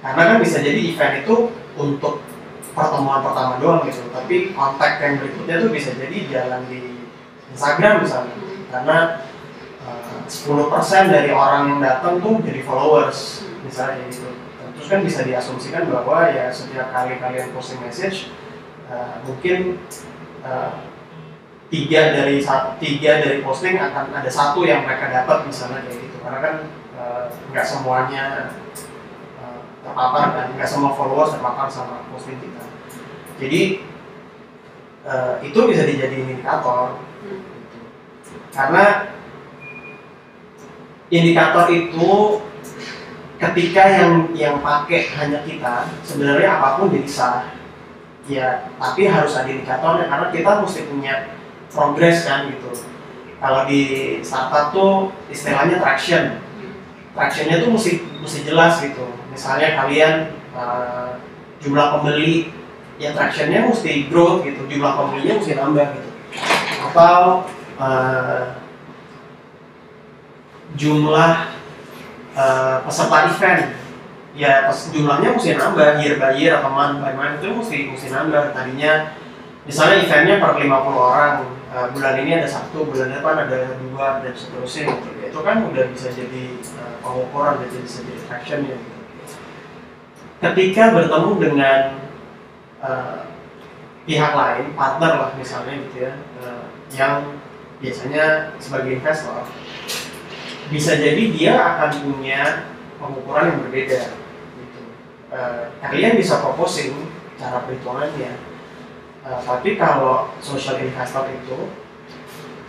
Karena 0.00 0.22
kan 0.24 0.38
bisa 0.40 0.64
jadi 0.64 0.80
event 0.80 1.20
itu 1.20 1.52
untuk 1.76 2.24
pertemuan 2.72 3.20
pertama 3.20 3.60
doang 3.60 3.84
gitu. 3.84 4.08
Tapi 4.08 4.56
kontak 4.56 5.04
yang 5.04 5.20
berikutnya 5.20 5.68
tuh 5.68 5.68
bisa 5.68 5.92
jadi 6.00 6.16
jalan 6.32 6.64
di 6.72 6.96
Instagram 7.52 8.08
misalnya. 8.08 8.36
Karena 8.72 8.96
10% 10.32 11.12
dari 11.12 11.30
orang 11.30 11.76
yang 11.76 11.80
datang 11.84 12.22
tuh 12.24 12.40
jadi 12.40 12.64
followers 12.64 13.44
misalnya 13.66 14.00
gitu. 14.08 14.28
Terus 14.78 14.88
kan 14.88 15.00
bisa 15.04 15.20
diasumsikan 15.22 15.92
bahwa 15.92 16.26
ya 16.32 16.48
setiap 16.48 16.90
kali 16.90 17.20
kalian 17.20 17.52
posting 17.52 17.78
message 17.84 18.32
eh, 18.88 19.14
mungkin 19.28 19.76
eh, 20.42 20.72
tiga 21.72 22.00
dari 22.16 22.40
tiga 22.80 23.12
dari 23.20 23.38
posting 23.44 23.76
akan 23.76 24.12
ada 24.12 24.30
satu 24.32 24.64
yang 24.64 24.88
mereka 24.88 25.12
dapat 25.12 25.44
misalnya 25.44 25.84
kayak 25.84 26.00
gitu. 26.00 26.16
Karena 26.24 26.38
kan 26.40 26.54
eh, 26.96 27.24
nggak 27.52 27.66
semuanya 27.68 28.24
eh, 29.38 29.60
terpapar 29.84 30.26
dan 30.34 30.46
nggak 30.56 30.68
semua 30.68 30.96
followers 30.96 31.36
terpapar 31.36 31.68
sama 31.68 32.08
posting 32.08 32.40
kita. 32.40 32.64
Jadi 33.36 33.60
eh, 35.04 35.34
itu 35.44 35.58
bisa 35.68 35.84
dijadiin 35.84 36.40
indikator. 36.40 36.96
Hmm. 37.22 37.38
karena 38.50 39.14
indikator 41.12 41.68
itu 41.68 42.40
ketika 43.36 43.84
yang 43.84 44.14
yang 44.32 44.56
pakai 44.64 45.12
hanya 45.12 45.44
kita 45.44 45.92
sebenarnya 46.00 46.48
apa 46.56 46.80
pun 46.80 46.88
jadi 46.88 47.08
sah 47.10 47.52
ya 48.24 48.70
tapi 48.80 49.10
harus 49.10 49.34
ada 49.36 49.50
indikatornya 49.50 50.06
karena 50.08 50.26
kita 50.32 50.50
mesti 50.64 50.80
punya 50.88 51.14
progres 51.68 52.24
kan 52.24 52.48
gitu. 52.48 52.70
Kalau 53.42 53.66
di 53.66 53.82
startup 54.22 54.70
tuh 54.70 55.10
istilahnya 55.26 55.82
traction. 55.82 56.38
Tractionnya 57.12 57.60
tuh 57.60 57.74
mesti 57.74 58.00
mesti 58.22 58.38
jelas 58.46 58.78
gitu. 58.80 59.04
Misalnya 59.28 59.74
kalian 59.82 60.14
uh, 60.54 61.18
jumlah 61.58 61.98
pembeli 61.98 62.54
ya 63.02 63.10
tractionnya 63.12 63.66
mesti 63.66 64.06
growth 64.06 64.46
gitu. 64.46 64.64
Jumlah 64.70 64.92
pembelinya 64.94 65.42
mesti 65.42 65.52
nambah 65.58 65.86
gitu. 65.98 66.10
Atau 66.92 67.48
eh, 67.82 68.61
jumlah 70.76 71.32
eh, 72.36 72.76
peserta 72.84 73.18
event. 73.28 73.64
Ya 74.32 74.64
pas 74.64 74.78
jumlahnya 74.88 75.36
mesti 75.36 75.60
nambah 75.60 76.00
year 76.00 76.16
by 76.16 76.32
year 76.32 76.56
atau 76.56 76.72
month 76.72 77.04
by 77.04 77.12
month 77.12 77.44
itu 77.44 77.52
mesti 77.52 77.76
mesti 77.92 78.08
nambah. 78.08 78.56
Tadinya 78.56 79.12
misalnya 79.68 79.96
eventnya 80.08 80.40
per 80.40 80.56
50 80.56 80.68
orang 80.96 81.34
eh, 81.72 81.86
bulan 81.92 82.14
ini 82.24 82.30
ada 82.40 82.48
satu 82.48 82.88
bulan 82.88 83.12
depan 83.12 83.44
ada 83.44 83.76
dua 83.76 84.24
dan 84.24 84.32
seterusnya 84.32 84.88
gitu. 84.88 85.08
Itu 85.32 85.40
kan 85.44 85.68
udah 85.68 85.84
bisa 85.92 86.08
jadi 86.08 86.44
eh, 86.56 86.94
pengukuran 87.04 87.60
dan 87.60 87.68
bisa 87.82 88.00
jadi 88.06 88.22
traction 88.30 88.60
ya 88.64 88.76
gitu. 88.78 88.92
ketika 90.42 90.90
bertemu 90.90 91.30
dengan 91.38 91.80
eh, 92.82 93.20
pihak 94.02 94.32
lain 94.34 94.74
partner 94.74 95.12
lah 95.14 95.30
misalnya 95.38 95.78
gitu 95.86 95.96
ya 96.10 96.12
eh, 96.42 96.64
yang 96.94 97.38
biasanya 97.78 98.54
sebagai 98.58 98.98
investor 98.98 99.46
bisa 100.68 100.94
jadi 100.94 101.22
dia 101.32 101.54
akan 101.56 101.90
punya 102.04 102.70
pengukuran 103.02 103.50
yang 103.50 103.58
berbeda 103.66 104.00
gitu. 104.60 104.80
Eh, 105.32 105.64
kalian 105.82 106.14
bisa 106.20 106.38
proposing 106.38 107.10
cara 107.40 107.66
perhitungannya. 107.66 108.32
Eh, 109.22 109.40
tapi 109.42 109.74
kalau 109.74 110.30
social 110.38 110.78
investor 110.78 111.26
itu 111.32 111.70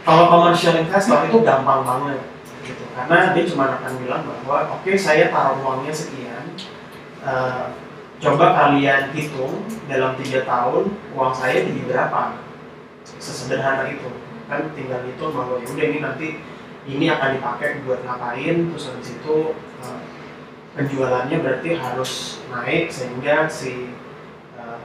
kalau 0.03 0.27
commercial 0.27 0.75
investor 0.77 1.27
itu 1.29 1.37
gampang 1.45 1.85
banget 1.85 2.21
gitu. 2.65 2.83
Karena 2.97 3.31
dia 3.31 3.43
cuma 3.47 3.79
akan 3.79 3.93
bilang 4.01 4.23
bahwa 4.25 4.79
oke 4.79 4.91
saya 4.97 5.29
taruh 5.29 5.61
uangnya 5.61 5.93
sekian 5.93 6.55
eh, 7.23 7.65
coba 8.23 8.55
kalian 8.55 9.11
hitung 9.11 9.67
dalam 9.91 10.15
tiga 10.15 10.47
tahun 10.47 10.95
uang 11.13 11.33
saya 11.35 11.67
jadi 11.67 11.81
berapa. 11.85 12.39
Sesederhana 13.03 13.87
itu 13.91 14.07
kan 14.47 14.71
tinggal 14.75 15.03
hitung 15.03 15.31
bahwa 15.35 15.59
ya 15.59 15.67
udah 15.67 15.85
ini 15.87 15.99
nanti 15.99 16.27
ini 16.83 17.07
akan 17.07 17.39
dipakai 17.39 17.79
buat 17.87 18.03
ngapain 18.03 18.71
terus 18.71 18.91
habis 18.91 19.09
itu 19.15 19.55
eh, 19.79 20.01
penjualannya 20.75 21.37
berarti 21.39 21.79
harus 21.79 22.43
naik 22.51 22.91
sehingga 22.91 23.47
si 23.47 23.95
eh, 24.59 24.79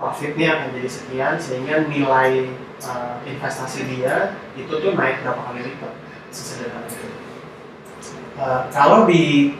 profitnya 0.00 0.58
akan 0.58 0.68
jadi 0.74 0.90
sekian 0.90 1.34
sehingga 1.38 1.86
nilai 1.86 2.50
eh, 2.82 3.14
investasi 3.30 3.86
dia 3.86 4.34
itu 4.58 4.72
tuh 4.72 4.98
naik 4.98 5.22
berapa 5.22 5.40
kali 5.50 5.60
lipat 5.62 5.94
sesederhana 6.34 6.90
itu. 6.90 7.08
Kalau 8.74 9.06
di 9.06 9.54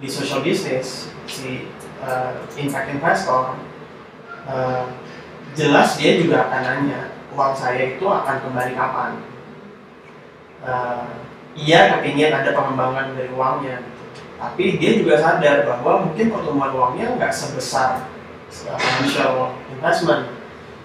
di 0.00 0.08
social 0.08 0.40
business 0.40 1.12
si 1.28 1.68
eh, 2.00 2.32
impact 2.56 2.88
investor 2.96 3.60
jelas 5.52 6.00
dia 6.00 6.16
juga 6.16 6.48
akan 6.48 6.62
nanya 6.64 7.12
uang 7.36 7.52
saya 7.52 7.98
itu 7.98 8.06
akan 8.08 8.40
kembali 8.48 8.72
kapan 8.72 9.12
Eh, 10.68 11.04
ia 11.58 11.96
kepingin 11.96 12.30
ada 12.30 12.52
pengembangan 12.52 13.16
dari 13.16 13.32
uangnya 13.32 13.80
gitu. 13.82 14.02
tapi 14.38 14.78
dia 14.78 14.94
juga 14.94 15.18
sadar 15.18 15.66
bahwa 15.66 16.06
mungkin 16.06 16.30
pertumbuhan 16.30 16.70
uangnya 16.70 17.18
nggak 17.18 17.34
sebesar 17.34 18.06
uh, 18.70 18.78
financial 18.78 19.58
investment. 19.74 20.30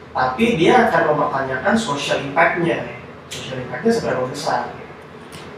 Tapi 0.09 0.57
dia 0.57 0.89
akan 0.89 1.13
mempertanyakan 1.13 1.77
social 1.77 2.25
impact-nya. 2.25 2.97
Social 3.29 3.61
impact-nya 3.61 3.93
seberapa 3.93 4.25
besar. 4.25 4.73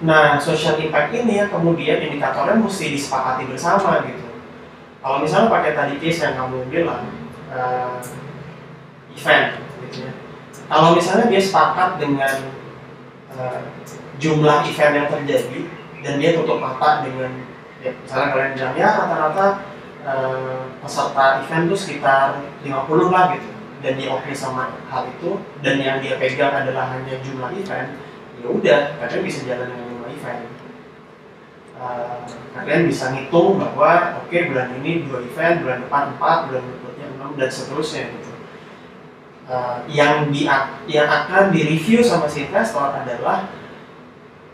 Nah 0.03 0.35
social 0.35 0.75
impact 0.83 1.15
ini 1.15 1.39
yang 1.39 1.47
kemudian 1.47 2.03
indikatornya 2.03 2.59
mesti 2.59 2.91
disepakati 2.91 3.47
bersama 3.47 4.03
gitu. 4.03 4.27
Kalau 4.99 5.23
misalnya 5.23 5.53
pakai 5.53 5.71
tadi 5.71 5.95
case 6.03 6.19
yang 6.27 6.35
kamu 6.35 6.67
bilang 6.67 7.07
uh, 7.55 8.03
event 9.15 9.63
gitu 9.87 10.09
ya. 10.09 10.11
Kalau 10.67 10.91
misalnya 10.91 11.31
dia 11.31 11.39
sepakat 11.39 12.03
dengan 12.03 12.35
uh, 13.31 13.63
jumlah 14.19 14.63
event 14.67 14.93
yang 14.95 15.07
terjadi 15.11 15.59
dan 16.05 16.13
dia 16.21 16.37
tutup 16.37 16.61
mata 16.61 17.01
dengan 17.01 17.31
ya, 17.81 17.91
misalnya 17.91 18.27
kalian 18.31 18.51
bilang 18.53 18.75
ya 18.77 18.89
rata-rata 18.93 19.47
eh, 20.05 20.61
peserta 20.81 21.25
event 21.43 21.63
tuh 21.71 21.79
sekitar 21.79 22.27
50 22.61 23.13
lah 23.13 23.25
gitu. 23.35 23.49
Dan 23.83 24.01
dia 24.01 24.09
oke 24.09 24.33
sama 24.33 24.73
hal 24.89 25.05
itu 25.13 25.37
dan 25.61 25.77
yang 25.77 26.01
dia 26.01 26.17
pegang 26.17 26.49
adalah 26.49 26.89
hanya 26.95 27.21
jumlah 27.21 27.53
event 27.53 28.01
ya 28.41 28.47
udah 28.49 28.81
kalian 28.97 29.21
bisa 29.21 29.39
jalan 29.45 29.67
dengan 29.69 29.87
jumlah 29.93 30.11
event. 30.13 30.43
Eh, 31.75 32.17
kalian 32.55 32.81
bisa 32.87 33.11
ngitung 33.11 33.59
bahwa 33.59 34.23
oke 34.23 34.37
bulan 34.47 34.79
ini 34.79 35.05
dua 35.05 35.19
event 35.21 35.55
bulan 35.65 35.79
depan 35.83 36.03
empat 36.15 36.37
bulan 36.49 36.63
berikutnya 36.63 37.07
enam 37.19 37.31
dan 37.35 37.49
seterusnya 37.51 38.03
gitu. 38.15 38.31
Eh, 39.45 39.77
yang 39.91 40.31
di 40.33 40.47
yang 40.89 41.07
akan 41.09 41.53
direview 41.53 42.01
sama 42.01 42.25
si 42.25 42.47
investor 42.47 42.95
adalah 42.95 43.45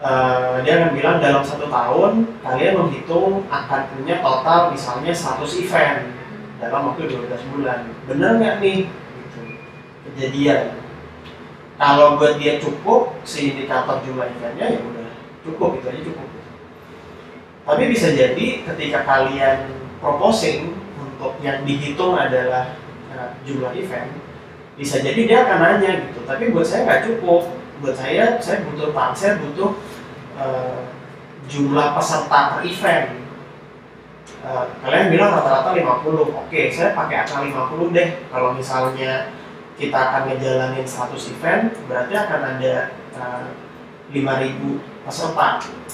eh, 0.01 0.55
dia 0.65 0.73
akan 0.81 0.91
bilang 0.97 1.17
dalam 1.21 1.45
satu 1.45 1.69
tahun 1.69 2.25
kalian 2.41 2.73
menghitung 2.77 3.45
akan 3.47 3.81
punya 3.93 4.19
total 4.19 4.73
misalnya 4.73 5.13
100 5.13 5.61
event 5.61 5.99
dalam 6.61 6.81
waktu 6.93 7.09
12 7.09 7.53
bulan. 7.53 7.79
Bener 8.05 8.31
nggak 8.37 8.55
nih? 8.61 8.79
Gitu. 8.89 9.41
kejadian. 10.11 10.81
Kalau 11.81 12.21
buat 12.21 12.37
dia 12.37 12.61
cukup 12.61 13.17
si 13.25 13.53
indikator 13.57 14.01
jumlah 14.05 14.29
eventnya 14.29 14.77
ya 14.77 14.79
udah 14.85 15.09
cukup 15.45 15.81
itu 15.81 15.87
aja 15.89 16.01
cukup. 16.05 16.27
Tapi 17.61 17.83
bisa 17.89 18.13
jadi 18.13 18.47
ketika 18.65 19.05
kalian 19.05 19.69
proposing 20.01 20.77
untuk 20.97 21.37
yang 21.41 21.61
dihitung 21.65 22.17
adalah 22.17 22.77
eh, 23.13 23.29
jumlah 23.45 23.73
event 23.77 24.21
bisa 24.81 24.97
jadi 24.97 25.21
dia 25.29 25.37
akan 25.45 25.57
nanya 25.61 25.91
gitu. 26.09 26.25
Tapi 26.25 26.49
buat 26.49 26.65
saya 26.65 26.89
nggak 26.89 27.03
cukup. 27.05 27.53
Buat 27.81 27.95
saya 27.97 28.37
saya 28.37 28.61
butuh 28.65 28.93
pak 28.93 29.17
saya 29.17 29.41
butuh 29.41 29.73
eh, 30.39 30.79
jumlah 31.49 31.97
peserta 31.97 32.39
per 32.55 32.61
event. 32.63 33.07
Eh, 34.41 34.65
kalian 34.81 35.13
bilang 35.13 35.37
rata-rata 35.37 35.69
50 35.75 36.33
oke 36.33 36.61
saya 36.73 36.97
pakai 36.97 37.25
angka 37.25 37.45
50 37.45 37.95
deh. 37.95 38.09
Kalau 38.29 38.55
misalnya 38.55 39.33
kita 39.77 39.97
akan 39.97 40.21
ngejalanin 40.29 40.85
100 40.85 41.33
event 41.33 41.63
berarti 41.89 42.13
akan 42.13 42.41
ada 42.57 42.73
eh, 43.17 43.45
5000 44.13 45.05
peserta 45.05 45.47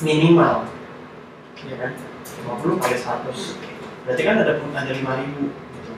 minimal. 0.03 0.67
Ya 1.65 1.75
kan? 1.79 1.91
50 2.47 2.81
kali 2.81 2.97
100 2.97 3.67
berarti 4.07 4.23
kan 4.23 4.39
ada 4.39 4.55
ada 4.55 4.91
5000 4.95 5.03
gitu. 5.75 5.93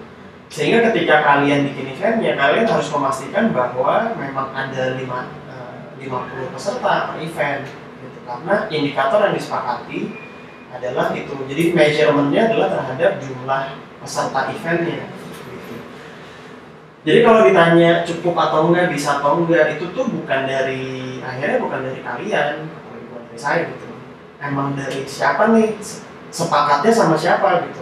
sehingga 0.50 0.90
ketika 0.90 1.22
kalian 1.22 1.70
bikin 1.70 1.94
eventnya 1.94 2.34
kalian 2.34 2.66
harus 2.66 2.90
memastikan 2.90 3.54
bahwa 3.54 4.18
memang 4.18 4.50
ada 4.50 4.98
5, 4.98 5.30
eh, 5.46 6.02
50 6.02 6.50
peserta 6.50 7.14
per 7.14 7.18
event. 7.22 7.70
Karena 8.30 8.70
indikator 8.70 9.20
yang 9.26 9.34
disepakati 9.34 10.00
adalah 10.70 11.10
itu. 11.18 11.34
Jadi 11.50 11.64
measurementnya 11.74 12.54
adalah 12.54 12.70
terhadap 12.78 13.12
jumlah 13.18 13.64
peserta 14.06 14.54
eventnya. 14.54 15.10
Jadi 17.02 17.20
kalau 17.26 17.42
ditanya 17.48 18.06
cukup 18.06 18.36
atau 18.38 18.70
enggak 18.70 18.94
bisa 18.94 19.18
atau 19.18 19.42
enggak 19.42 19.82
itu 19.82 19.90
tuh 19.98 20.06
bukan 20.06 20.46
dari 20.46 21.18
akhirnya 21.26 21.58
bukan 21.58 21.80
dari 21.90 22.00
kalian 22.06 22.70
bukan 23.10 23.22
dari 23.34 23.40
saya 23.40 23.60
gitu. 23.66 23.90
Emang 24.38 24.78
dari 24.78 25.02
siapa 25.10 25.50
nih? 25.58 25.74
Sepakatnya 26.30 26.94
sama 26.94 27.18
siapa 27.18 27.66
gitu. 27.66 27.82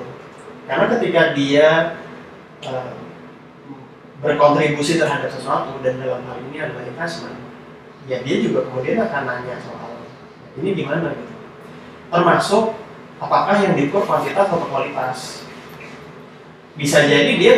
Karena 0.63 0.85
ketika 0.95 1.35
dia 1.35 1.99
eh, 2.63 2.95
berkontribusi 4.23 4.95
terhadap 4.95 5.27
sesuatu 5.27 5.75
dan 5.83 5.99
dalam 5.99 6.23
hal 6.23 6.39
ini 6.47 6.63
adalah 6.63 6.87
investment 6.87 7.47
ya 8.07 8.23
dia 8.23 8.39
juga 8.39 8.63
kemudian 8.71 9.03
akan 9.03 9.23
nanya 9.27 9.55
soal 9.59 9.76
ini 10.61 10.69
gimana 10.73 11.13
gitu? 11.13 11.33
Termasuk 12.07 12.65
apakah 13.21 13.55
yang 13.61 13.73
diukur 13.77 14.05
kuantitas 14.05 14.47
atau 14.47 14.67
kualitas? 14.69 15.47
Bisa 16.77 17.05
jadi 17.05 17.33
dia 17.37 17.55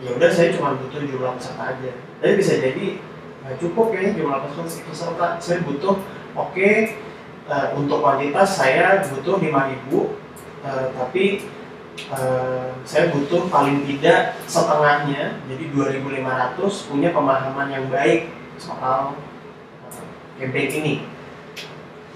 ya 0.00 0.12
udah 0.12 0.28
saya 0.28 0.52
cuma 0.52 0.76
butuh 0.76 1.00
jumlah 1.04 1.36
peserta 1.36 1.76
aja. 1.76 1.92
Tapi 2.20 2.32
bisa 2.36 2.60
jadi 2.60 3.00
nggak 3.46 3.62
cukup 3.62 3.94
ya 3.94 4.10
jumlah 4.10 4.42
peserta 4.50 5.38
saya 5.38 5.62
butuh 5.62 6.02
oke 6.34 6.68
eh, 7.46 7.68
untuk 7.78 8.02
kuantitas 8.02 8.58
saya 8.58 9.06
butuh 9.06 9.38
5000 9.38 9.46
eh, 9.46 10.86
tapi 10.98 11.24
eh, 12.10 12.68
saya 12.82 13.14
butuh 13.14 13.46
paling 13.46 13.86
tidak 13.86 14.34
setengahnya 14.50 15.38
jadi 15.46 15.64
2500 15.70 16.90
punya 16.90 17.14
pemahaman 17.14 17.70
yang 17.70 17.86
baik 17.86 18.34
soal 18.58 19.14
eh, 19.94 20.06
campaign 20.42 20.70
ini 20.82 20.94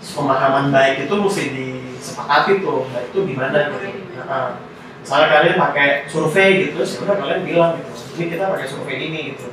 pemahaman 0.01 0.73
baik 0.73 1.07
itu 1.07 1.15
mesti 1.15 1.45
disepakati 1.53 2.65
tuh 2.65 2.89
baik 2.89 3.13
itu 3.13 3.21
gimana 3.29 3.69
gitu. 3.69 3.77
Nah, 4.25 4.57
misalnya 5.01 5.29
kalian 5.29 5.57
pakai 5.61 5.89
survei 6.09 6.69
gitu 6.69 6.81
sudah 6.85 7.17
kalian 7.21 7.45
bilang 7.45 7.73
gitu 7.81 7.93
ini 8.17 8.25
kita 8.37 8.45
pakai 8.49 8.67
survei 8.69 8.97
ini 8.97 9.21
gitu. 9.37 9.49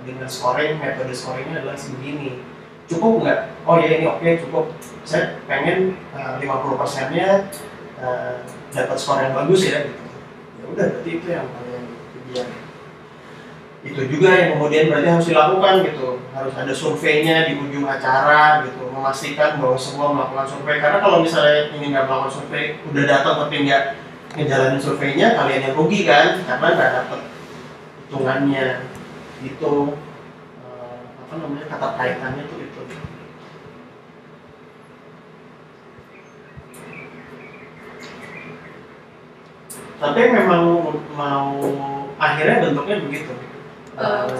Dengan 0.00 0.28
scoring 0.32 0.80
metode 0.80 1.12
scoringnya 1.12 1.60
adalah 1.60 1.76
segini. 1.76 2.40
Cukup 2.88 3.22
nggak? 3.22 3.40
Oh 3.68 3.76
ya 3.78 4.00
ini 4.00 4.06
oke 4.08 4.28
cukup. 4.48 4.72
Saya 5.04 5.38
pengen 5.44 5.94
uh, 6.16 6.40
50 6.40 6.80
persennya 6.80 7.46
uh, 8.00 8.42
dapat 8.72 8.96
skor 8.96 9.20
yang 9.20 9.36
bagus 9.36 9.68
ya. 9.68 9.84
Gitu 9.86 10.10
ya 10.60 10.64
udah 10.68 10.86
berarti 10.92 11.10
itu 11.16 11.26
yang 11.28 11.46
kalian 11.48 11.84
biar 12.30 12.48
itu 13.80 14.12
juga 14.12 14.28
yang 14.36 14.48
kemudian 14.56 14.92
berarti 14.92 15.08
harus 15.08 15.26
dilakukan 15.32 15.74
gitu. 15.88 16.20
Harus 16.36 16.52
ada 16.52 16.72
surveinya 16.76 17.48
di 17.48 17.56
ujung 17.56 17.88
acara 17.88 18.60
gitu. 18.68 18.92
Memastikan 18.92 19.56
bahwa 19.56 19.76
semua 19.80 20.12
melakukan 20.12 20.46
survei. 20.52 20.76
Karena 20.76 21.00
kalau 21.00 21.24
misalnya 21.24 21.72
ini 21.72 21.88
nggak 21.88 22.04
melakukan 22.04 22.32
survei 22.32 22.76
udah 22.92 23.04
datang 23.08 23.34
tapi 23.40 23.64
nggak 23.64 23.84
ngejalanin 24.36 24.82
surveinya 24.84 25.32
kalian 25.32 25.64
yang 25.64 25.74
rugi 25.80 26.04
kan? 26.04 26.44
Karena 26.44 26.66
nggak 26.76 26.90
dapet 26.92 27.20
hitungannya. 28.04 28.66
Itu 29.40 29.72
eh, 30.60 31.00
apa 31.24 31.32
namanya 31.40 31.66
kata 31.72 31.88
kaitannya 31.96 32.44
tuh 32.52 32.58
itu. 32.60 32.80
Tapi 40.00 40.20
memang 40.32 40.64
mau 41.16 41.52
akhirnya 42.20 42.60
bentuknya 42.60 43.00
begitu 43.08 43.32
Eh, 44.00 44.32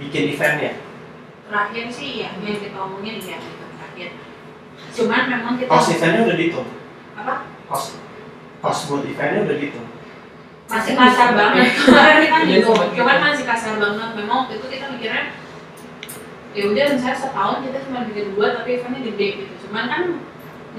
bikin 0.00 0.32
eventnya 0.32 0.80
terakhir 1.44 1.92
sih 1.92 2.24
ya 2.24 2.32
yang 2.40 2.56
kita 2.56 2.72
omongin 2.80 3.20
ya 3.20 3.36
itu 3.36 3.64
terakhir. 3.76 4.10
Cuman 4.96 5.22
memang 5.28 5.54
kita 5.60 5.68
cost 5.68 5.92
eventnya 5.92 6.24
udah 6.24 6.36
dihitung 6.40 6.68
apa? 7.12 7.34
Cost 7.68 8.00
cost 8.64 8.80
buat 8.88 9.04
eventnya 9.04 9.44
udah 9.44 9.56
dihitung 9.60 9.86
masih 10.72 10.96
kasar 10.96 11.36
banget. 11.36 11.68
Kemarin 11.84 12.16
kita 12.24 12.38
gitu 12.48 12.72
cuman 12.72 13.16
masih 13.20 13.44
kasar 13.44 13.74
banget. 13.76 14.10
Memang 14.16 14.36
waktu 14.48 14.54
itu 14.56 14.66
kita 14.72 14.86
mikirnya 14.88 15.24
ya 16.56 16.62
udah 16.64 16.84
misalnya 16.96 17.18
setahun 17.20 17.58
kita 17.60 17.78
cuma 17.84 18.08
bikin 18.08 18.26
dua 18.32 18.46
tapi 18.56 18.68
eventnya 18.80 19.00
gede 19.04 19.28
gitu. 19.44 19.54
Cuman 19.68 19.84
kan 19.92 20.02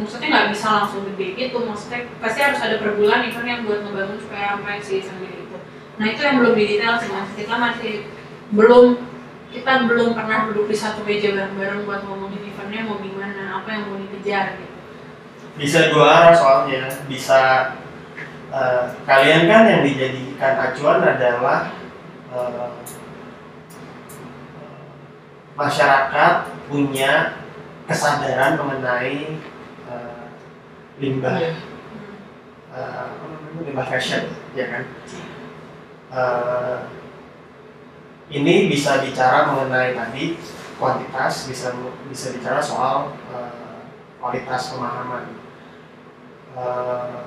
maksudnya 0.02 0.28
nggak 0.34 0.50
bisa 0.50 0.68
langsung 0.82 1.06
gede 1.14 1.28
gitu. 1.38 1.58
Maksudnya 1.62 2.10
pasti 2.18 2.40
harus 2.42 2.58
ada 2.58 2.82
per 2.82 2.98
bulan 2.98 3.22
event 3.30 3.46
yang 3.46 3.62
buat 3.70 3.86
ngebangun 3.86 4.18
supaya 4.18 4.58
sampai 4.58 4.82
si 4.82 5.06
sampai 5.06 5.30
gitu 5.30 5.35
nah 5.96 6.06
itu 6.12 6.22
yang 6.22 6.38
belum 6.44 6.54
didetail 6.54 6.96
sih 7.00 7.10
mas. 7.10 7.30
Kita 7.36 7.56
masih 7.56 7.94
belum 8.52 8.86
kita 9.56 9.88
belum 9.88 10.12
pernah 10.12 10.52
duduk 10.52 10.68
di 10.68 10.76
satu 10.76 11.08
meja 11.08 11.32
bareng-bareng 11.32 11.88
buat 11.88 12.04
ngomongin 12.04 12.44
eventnya 12.44 12.84
mau 12.84 13.00
gimana 13.00 13.64
apa 13.64 13.68
yang 13.72 13.84
mau 13.88 13.98
dikejar 14.04 14.60
gitu. 14.60 14.76
Bisa 15.56 15.80
dua 15.96 16.06
arah 16.12 16.36
soalnya. 16.36 16.92
Bisa 17.08 17.72
eh, 18.52 18.84
kalian 19.08 19.48
kan 19.48 19.64
yang 19.72 19.82
dijadikan 19.88 20.54
acuan 20.60 21.00
adalah 21.00 21.72
eh, 22.36 22.68
masyarakat 25.56 26.34
punya 26.68 27.40
kesadaran 27.88 28.60
mengenai 28.60 29.40
eh, 29.88 30.24
limbah 31.00 31.36
Iya. 31.40 31.52
eh, 32.76 32.92
apa 33.08 33.24
namanya 33.24 33.62
limbah 33.64 33.88
fashion 33.88 34.28
ya 34.52 34.68
kan 34.68 34.84
Eh, 36.14 36.78
ini 38.30 38.70
bisa 38.70 39.02
bicara 39.02 39.50
mengenai 39.50 39.98
tadi 39.98 40.38
kuantitas 40.78 41.50
bisa 41.50 41.74
bisa 42.10 42.36
bicara 42.38 42.62
soal 42.62 43.16
eh, 43.34 43.90
kualitas 44.22 44.76
pemahaman. 44.76 45.34
Eh, 46.54 47.24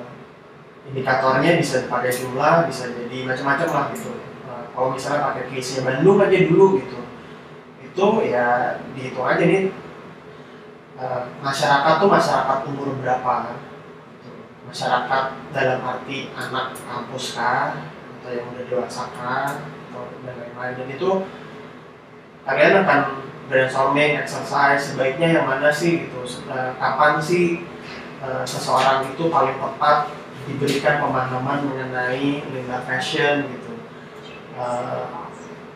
indikatornya 0.88 1.58
bisa 1.58 1.90
pakai 1.90 2.14
jumlah 2.14 2.70
bisa 2.70 2.94
jadi 2.94 3.26
macam-macam 3.26 3.68
lah 3.74 3.84
gitu. 3.94 4.14
Eh, 4.46 4.64
kalau 4.74 4.94
misalnya 4.94 5.26
pakai 5.34 5.50
case 5.50 5.78
nya 5.78 5.80
Bandung 5.90 6.22
aja 6.22 6.38
dulu 6.46 6.78
gitu 6.78 6.98
itu 7.98 8.30
ya 8.30 8.78
dihitung 8.94 9.26
aja 9.26 9.42
nih. 9.42 9.74
Eh, 10.98 11.22
masyarakat 11.42 11.94
tuh 11.98 12.10
masyarakat 12.10 12.58
umur 12.70 12.94
berapa? 13.02 13.34
Gitu. 14.18 14.30
masyarakat 14.70 15.24
dalam 15.50 15.80
arti 15.80 16.28
anak 16.36 16.76
kampus 16.76 17.34
kah 17.34 17.74
atau 18.28 18.36
yang 18.36 18.48
udah 18.52 18.64
dewasa 18.68 19.08
atau 19.08 20.04
dan 20.20 20.36
lain-lain. 20.36 20.74
Dan 20.76 20.88
itu 20.92 21.10
kalian 22.44 22.84
akan 22.84 23.00
brainstorming 23.48 24.20
exercise 24.20 24.92
sebaiknya 24.92 25.40
yang 25.40 25.48
mana 25.48 25.72
sih 25.72 26.04
gitu. 26.04 26.20
Eh, 26.52 26.70
kapan 26.76 27.16
sih 27.16 27.64
eh, 28.20 28.44
seseorang 28.44 29.08
itu 29.08 29.32
paling 29.32 29.56
tepat 29.56 30.12
diberikan 30.44 31.00
pemahaman 31.00 31.72
mengenai 31.72 32.44
limbah 32.52 32.84
fashion 32.84 33.48
gitu. 33.48 33.80
Eh, 34.60 35.04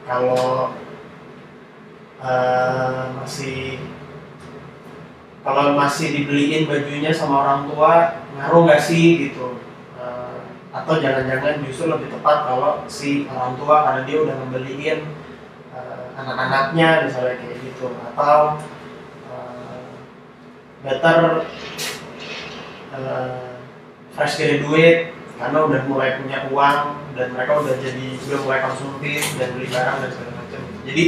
kalau 0.05 0.77
eh, 2.21 3.03
masih 3.17 3.81
kalau 5.41 5.73
masih 5.73 6.13
dibeliin 6.13 6.69
bajunya 6.69 7.09
sama 7.09 7.49
orang 7.49 7.61
tua 7.73 8.21
ngaruh 8.37 8.69
nggak 8.69 8.85
sih 8.85 9.33
gitu 9.33 9.62
atau 10.73 10.97
jangan-jangan 10.97 11.61
justru 11.69 11.93
lebih 11.93 12.09
tepat 12.09 12.49
kalau 12.49 12.81
si 12.89 13.29
orang 13.29 13.61
tua 13.61 13.85
karena 13.85 14.03
dia 14.09 14.19
udah 14.25 14.37
membeliin 14.41 14.99
eh, 15.77 16.05
anak-anaknya 16.17 16.89
misalnya 17.05 17.37
kayak 17.37 17.57
gitu. 17.61 17.93
Atau 17.93 18.57
eh, 19.29 19.85
better 20.81 21.45
eh, 22.97 23.53
fresh 24.17 24.35
graduate 24.41 25.13
karena 25.37 25.59
udah 25.61 25.81
mulai 25.85 26.17
punya 26.25 26.49
uang 26.49 26.81
dan 27.13 27.37
mereka 27.37 27.61
udah 27.61 27.77
jadi 27.77 28.17
udah 28.25 28.39
mulai 28.41 28.61
konsumtif 28.65 29.21
dan 29.37 29.53
beli 29.53 29.69
barang 29.69 29.97
dan 30.01 30.09
segala 30.09 30.33
macam. 30.41 30.61
Jadi 30.89 31.05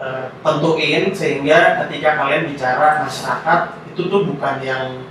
eh, 0.00 0.26
tentuin 0.40 1.04
sehingga 1.12 1.58
ketika 1.84 2.10
kalian 2.16 2.48
bicara 2.48 3.04
masyarakat 3.04 3.60
itu 3.92 4.00
tuh 4.08 4.24
bukan 4.24 4.64
yang 4.64 5.04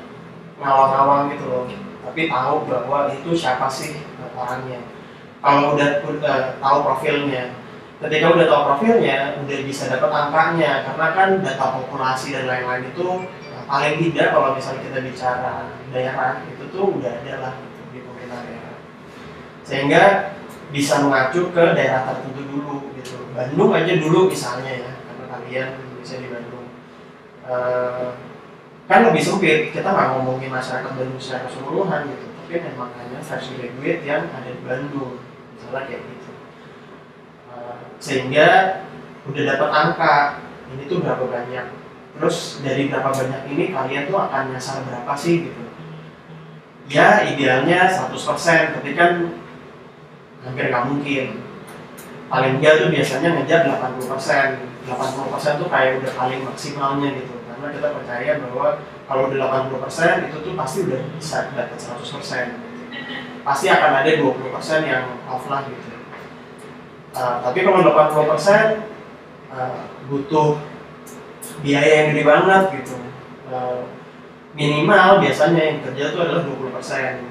ngawang-ngawang 0.58 1.30
gitu 1.38 1.46
loh 1.46 1.70
tapi 2.06 2.32
tahu 2.32 2.68
bahwa 2.68 3.12
itu 3.12 3.32
siapa 3.36 3.68
sih 3.68 4.00
orangnya 4.36 4.80
kalau 5.40 5.76
udah 5.76 6.04
udah 6.04 6.60
tahu 6.60 6.78
profilnya. 6.84 7.56
Ketika 8.00 8.32
udah 8.32 8.46
tahu 8.48 8.62
profilnya 8.76 9.40
udah 9.44 9.60
bisa 9.64 9.92
dapat 9.92 10.12
angkanya. 10.12 10.84
Karena 10.88 11.08
kan 11.16 11.30
data 11.40 11.66
populasi 11.80 12.36
dan 12.36 12.46
lain-lain 12.48 12.92
itu 12.92 13.08
eh, 13.48 13.64
paling 13.64 13.96
tidak 14.00 14.28
kalau 14.36 14.56
misalnya 14.56 14.84
kita 14.88 15.00
bicara 15.04 15.54
daerah 15.92 16.44
itu 16.48 16.64
tuh 16.72 16.86
udah 17.00 17.12
ada 17.24 17.34
lah 17.40 17.54
di 17.92 18.00
pemerintah 18.04 18.40
daerah. 18.44 18.76
Sehingga 19.64 20.04
bisa 20.70 21.02
mengacu 21.08 21.50
ke 21.56 21.64
daerah 21.76 22.04
tertentu 22.08 22.44
dulu 22.44 22.76
gitu. 23.00 23.32
Bandung 23.32 23.72
aja 23.72 23.94
dulu 23.96 24.28
misalnya 24.28 24.72
ya 24.76 24.92
karena 25.08 25.26
kalian 25.32 25.70
bisa 26.04 26.20
di 26.20 26.28
Bandung. 26.28 26.68
Eh, 27.48 28.08
kan 28.90 29.06
lebih 29.06 29.22
sempit 29.22 29.70
kita 29.70 29.86
nggak 29.86 30.18
ngomongin 30.18 30.50
masyarakat 30.50 30.98
Bandung 30.98 31.22
secara 31.22 31.46
keseluruhan 31.46 32.10
gitu. 32.10 32.26
Tapi 32.26 32.54
memang 32.74 32.90
hanya 32.98 33.22
fresh 33.22 33.54
graduate 33.54 34.02
yang 34.02 34.26
ada 34.34 34.50
di 34.50 34.62
Bandung. 34.66 35.22
Misalnya 35.54 35.82
kayak 35.86 36.02
gitu. 36.10 36.32
Eh, 37.54 37.78
sehingga 38.02 38.48
udah 39.30 39.44
dapat 39.46 39.70
angka 39.70 40.16
ini 40.74 40.90
tuh 40.90 41.06
berapa 41.06 41.22
banyak. 41.22 41.66
Terus 42.18 42.66
dari 42.66 42.90
berapa 42.90 43.14
banyak 43.14 43.42
ini 43.54 43.70
kalian 43.70 44.10
tuh 44.10 44.18
akan 44.18 44.58
nyasar 44.58 44.82
berapa 44.82 45.14
sih 45.14 45.46
gitu. 45.46 45.64
Ya 46.90 47.22
idealnya 47.22 47.86
100% 47.86 48.74
tapi 48.74 48.98
kan 48.98 49.38
hampir 50.42 50.74
nggak 50.74 50.86
mungkin. 50.90 51.46
Paling 52.26 52.58
enggak 52.58 52.82
tuh 52.82 52.90
biasanya 52.90 53.38
ngejar 53.38 53.70
80% 53.70 54.66
80% 54.90 55.62
tuh 55.62 55.70
kayak 55.70 56.02
udah 56.02 56.12
paling 56.18 56.42
maksimalnya 56.42 57.14
gitu 57.14 57.39
karena 57.60 57.76
kita 57.76 57.90
percaya 57.92 58.32
bahwa 58.40 58.68
kalau 59.04 59.28
udah 59.28 59.68
80% 59.68 60.32
itu 60.32 60.38
tuh 60.40 60.54
pasti 60.56 60.88
udah 60.88 61.02
bisa 61.20 61.52
dapat 61.52 61.76
100% 61.76 63.44
pasti 63.44 63.66
akan 63.68 63.92
ada 64.00 64.12
20% 64.16 64.40
yang 64.88 65.06
off 65.28 65.44
lah 65.52 65.68
gitu. 65.68 65.92
Uh, 67.20 67.44
tapi 67.44 67.68
kalau 67.68 67.84
80% 67.84 68.80
uh, 69.52 69.80
butuh 70.08 70.56
biaya 71.60 72.08
yang 72.08 72.08
gede 72.16 72.24
banget 72.24 72.64
gitu. 72.80 72.96
Uh, 73.52 73.84
minimal 74.56 75.20
biasanya 75.20 75.60
yang 75.60 75.80
kerja 75.84 76.16
itu 76.16 76.20
adalah 76.24 76.48
20% 76.48 77.28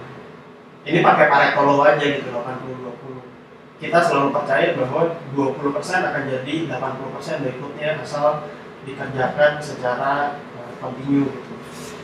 ini 0.88 0.98
pakai 1.00 1.26
Pareto 1.28 1.62
Law 1.64 1.80
aja 1.88 2.04
gitu 2.04 2.28
80-20 2.30 3.80
kita 3.80 3.98
selalu 4.02 4.28
percaya 4.34 4.74
bahwa 4.74 5.14
20% 5.34 5.72
akan 5.78 6.22
jadi 6.26 6.54
80% 6.66 7.42
berikutnya 7.44 7.88
asal 8.02 8.48
dikerjakan 8.86 9.62
secara 9.62 10.42
uh, 10.58 10.90
gitu. 11.02 11.30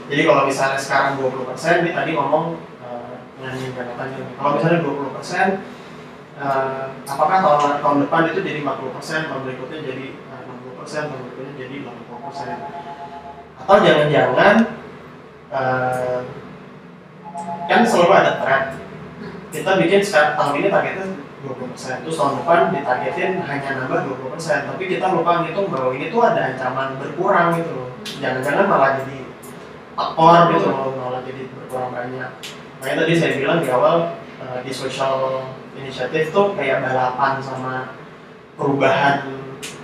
Jadi 0.05 0.23
kalau 0.29 0.43
misalnya 0.45 0.81
sekarang 0.81 1.17
20% 1.17 1.81
ini 1.81 1.91
tadi 1.97 2.11
ngomong 2.13 2.61
uh, 2.85 3.15
nyanyi 3.41 3.73
jangkatannya. 3.73 4.37
Kalau 4.37 4.51
misalnya 4.59 4.81
20% 4.85 6.43
uh, 6.43 6.85
apakah 7.09 7.39
tahun 7.41 7.61
tahun 7.81 7.99
depan 8.07 8.23
itu 8.35 8.41
jadi 8.45 8.59
40%, 8.63 9.29
tahun 9.31 9.43
berikutnya 9.49 9.79
jadi 9.81 10.07
uh, 10.29 10.41
60%, 10.83 11.09
tahun 11.09 11.21
berikutnya 11.25 11.55
jadi 11.57 11.77
80%. 11.89 13.63
Atau 13.65 13.77
jangan-jangan 13.81 14.57
uh, 15.55 16.21
kan 17.65 17.81
selalu 17.89 18.13
ada 18.13 18.33
tren 18.45 18.63
kita 19.55 19.71
bikin 19.79 20.03
sekarang 20.03 20.35
tahun 20.35 20.55
ini 20.61 20.69
targetnya 20.69 21.07
20% 21.45 22.03
terus 22.03 22.17
tahun 22.17 22.41
depan 22.41 22.73
ditargetin 22.73 23.33
hanya 23.45 23.71
nambah 23.85 24.01
20% 24.33 24.69
tapi 24.73 24.83
kita 24.89 25.07
lupa 25.13 25.45
ngitung 25.45 25.69
bahwa 25.69 25.93
ini 25.93 26.09
tuh 26.09 26.21
ada 26.25 26.41
ancaman 26.55 26.97
berkurang 26.97 27.61
gitu 27.61 27.73
loh. 27.77 27.91
Jangan-jangan 28.05 28.65
malah 28.69 28.91
jadi 29.05 29.19
tekor 29.95 30.41
gitu 30.57 30.67
loh 30.73 30.91
malah 30.97 31.21
jadi 31.23 31.43
berkurang 31.53 31.91
banyak. 31.93 32.31
Makanya 32.81 32.97
tadi 33.05 33.13
saya 33.15 33.33
bilang 33.37 33.59
di 33.61 33.69
awal 33.69 33.97
eh, 34.41 34.59
di 34.65 34.73
social 34.73 35.45
initiative 35.77 36.33
tuh 36.33 36.57
kayak 36.57 36.83
balapan 36.83 37.39
sama 37.45 37.95
perubahan 38.57 39.29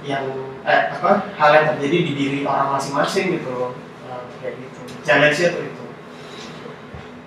yang 0.05 0.25
eh 0.65 0.93
apa 0.93 1.33
hal 1.37 1.51
yang 1.57 1.67
terjadi 1.77 1.99
di 2.09 2.13
diri 2.17 2.39
orang 2.49 2.75
masing-masing 2.77 3.37
gitu 3.37 3.49
loh. 3.53 3.71
Eh, 4.09 4.23
kayak 4.41 4.55
gitu. 4.59 4.79
Challenge-nya 5.01 5.49
tuh 5.53 5.63
itu 5.65 5.70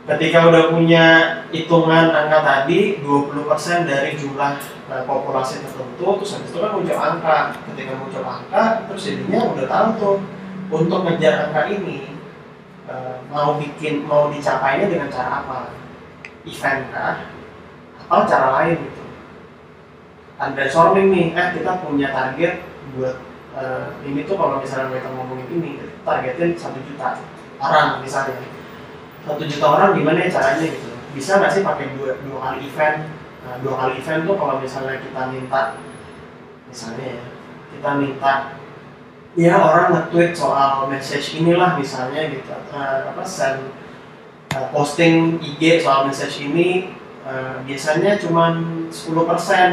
ketika 0.04 0.52
udah 0.52 0.64
punya 0.76 1.06
hitungan 1.48 2.12
angka 2.12 2.44
tadi 2.44 3.00
20% 3.00 3.88
dari 3.88 4.20
jumlah 4.20 4.60
eh, 4.92 5.04
populasi 5.08 5.64
tertentu 5.64 6.20
terus 6.20 6.36
habis 6.36 6.52
itu 6.52 6.60
kan 6.60 6.72
muncul 6.76 6.98
angka. 7.00 7.38
Ketika 7.72 7.94
muncul 7.96 8.24
angka 8.28 8.64
terus 8.92 9.02
jadinya 9.08 9.40
udah 9.56 9.66
tahu 9.68 9.88
tuh 9.96 10.18
untuk 10.76 11.00
ngejar 11.08 11.48
angka 11.48 11.72
ini 11.72 12.20
eh, 12.92 13.16
mau 13.32 13.56
bikin 13.56 14.04
mau 14.04 14.28
dicapainya 14.28 14.92
dengan 14.92 15.08
cara 15.08 15.48
apa? 15.48 15.60
Event 16.44 16.92
kah? 16.92 17.16
Atau 18.04 18.28
cara 18.28 18.48
lain 18.60 18.84
gitu. 18.84 19.04
Ada 20.36 20.52
brainstorming 20.52 21.08
nih 21.16 21.26
eh 21.32 21.48
kita 21.56 21.80
punya 21.80 22.12
target 22.12 22.60
buat 23.00 23.16
eh, 23.56 23.88
ini 24.04 24.28
tuh 24.28 24.36
kalau 24.36 24.60
misalnya 24.60 25.00
kita 25.00 25.10
ngomongin 25.16 25.48
ini 25.48 25.72
targetin 26.04 26.60
satu 26.60 26.84
juta 26.84 27.16
orang 27.64 28.04
misalnya 28.04 28.36
satu 29.24 29.44
juta 29.48 29.66
orang 29.68 29.90
gimana 29.96 30.18
ya 30.28 30.30
caranya 30.30 30.68
gitu? 30.68 30.90
Bisa 31.16 31.40
nggak 31.40 31.52
sih 31.52 31.62
pakai 31.64 31.96
dua 31.96 32.20
dua 32.24 32.38
kali 32.40 32.68
event? 32.68 32.98
Nah, 33.44 33.56
dua 33.64 33.74
kali 33.80 33.94
event 34.00 34.22
tuh 34.28 34.36
kalau 34.36 34.56
misalnya 34.60 35.00
kita 35.00 35.22
minta 35.32 35.62
misalnya 36.68 37.06
ya 37.06 37.26
kita 37.74 37.90
minta 38.02 38.34
ya 39.34 39.54
orang 39.58 39.88
nge-tweet 39.94 40.34
soal 40.38 40.90
message 40.90 41.38
inilah 41.38 41.78
misalnya 41.78 42.30
gitu 42.30 42.54
Eh, 42.74 43.00
apa 43.06 43.22
send 43.22 43.70
eh, 44.54 44.68
posting 44.74 45.38
IG 45.38 45.86
soal 45.86 46.10
message 46.10 46.42
ini 46.42 46.98
eh, 47.22 47.56
biasanya 47.62 48.18
cuma 48.18 48.58
10% 48.90 48.94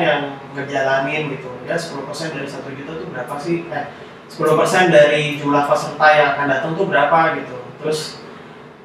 yang 0.00 0.36
ngejalanin 0.52 1.32
gitu. 1.32 1.48
Ya 1.64 1.80
10% 1.80 2.36
dari 2.36 2.48
satu 2.48 2.68
juta 2.76 2.92
tuh 3.00 3.08
berapa 3.08 3.34
sih? 3.40 3.64
Eh 3.72 3.86
10% 4.28 4.94
dari 4.94 5.40
jumlah 5.40 5.66
peserta 5.66 6.06
yang 6.12 6.28
akan 6.36 6.46
datang 6.46 6.72
tuh 6.76 6.86
berapa 6.86 7.40
gitu. 7.40 7.56
Terus 7.80 8.19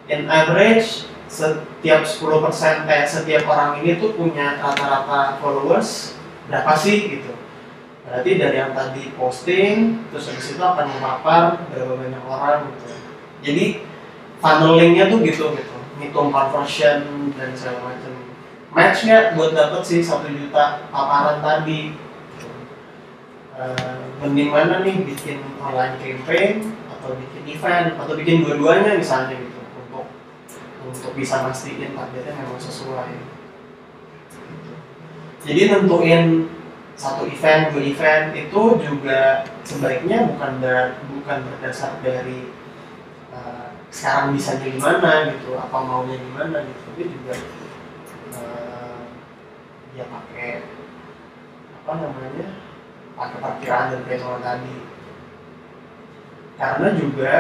in 0.09 0.29
average 0.29 1.09
setiap 1.25 2.05
10% 2.05 2.85
eh 2.85 3.03
setiap 3.03 3.43
orang 3.49 3.81
ini 3.81 3.97
tuh 3.97 4.13
punya 4.13 4.61
rata-rata 4.61 5.41
followers 5.41 6.15
berapa 6.47 6.77
sih 6.77 7.19
gitu. 7.19 7.33
Berarti 8.05 8.37
dari 8.37 8.61
yang 8.61 8.71
tadi 8.77 9.09
posting 9.17 10.05
terus 10.13 10.29
habis 10.29 10.53
itu 10.53 10.61
akan 10.61 10.85
memapar 10.85 11.65
berapa 11.73 11.93
banyak 11.97 12.23
orang 12.29 12.69
gitu. 12.71 12.85
Jadi 13.41 13.65
funnelingnya 14.39 15.09
tuh 15.09 15.19
gitu 15.25 15.45
gitu. 15.57 15.75
Ngitung 15.97 16.29
conversion 16.29 17.33
dan 17.33 17.49
segala 17.57 17.91
macam. 17.91 18.13
Match 18.75 19.07
nggak 19.07 19.33
buat 19.39 19.55
dapet 19.55 19.81
sih 19.81 19.99
satu 20.05 20.29
juta 20.29 20.85
paparan 20.93 21.41
tadi 21.41 21.97
gitu. 22.37 22.47
Eh, 23.57 23.97
mending 24.21 24.53
mana 24.53 24.85
nih 24.85 25.01
bikin 25.01 25.41
online 25.57 25.97
campaign 25.97 26.69
atau 26.93 27.17
bikin 27.17 27.43
event 27.49 27.97
atau 27.97 28.13
bikin 28.13 28.45
dua-duanya 28.45 29.01
misalnya 29.01 29.33
gitu 29.33 29.54
untuk 30.85 31.11
bisa 31.17 31.41
mastiin 31.45 31.97
targetnya 31.97 32.33
memang 32.37 32.61
sesuai. 32.61 33.13
Jadi 35.45 35.61
nentuin 35.69 36.49
satu 36.95 37.27
event 37.27 37.75
dua 37.75 37.83
event 37.83 38.25
itu 38.33 38.61
juga 38.81 39.43
sebaiknya 39.67 40.31
bukan 40.31 40.51
ber- 40.63 40.95
bukan 41.11 41.37
berdasar 41.43 41.99
dari 41.99 42.49
uh, 43.35 43.67
sekarang 43.91 44.31
bisa 44.33 44.57
gimana 44.63 45.35
gitu 45.35 45.59
apa 45.59 45.75
maunya 45.83 46.15
gimana 46.15 46.63
gitu 46.63 46.81
tapi 46.87 47.03
juga 47.11 47.35
uh, 48.39 48.99
ya 49.93 50.07
pakai 50.07 50.63
apa 51.83 51.91
namanya 51.99 52.47
pakai 53.13 53.37
perkiraan 53.43 53.87
dan 53.91 54.01
perhitungan 54.07 54.41
tadi. 54.41 54.75
Karena 56.55 56.87
juga 56.95 57.33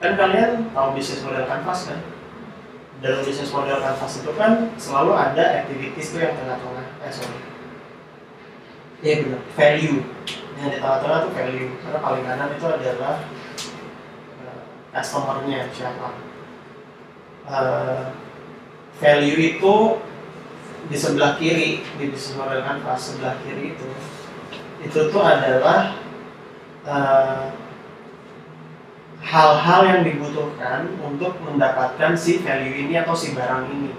kan 0.00 0.16
kalian 0.16 0.72
tahu 0.72 0.96
bisnis 0.96 1.20
model 1.20 1.44
kanvas 1.44 1.92
kan? 1.92 2.00
Dalam 3.04 3.20
bisnis 3.24 3.52
model 3.52 3.78
kanvas 3.84 4.12
itu 4.16 4.32
kan 4.32 4.72
selalu 4.80 5.12
ada 5.12 5.64
activities 5.64 6.16
tuh 6.16 6.20
yang 6.24 6.34
tengah-tengah. 6.36 6.86
Eh 7.04 7.12
sorry. 7.12 7.40
Iya 9.00 9.14
benar, 9.24 9.42
value. 9.56 10.00
Yang 10.60 10.68
di 10.72 10.78
tengah-tengah 10.80 11.18
tuh 11.24 11.32
value. 11.36 11.70
Karena 11.84 11.98
paling 12.00 12.24
kanan 12.24 12.48
itu 12.56 12.66
adalah 12.68 13.14
uh, 14.40 14.60
customer-nya 14.92 15.68
siapa. 15.72 16.08
Uh, 17.48 18.04
value 19.00 19.40
itu 19.40 19.76
di 20.88 20.96
sebelah 20.96 21.36
kiri 21.36 21.84
di 21.84 22.04
bisnis 22.08 22.36
model 22.40 22.64
kanvas 22.64 23.12
sebelah 23.12 23.36
kiri 23.44 23.76
itu. 23.76 23.88
Itu 24.80 25.12
tuh 25.12 25.20
adalah 25.20 25.92
uh, 26.88 27.52
hal-hal 29.20 29.80
yang 29.84 30.00
dibutuhkan 30.02 30.88
untuk 31.04 31.36
mendapatkan 31.44 32.16
si 32.16 32.40
value 32.40 32.88
ini 32.88 32.96
atau 33.00 33.12
si 33.12 33.36
barang 33.36 33.68
ini. 33.68 33.92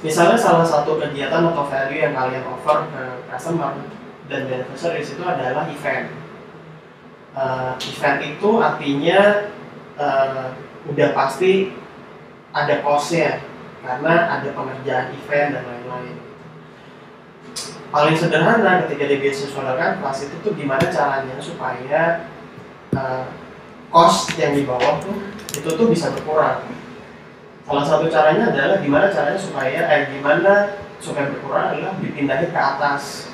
Misalnya 0.00 0.36
salah 0.36 0.64
satu 0.64 0.96
kegiatan 0.96 1.44
atau 1.52 1.64
value 1.68 2.00
yang 2.00 2.16
kalian 2.16 2.44
offer 2.48 2.88
ke 2.88 3.02
customer 3.28 3.72
dan 4.28 4.48
beneficiaries 4.48 5.12
itu 5.12 5.22
adalah 5.24 5.68
event. 5.68 6.08
Uh, 7.36 7.76
event 7.78 8.18
itu 8.24 8.50
artinya 8.58 9.20
uh, 10.00 10.56
udah 10.88 11.08
pasti 11.12 11.72
ada 12.50 12.80
cost-nya 12.80 13.44
karena 13.80 14.40
ada 14.40 14.48
pengerjaan 14.52 15.12
event 15.14 15.48
dan 15.56 15.62
lain-lain. 15.68 16.16
Paling 17.90 18.16
sederhana 18.16 18.86
ketika 18.86 19.04
di 19.04 19.16
bisnis 19.18 19.50
model 19.52 19.74
kanvas 19.74 20.22
itu 20.22 20.36
tuh 20.46 20.54
gimana 20.54 20.86
caranya 20.88 21.36
supaya 21.42 22.30
uh, 22.94 23.26
cost 23.90 24.30
yang 24.38 24.54
di 24.54 24.62
bawah 24.62 25.02
tuh 25.02 25.18
itu 25.50 25.68
tuh 25.68 25.86
bisa 25.90 26.14
berkurang. 26.14 26.62
Salah 27.66 27.84
satu 27.86 28.06
caranya 28.06 28.50
adalah 28.50 28.78
gimana 28.78 29.10
caranya 29.10 29.38
supaya 29.38 29.80
eh 29.90 30.02
gimana 30.14 30.78
supaya 31.02 31.30
berkurang 31.30 31.74
adalah 31.74 31.92
dipindahin 31.98 32.50
ke 32.54 32.58
atas. 32.58 33.30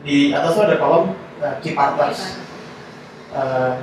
Di 0.00 0.32
atas 0.32 0.56
tuh 0.56 0.64
ada 0.64 0.76
kolom 0.80 1.12
uh, 1.40 1.54
key 1.60 1.76
partners 1.76 2.42
Uh, 3.36 3.76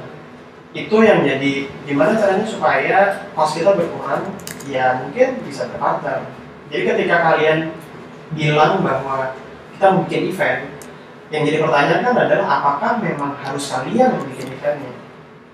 itu 0.73 1.05
yang 1.05 1.21
jadi 1.21 1.69
gimana 1.85 2.17
caranya 2.17 2.47
supaya 2.47 3.21
cost 3.37 3.59
kita 3.59 3.77
berkurang 3.77 4.33
ya 4.65 5.03
mungkin 5.03 5.45
bisa 5.45 5.69
berpartner. 5.69 6.25
Jadi 6.73 6.83
ketika 6.89 7.21
kalian 7.21 7.69
bilang 8.33 8.81
bahwa 8.81 9.37
kita 9.77 9.87
bikin 10.07 10.33
event 10.33 10.61
yang 11.29 11.45
jadi 11.45 11.61
pertanyaan 11.61 12.01
kan 12.01 12.15
adalah 12.17 12.47
apakah 12.49 12.91
memang 12.97 13.37
harus 13.45 13.69
kalian 13.69 14.17
yang 14.17 14.25
bikin 14.33 14.57
eventnya 14.57 15.02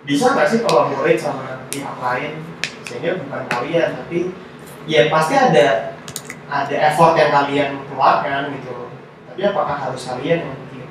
bisa 0.10 0.34
nggak 0.34 0.50
sih 0.50 0.66
collaborate 0.66 1.22
sama 1.22 1.70
pihak 1.70 1.98
lain 2.02 2.42
sehingga 2.82 3.22
bukan 3.22 3.46
kalian 3.46 3.90
tapi 3.94 4.34
ya 4.90 5.06
pasti 5.14 5.38
ada 5.38 5.94
ada 6.50 6.76
effort 6.90 7.14
yang 7.14 7.30
kalian 7.30 7.70
keluarkan 7.86 8.50
gitu 8.58 8.90
tapi 9.30 9.42
apakah 9.46 9.78
harus 9.78 10.02
kalian 10.10 10.50
yang 10.50 10.58
bikin 10.66 10.90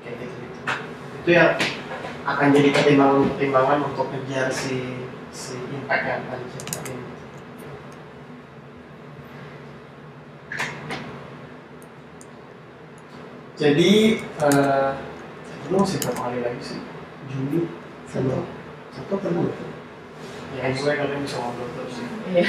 kayak 0.00 0.16
gitu 0.24 0.36
gitu 0.48 0.60
itu 1.20 1.30
yang 1.36 1.52
akan 2.24 2.56
jadi 2.56 2.72
pertimbangan-pertimbangan 2.72 3.78
untuk 3.84 4.08
ngejar 4.08 4.48
si 4.48 5.04
si 5.28 5.60
impact 5.60 6.04
yang 6.08 6.24
tadi 6.24 6.46
saya 6.48 6.64
ceritain. 6.64 7.00
Jadi 13.60 13.92
eh 14.24 14.88
lu 15.68 15.76
masih 15.84 16.00
berapa 16.00 16.20
kali 16.32 16.38
lagi 16.40 16.62
sih? 16.64 16.80
Juli 17.28 17.68
Satu. 18.14 18.53
Apa 18.98 19.14
dua? 19.30 19.50
Ya 20.54 20.70
gue 20.70 20.92
kalian 20.94 21.20
bisa 21.26 21.36
ngobrol 21.42 21.68
terus 21.74 21.92
sih. 21.98 22.06
Iya. 22.30 22.46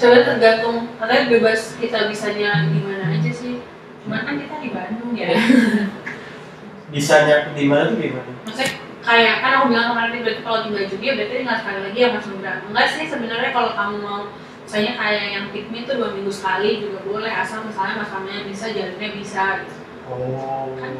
Sebenarnya 0.00 0.24
tergantung, 0.24 0.76
katanya 0.96 1.24
bebas 1.28 1.60
kita 1.76 2.08
bisanya 2.08 2.50
di 2.72 2.80
mana 2.80 3.04
aja 3.12 3.30
sih. 3.32 3.60
Cuman 4.02 4.24
kan 4.24 4.34
kita 4.40 4.54
di 4.64 4.70
Bandung 4.72 5.12
ya. 5.12 5.36
Bisanya 6.92 7.52
di 7.52 7.64
mana 7.68 7.92
tuh 7.92 7.96
gimana? 8.00 8.32
Maksudnya 8.48 8.70
kayak 9.02 9.34
kan 9.42 9.52
aku 9.58 9.64
bilang 9.74 9.88
kemarin 9.92 10.22
berarti 10.24 10.42
kalau 10.46 10.58
tinggal 10.64 10.84
Jogja 10.88 11.12
berarti 11.18 11.34
tinggal 11.44 11.58
sekali 11.60 11.78
lagi 11.84 11.98
ya 11.98 12.08
Mas 12.14 12.26
Nugra. 12.28 12.52
Enggak 12.64 12.86
sih 12.88 13.04
sebenarnya 13.10 13.50
kalau 13.52 13.70
kamu 13.76 13.96
mau 14.00 14.20
misalnya 14.62 14.92
kayak 14.96 15.26
yang 15.36 15.46
pikmi 15.52 15.84
tuh 15.84 16.00
dua 16.00 16.16
minggu 16.16 16.32
sekali 16.32 16.80
juga 16.80 17.04
boleh 17.04 17.28
asal 17.28 17.60
misalnya 17.66 18.00
mas 18.00 18.08
Kamnya 18.08 18.46
bisa 18.48 18.72
jalannya 18.72 19.08
bisa 19.20 19.44
gitu. 19.60 19.76
Oh. 20.08 20.72
kan 20.80 20.90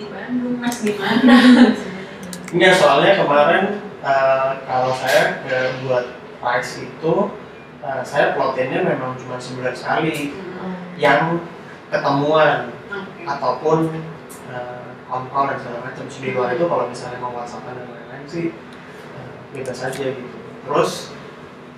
di 0.00 0.04
Bandung 0.08 0.56
mas 0.56 0.76
gimana 0.80 1.36
Enggak, 2.50 2.74
soalnya 2.82 3.14
kemarin 3.14 3.78
eh, 4.02 4.50
kalau 4.66 4.90
saya 4.98 5.38
ke 5.46 5.86
buat 5.86 6.18
price 6.42 6.82
itu 6.82 7.14
eh, 7.78 8.02
saya 8.02 8.34
plotinnya 8.34 8.82
memang 8.82 9.14
cuma 9.14 9.38
sebulan 9.38 9.70
sekali 9.70 10.34
yang 10.98 11.46
ketemuan 11.94 12.74
Oke. 12.90 13.22
ataupun 13.22 13.78
eh, 14.50 14.90
on-call 15.06 15.46
dan 15.54 15.58
segala 15.62 15.78
macam. 15.86 16.04
Di 16.10 16.30
luar 16.34 16.50
itu 16.58 16.66
kalau 16.66 16.84
misalnya 16.90 17.18
mau 17.22 17.30
whatsappan 17.38 17.74
dan 17.78 17.86
lain-lain 17.86 18.26
sih 18.26 18.50
eh, 19.14 19.34
bebas 19.54 19.78
aja 19.86 20.04
gitu. 20.10 20.34
Terus 20.66 21.14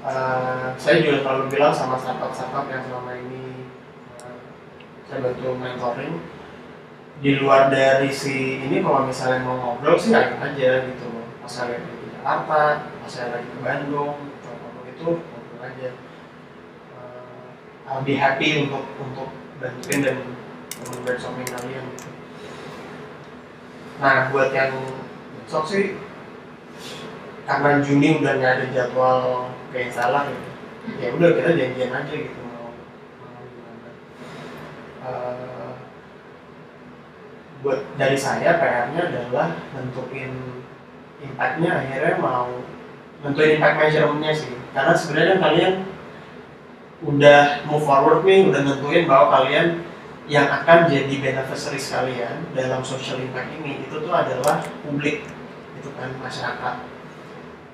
eh, 0.09 0.67
saya 0.81 0.97
juga 1.05 1.21
selalu 1.21 1.43
bilang 1.53 1.77
sama 1.77 2.01
startup-startup 2.01 2.65
yang 2.73 2.81
selama 2.89 3.13
ini 3.21 3.69
eh, 4.25 4.41
saya 5.05 5.21
bantu 5.21 5.53
mentoring 5.53 6.17
di 7.23 7.39
luar 7.39 7.71
dari 7.71 8.11
si 8.11 8.59
ini 8.67 8.83
kalau 8.83 9.07
misalnya 9.07 9.47
mau 9.47 9.55
ngobrol 9.55 9.95
sih 9.95 10.11
ayo 10.11 10.37
aja 10.43 10.71
gitu. 10.91 11.07
Pas 11.39 11.51
saya 11.51 11.79
lagi 11.79 11.87
di 11.87 12.07
Jakarta 12.11 12.63
pas 12.83 13.11
saya 13.11 13.27
lagi 13.39 13.47
ke 13.47 13.59
Bandung 13.63 14.15
ngomong 14.19 14.87
itu 14.91 15.09
ngobrol 15.23 15.61
aja. 15.63 15.91
Eh, 16.99 17.87
I'll 17.87 18.03
happy 18.03 18.67
untuk 18.67 18.85
untuk 18.99 19.31
bantuin 19.63 20.03
dan 20.03 20.19
brainstorming 21.07 21.47
kalian 21.47 21.85
gitu. 21.95 22.11
nah 24.03 24.35
buat 24.35 24.51
yang 24.51 24.75
besok 25.39 25.65
sih 25.71 25.85
karena 27.47 27.79
Juni 27.79 28.19
udah 28.19 28.35
nggak 28.39 28.55
ada 28.59 28.67
jadwal 28.75 29.47
kayak 29.71 29.95
salah 29.95 30.27
gitu 30.27 30.51
ya 30.99 31.15
udah 31.15 31.31
kita 31.39 31.51
janjian 31.55 31.95
aja 31.95 32.15
gitu 32.15 32.41
mau 32.51 32.75
mau 33.23 33.43
gimana. 33.47 33.91
Eh, 35.07 35.52
buat 37.63 37.81
dari 37.95 38.19
saya 38.19 38.59
PR-nya 38.59 39.03
adalah 39.09 39.55
nentuin 39.75 40.35
impact-nya. 41.23 41.71
Akhirnya 41.79 42.15
mau 42.19 42.51
nentuin 43.23 43.57
impact 43.59 43.77
measurement-nya 43.79 44.33
sih. 44.35 44.55
Karena 44.75 44.93
sebenarnya 44.99 45.37
kalian 45.39 45.73
udah 47.03 47.67
move 47.67 47.83
forward 47.83 48.23
nih 48.23 48.47
udah 48.51 48.61
nentuin 48.63 49.07
bahwa 49.07 49.27
kalian 49.41 49.83
yang 50.31 50.47
akan 50.47 50.87
jadi 50.87 51.11
beneficiaries 51.19 51.91
kalian 51.91 52.47
dalam 52.55 52.83
social 52.87 53.19
impact 53.19 53.51
ini 53.59 53.83
itu 53.87 53.95
tuh 53.99 54.15
adalah 54.15 54.63
publik 54.87 55.27
itu 55.79 55.91
kan 55.99 56.15
masyarakat. 56.23 56.75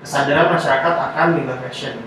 Kesadaran 0.01 0.49
masyarakat 0.53 0.93
akan 1.11 1.27
limbah 1.37 1.59
fashion. 1.61 2.01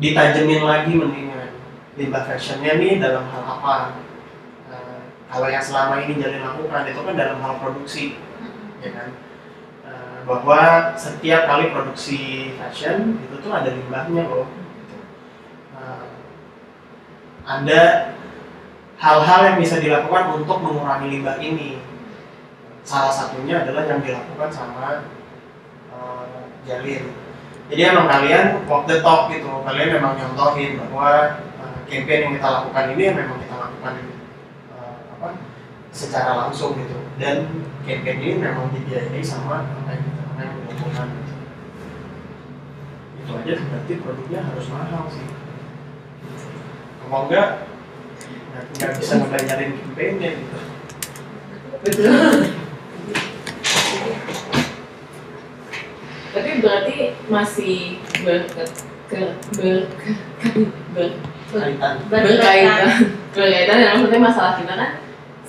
Ditajemin 0.00 0.64
lagi 0.64 0.96
mendingan 0.96 1.52
limbah 2.00 2.24
fashionnya 2.24 2.80
nih 2.80 2.96
dalam 2.96 3.28
hal 3.28 3.44
apa 3.44 4.00
kalau 5.30 5.46
yang 5.46 5.62
selama 5.62 6.02
ini 6.02 6.18
jadi 6.18 6.42
lakukan 6.42 6.90
itu 6.90 7.00
kan 7.06 7.14
dalam 7.14 7.38
hal 7.38 7.54
produksi 7.62 8.18
ya 8.82 8.90
kan? 8.90 9.08
Eh, 9.86 10.18
bahwa 10.26 10.92
setiap 10.98 11.46
kali 11.46 11.70
produksi 11.70 12.52
fashion 12.58 13.22
itu 13.22 13.38
tuh 13.38 13.54
ada 13.54 13.70
limbahnya 13.70 14.26
loh. 14.26 14.50
Eh, 15.78 16.06
ada 17.46 17.82
hal-hal 18.98 19.40
yang 19.54 19.56
bisa 19.62 19.78
dilakukan 19.78 20.42
untuk 20.42 20.58
mengurangi 20.58 21.06
limbah 21.14 21.38
ini. 21.38 21.78
Salah 22.82 23.14
satunya 23.14 23.62
adalah 23.62 23.86
yang 23.86 24.02
dilakukan 24.02 24.50
sama 24.50 25.06
eh, 25.94 26.42
Jalin. 26.66 27.06
Jadi 27.70 27.82
emang 27.86 28.10
kalian 28.10 28.66
walk 28.66 28.90
the 28.90 28.98
talk 28.98 29.30
gitu 29.30 29.46
kalian 29.62 29.94
memang 29.94 30.18
nyontohin 30.18 30.74
bahwa 30.74 31.38
campaign 31.86 32.20
yang 32.26 32.34
kita 32.34 32.48
lakukan 32.50 32.84
ini 32.98 33.04
memang 33.14 33.38
kita 33.38 33.54
lakukan 33.62 33.94
secara 35.90 36.46
langsung 36.46 36.78
gitu. 36.78 36.98
Dan 37.20 37.66
campaign 37.84 38.18
ini 38.22 38.34
memang 38.38 38.72
dibiayai 38.72 39.22
sama 39.22 39.66
kita 39.66 39.92
apa 40.24 40.40
yang 40.40 40.54
dilakukan 40.64 41.06
gitu. 41.10 41.34
itu 43.20 43.30
aja 43.36 43.54
berarti 43.62 43.92
produknya 44.00 44.40
harus 44.42 44.66
mahal 44.72 45.04
sih. 45.12 45.26
Kalau 47.04 47.20
enggak? 47.26 47.48
Nggak 48.78 48.92
bisa 48.96 49.12
ngebayarin 49.18 49.70
campaignnya 49.76 50.30
gitu. 50.38 50.58
Betul 51.80 52.60
tapi 56.30 56.50
berarti 56.62 56.96
masih 57.26 57.98
ber, 58.22 58.46
ke, 58.46 58.64
ber, 59.58 59.76
ber, 60.94 61.08
kaitan 61.50 61.94
berkaitan. 62.06 62.86
Berkaitan 63.34 63.76
dalam 63.82 63.96
maksudnya 64.06 64.22
masalah 64.22 64.52
kita 64.54 64.74
kan 64.78 64.90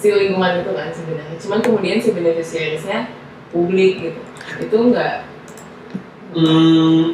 si 0.02 0.10
lingkungan 0.10 0.60
itu 0.60 0.72
kan 0.74 0.90
sebenarnya. 0.90 1.38
Cuman 1.38 1.60
kemudian 1.62 1.98
si 1.98 2.10
beneficiariesnya 2.10 3.14
publik 3.50 3.94
gitu. 4.02 4.22
Itu 4.60 4.76
enggak 4.82 5.30
Hmm, 6.32 7.12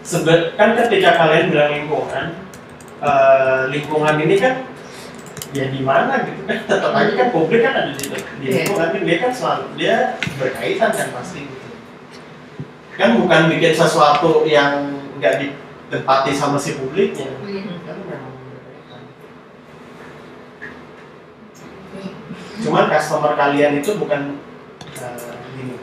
sebe- 0.00 0.54
kan 0.54 0.78
ketika 0.78 1.18
kalian 1.18 1.50
bilang 1.50 1.74
lingkungan, 1.74 2.26
eh, 2.96 3.60
lingkungan 3.68 4.14
ini 4.16 4.38
kan 4.38 4.62
ya 5.50 5.66
di 5.66 5.82
mana 5.82 6.22
gitu 6.22 6.46
kan? 6.46 6.58
Tetap 6.70 6.94
aja 6.94 7.12
kan 7.12 7.28
publik 7.30 7.60
kan 7.60 7.74
ada 7.74 7.90
di, 7.90 8.04
di 8.38 8.46
Iya. 8.46 8.62
lingkungan 8.62 8.88
kan 8.88 9.02
dia 9.02 9.16
kan 9.18 9.32
selalu 9.34 9.66
dia 9.74 9.96
berkaitan 10.38 10.90
kan 10.90 11.08
pasti 11.10 11.42
gitu. 11.42 11.68
Kan 12.94 13.18
bukan 13.18 13.50
bikin 13.50 13.74
sesuatu 13.74 14.46
yang 14.46 14.86
nggak 15.18 15.42
ditempati 15.42 16.30
sama 16.30 16.56
si 16.56 16.78
publiknya, 16.78 17.26
kan 17.26 17.42
memang 17.42 18.32
berkaitan. 18.46 19.02
Cuman 22.66 22.90
customer 22.90 23.38
kalian 23.38 23.78
itu 23.78 23.94
bukan 23.94 24.42
eh, 24.98 25.34
gini. 25.54 25.78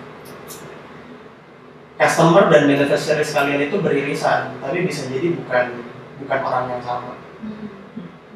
Customer 1.96 2.52
dan 2.52 2.68
beneficiaries 2.68 3.32
kalian 3.32 3.72
itu 3.72 3.80
beririsan, 3.80 4.60
tapi 4.60 4.84
bisa 4.84 5.08
jadi 5.08 5.32
bukan 5.32 5.80
bukan 6.20 6.40
orang 6.44 6.66
yang 6.76 6.84
sama. 6.84 7.16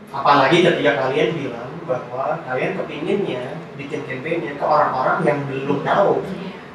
Apalagi 0.07 0.63
ketika 0.63 0.95
kalian 0.95 1.35
bilang 1.35 1.71
bahwa 1.83 2.39
kalian 2.47 2.79
kepinginnya 2.79 3.59
bikin 3.75 4.07
campaignnya 4.07 4.55
ke 4.55 4.63
orang-orang 4.63 5.19
yang 5.27 5.39
belum 5.51 5.83
tahu, 5.83 6.23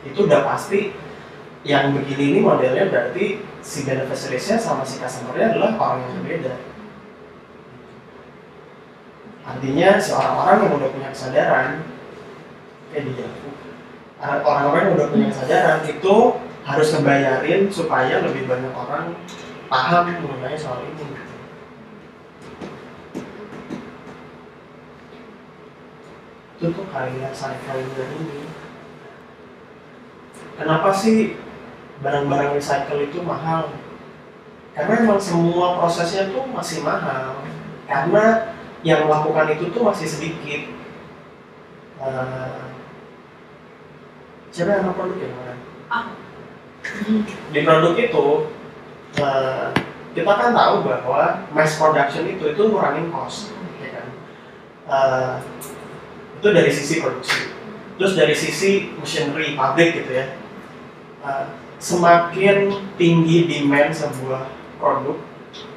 itu 0.05 0.29
udah 0.29 0.45
pasti 0.45 0.93
yang 1.65 1.97
begini 1.97 2.37
ini 2.37 2.41
modelnya 2.45 2.93
berarti 2.93 3.41
si 3.65 3.89
beneficiariesnya 3.89 4.61
sama 4.61 4.85
si 4.85 5.01
customernya 5.01 5.57
adalah 5.57 5.73
orang 5.81 6.05
yang 6.05 6.13
berbeda. 6.21 6.53
Artinya 9.43 9.99
si 9.99 10.11
orang-orang 10.15 10.57
yang 10.63 10.73
udah 10.79 10.91
punya 10.95 11.09
kesadaran 11.11 11.69
kayak 12.93 13.03
di 13.09 13.13
orang-orang 14.23 14.83
yang 14.87 14.95
udah 14.95 15.09
punya 15.11 15.27
kesadaran 15.35 15.81
itu 15.89 16.17
harus 16.63 16.89
ngebayarin 16.95 17.63
supaya 17.67 18.23
lebih 18.23 18.47
banyak 18.47 18.71
orang 18.71 19.19
paham 19.67 20.05
mengenai 20.07 20.55
soal 20.55 20.87
ini. 20.87 21.07
Itu 26.63 26.71
tuh 26.71 26.87
kayak 26.95 27.35
cycle 27.35 27.83
ini. 27.83 28.47
Kenapa 30.55 30.95
sih 30.95 31.35
barang-barang 32.05 32.55
recycle 32.55 33.03
itu 33.03 33.19
mahal? 33.25 33.75
Karena 34.79 34.95
emang 35.03 35.19
semua 35.19 35.75
prosesnya 35.83 36.31
tuh 36.31 36.47
masih 36.55 36.87
mahal. 36.87 37.43
Karena 37.91 38.55
yang 38.83 39.07
melakukan 39.07 39.47
itu 39.55 39.71
tuh 39.71 39.83
masih 39.87 40.07
sedikit. 40.11 40.63
Eh, 42.03 42.63
siapa 44.51 44.83
yang 44.83 44.91
produk 44.95 45.19
ya 45.23 45.29
kemarin? 45.31 45.59
Aku. 45.87 46.13
Di 47.55 47.61
produk 47.63 47.95
itu 47.95 48.27
eh, 49.23 49.67
kita 50.13 50.33
kan 50.35 50.51
tahu 50.51 50.75
bahwa 50.83 51.47
mass 51.55 51.79
production 51.79 52.27
itu 52.27 52.45
itu 52.53 52.63
ngurangin 52.69 53.09
cost, 53.15 53.55
ya 53.79 53.91
kan? 54.03 54.07
Eh, 54.91 55.35
itu 56.43 56.49
dari 56.51 56.71
sisi 56.75 56.99
produksi. 56.99 57.55
Terus 58.03 58.13
dari 58.19 58.35
sisi 58.35 58.91
machinery, 58.99 59.55
pabrik 59.55 59.95
gitu 59.95 60.11
ya. 60.11 60.27
Eh, 61.23 61.45
semakin 61.79 62.75
tinggi 62.99 63.47
demand 63.47 63.95
sebuah 63.95 64.51
produk, 64.83 65.23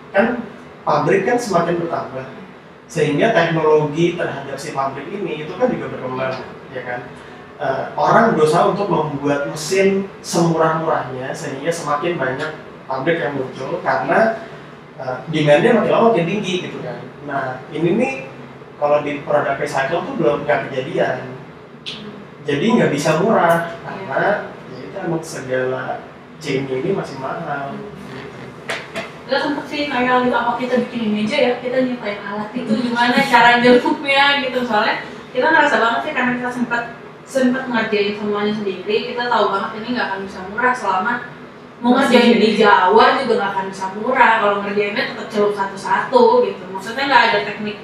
kan 0.09 0.41
pabrik 0.81 1.29
kan 1.29 1.37
semakin 1.37 1.85
bertambah 1.85 2.44
sehingga 2.85 3.33
teknologi 3.33 4.13
terhadap 4.13 4.57
si 4.57 4.71
pabrik 4.71 5.09
ini 5.09 5.45
itu 5.45 5.53
kan 5.57 5.67
juga 5.69 5.89
berkembang 5.89 6.35
ya 6.69 6.81
kan? 6.85 6.99
Eh, 7.55 7.83
orang 7.95 8.35
berusaha 8.35 8.67
untuk 8.67 8.91
membuat 8.91 9.47
mesin 9.47 10.11
semurah-murahnya 10.19 11.31
sehingga 11.31 11.71
semakin 11.71 12.19
banyak 12.19 12.51
pabrik 12.83 13.23
yang 13.23 13.39
muncul 13.39 13.79
karena 13.79 14.43
eh, 14.99 15.17
demandnya 15.31 15.79
makin 15.79 15.91
lama 15.91 16.05
makin 16.11 16.27
tinggi 16.27 16.53
gitu 16.67 16.77
kan. 16.83 16.99
Nah 17.23 17.63
ini 17.71 17.89
nih 17.95 18.13
kalau 18.75 19.01
di 19.07 19.23
produk 19.23 19.55
recycle 19.55 20.03
tuh 20.03 20.13
belum 20.19 20.43
nggak 20.43 20.67
kejadian. 20.69 21.31
Jadi 22.45 22.65
nggak 22.77 22.91
bisa 22.93 23.23
murah 23.23 23.73
karena 23.81 24.51
ya 24.69 24.79
itu 24.85 24.97
emang 24.99 25.23
segala 25.23 26.05
chain 26.43 26.67
ini 26.67 26.91
masih 26.93 27.17
mahal 27.17 27.73
Gak 29.25 29.41
sempet 29.41 29.65
sih 29.65 29.81
kayak 29.89 30.29
gitu 30.29 30.37
apa 30.37 30.53
kita 30.61 30.75
bikin 30.85 31.09
meja 31.09 31.37
ya 31.37 31.51
kita 31.57 31.81
nyiptain 31.81 32.21
alat 32.21 32.53
itu 32.53 32.73
gimana 32.77 33.17
cara 33.25 33.57
jelupnya 33.57 34.45
gitu. 34.45 34.59
Soalnya 34.61 35.01
kita 35.33 35.47
ngerasa 35.49 35.75
banget 35.81 35.99
sih 36.05 36.13
karena 36.13 36.31
kita 36.37 36.49
sempat 36.53 36.83
sempat 37.25 37.65
ngerjain 37.65 38.13
semuanya 38.21 38.53
sendiri 38.53 38.97
kita 39.09 39.25
tahu 39.25 39.49
banget 39.49 39.71
ini 39.81 39.87
nggak 39.97 40.07
akan 40.13 40.19
bisa 40.29 40.39
murah 40.45 40.73
selama 40.77 41.13
mau 41.81 41.97
ngerjain 41.97 42.37
di 42.37 42.49
Jawa 42.53 43.17
juga 43.17 43.33
nggak 43.41 43.51
akan 43.57 43.65
bisa 43.73 43.85
murah 43.97 44.31
kalau 44.45 44.55
ngerjainnya 44.61 45.03
tetap 45.09 45.27
celup 45.33 45.53
satu-satu 45.57 46.23
gitu. 46.45 46.63
Maksudnya 46.69 47.03
nggak 47.09 47.23
ada 47.33 47.39
teknik 47.49 47.77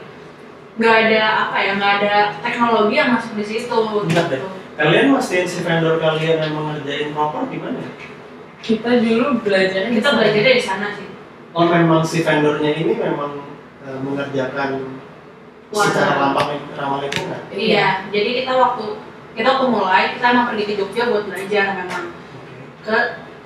nggak 0.79 0.95
ada 1.09 1.21
apa 1.45 1.57
ya 1.59 1.71
nggak 1.75 1.93
ada 1.99 2.15
teknologi 2.39 2.95
yang 2.95 3.11
masuk 3.11 3.35
di 3.35 3.43
situ 3.43 3.75
Benar 3.75 4.07
gitu. 4.31 4.47
kalian 4.79 5.11
mastiin 5.11 5.43
si 5.43 5.59
vendor 5.67 5.99
kalian 5.99 6.39
yang 6.39 6.53
mengerjain 6.55 7.11
proper 7.11 7.43
gimana? 7.51 7.83
Kita 8.63 9.03
dulu 9.03 9.43
belajarnya 9.43 9.91
di 9.91 9.99
kita 9.99 10.09
belajar 10.15 10.41
dari 10.47 10.61
sana 10.63 10.95
sih 10.95 11.10
Oh 11.51 11.67
memang 11.67 11.99
si 12.01 12.23
vendornya 12.23 12.71
ini 12.73 12.95
memang 12.95 13.43
eh, 13.83 13.99
mengerjakan 13.99 14.69
Wah. 15.67 15.83
secara 15.83 16.13
ramah 16.17 16.47
ramah 16.71 16.99
lingkungan. 16.99 17.41
iya 17.51 18.07
jadi 18.07 18.43
kita 18.43 18.53
waktu 18.53 18.99
kita 19.31 19.47
waktu 19.49 19.67
mulai 19.67 20.15
kita 20.15 20.25
emang 20.27 20.47
pergi 20.47 20.63
ke 20.65 20.73
Jogja 20.75 21.07
buat 21.07 21.23
belajar 21.27 21.65
memang 21.77 22.03
ke 22.81 22.97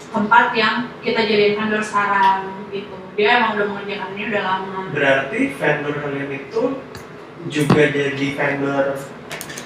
tempat 0.10 0.46
yang 0.54 0.76
kita 1.02 1.22
jadiin 1.22 1.54
vendor 1.56 1.82
sekarang 1.82 2.66
gitu 2.70 2.94
dia 3.14 3.42
emang 3.42 3.58
udah 3.58 3.68
mengerjakan 3.68 4.10
ini 4.14 4.24
udah 4.30 4.44
lama 4.44 4.80
Berarti 4.90 5.40
vendor 5.54 5.96
kalian 5.98 6.30
itu 6.32 6.62
juga 7.48 7.82
jadi 7.90 8.26
vendor 8.34 8.86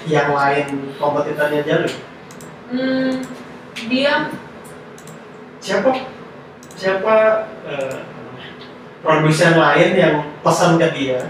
yang 0.04 0.32
lain 0.32 0.66
kompetitornya 0.96 1.60
Jalur. 1.60 1.92
hmm, 2.68 3.12
dia 3.86 4.32
Siapa 5.60 5.92
siapa 6.72 7.14
eh, 7.68 7.96
produsen 9.00 9.56
lain 9.56 9.90
yang 9.96 10.14
pesan 10.44 10.76
ke 10.76 10.88
dia? 10.96 11.20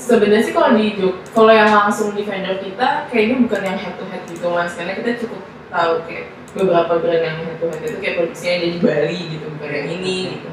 sebenarnya 0.00 0.40
sih 0.40 0.54
kalau 0.56 0.72
di 0.76 0.96
Jog, 0.96 1.20
kalau 1.36 1.52
yang 1.52 1.68
langsung 1.68 2.16
di 2.16 2.24
vendor 2.24 2.56
kita 2.60 3.08
kayaknya 3.12 3.36
bukan 3.44 3.60
yang 3.60 3.78
head 3.78 3.94
to 4.00 4.04
head 4.08 4.22
gitu 4.28 4.46
mas 4.48 4.72
karena 4.72 4.96
kita 4.96 5.10
cukup 5.20 5.40
tahu 5.68 5.94
kayak 6.08 6.26
beberapa 6.56 6.92
brand 7.04 7.22
yang 7.24 7.38
head 7.44 7.56
to 7.60 7.66
head 7.68 7.82
itu 7.84 7.98
kayak 8.00 8.16
produksinya 8.20 8.52
ada 8.56 8.68
di 8.72 8.78
Bali 8.80 9.20
gitu 9.36 9.46
bukan 9.56 9.70
yang 9.70 9.88
ini 10.00 10.16
gitu 10.36 10.48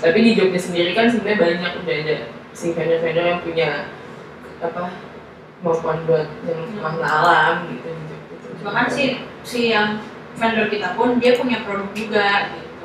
tapi 0.00 0.18
di 0.24 0.30
Jogja 0.32 0.60
sendiri 0.60 0.90
kan 0.96 1.06
sebenarnya 1.12 1.38
banyak 1.44 1.72
udah 1.84 1.96
ada 2.00 2.16
si 2.56 2.66
vendor-vendor 2.72 3.24
yang 3.28 3.40
punya 3.44 3.70
apa 4.60 4.82
kemampuan 5.60 5.98
buat 6.08 6.28
yang 6.48 6.60
warna 6.80 7.06
alam 7.06 7.54
gitu 7.68 7.88
di 7.88 8.04
Jogja. 8.08 8.48
bahkan 8.64 8.86
si 8.88 9.04
si 9.44 9.60
yang 9.76 10.00
vendor 10.40 10.72
kita 10.72 10.96
pun 10.96 11.20
dia 11.20 11.36
punya 11.36 11.60
produk 11.68 11.90
juga 11.92 12.48
gitu 12.56 12.76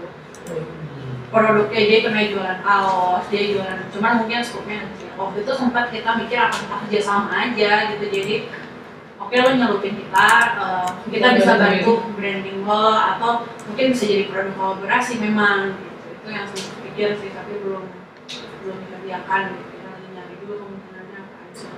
produknya 1.36 1.82
dia 1.84 2.00
pernah 2.00 2.24
jualan 2.24 2.60
kaos 2.64 3.24
dia 3.28 3.44
jualan 3.52 3.80
cuman 3.92 4.12
mungkin 4.24 4.40
skupnya 4.40 4.88
waktu 5.20 5.44
itu 5.44 5.52
sempat 5.52 5.92
kita 5.92 6.10
mikir 6.16 6.40
apa 6.40 6.56
kita 6.56 6.76
kerja 6.88 7.00
sama 7.04 7.30
aja 7.36 7.92
gitu 7.92 8.06
jadi 8.08 8.36
oke 9.20 9.36
lo 9.36 9.50
nyelupin 9.52 10.00
kita 10.00 10.30
eh, 10.56 10.90
kita 11.12 11.28
bisa 11.36 11.52
bantu 11.60 11.94
branding 12.16 12.64
lo 12.64 12.96
atau 12.96 13.44
mungkin 13.68 13.92
bisa 13.92 14.06
jadi 14.08 14.32
produk 14.32 14.56
kolaborasi 14.56 15.20
memang 15.20 15.76
gitu. 15.76 16.08
Itu 16.24 16.28
yang 16.32 16.48
sempat 16.48 16.78
pikir 16.88 17.10
sih 17.20 17.30
tapi 17.36 17.54
belum 17.60 17.84
belum 18.64 18.78
dikerjakan 18.88 19.42
gitu. 19.52 19.66
Kita 19.76 19.88
lagi 19.92 20.08
nyari 20.16 20.36
dulu 20.40 20.54
kemungkinannya 20.64 21.18
apa 21.20 21.38
aja. 21.44 21.70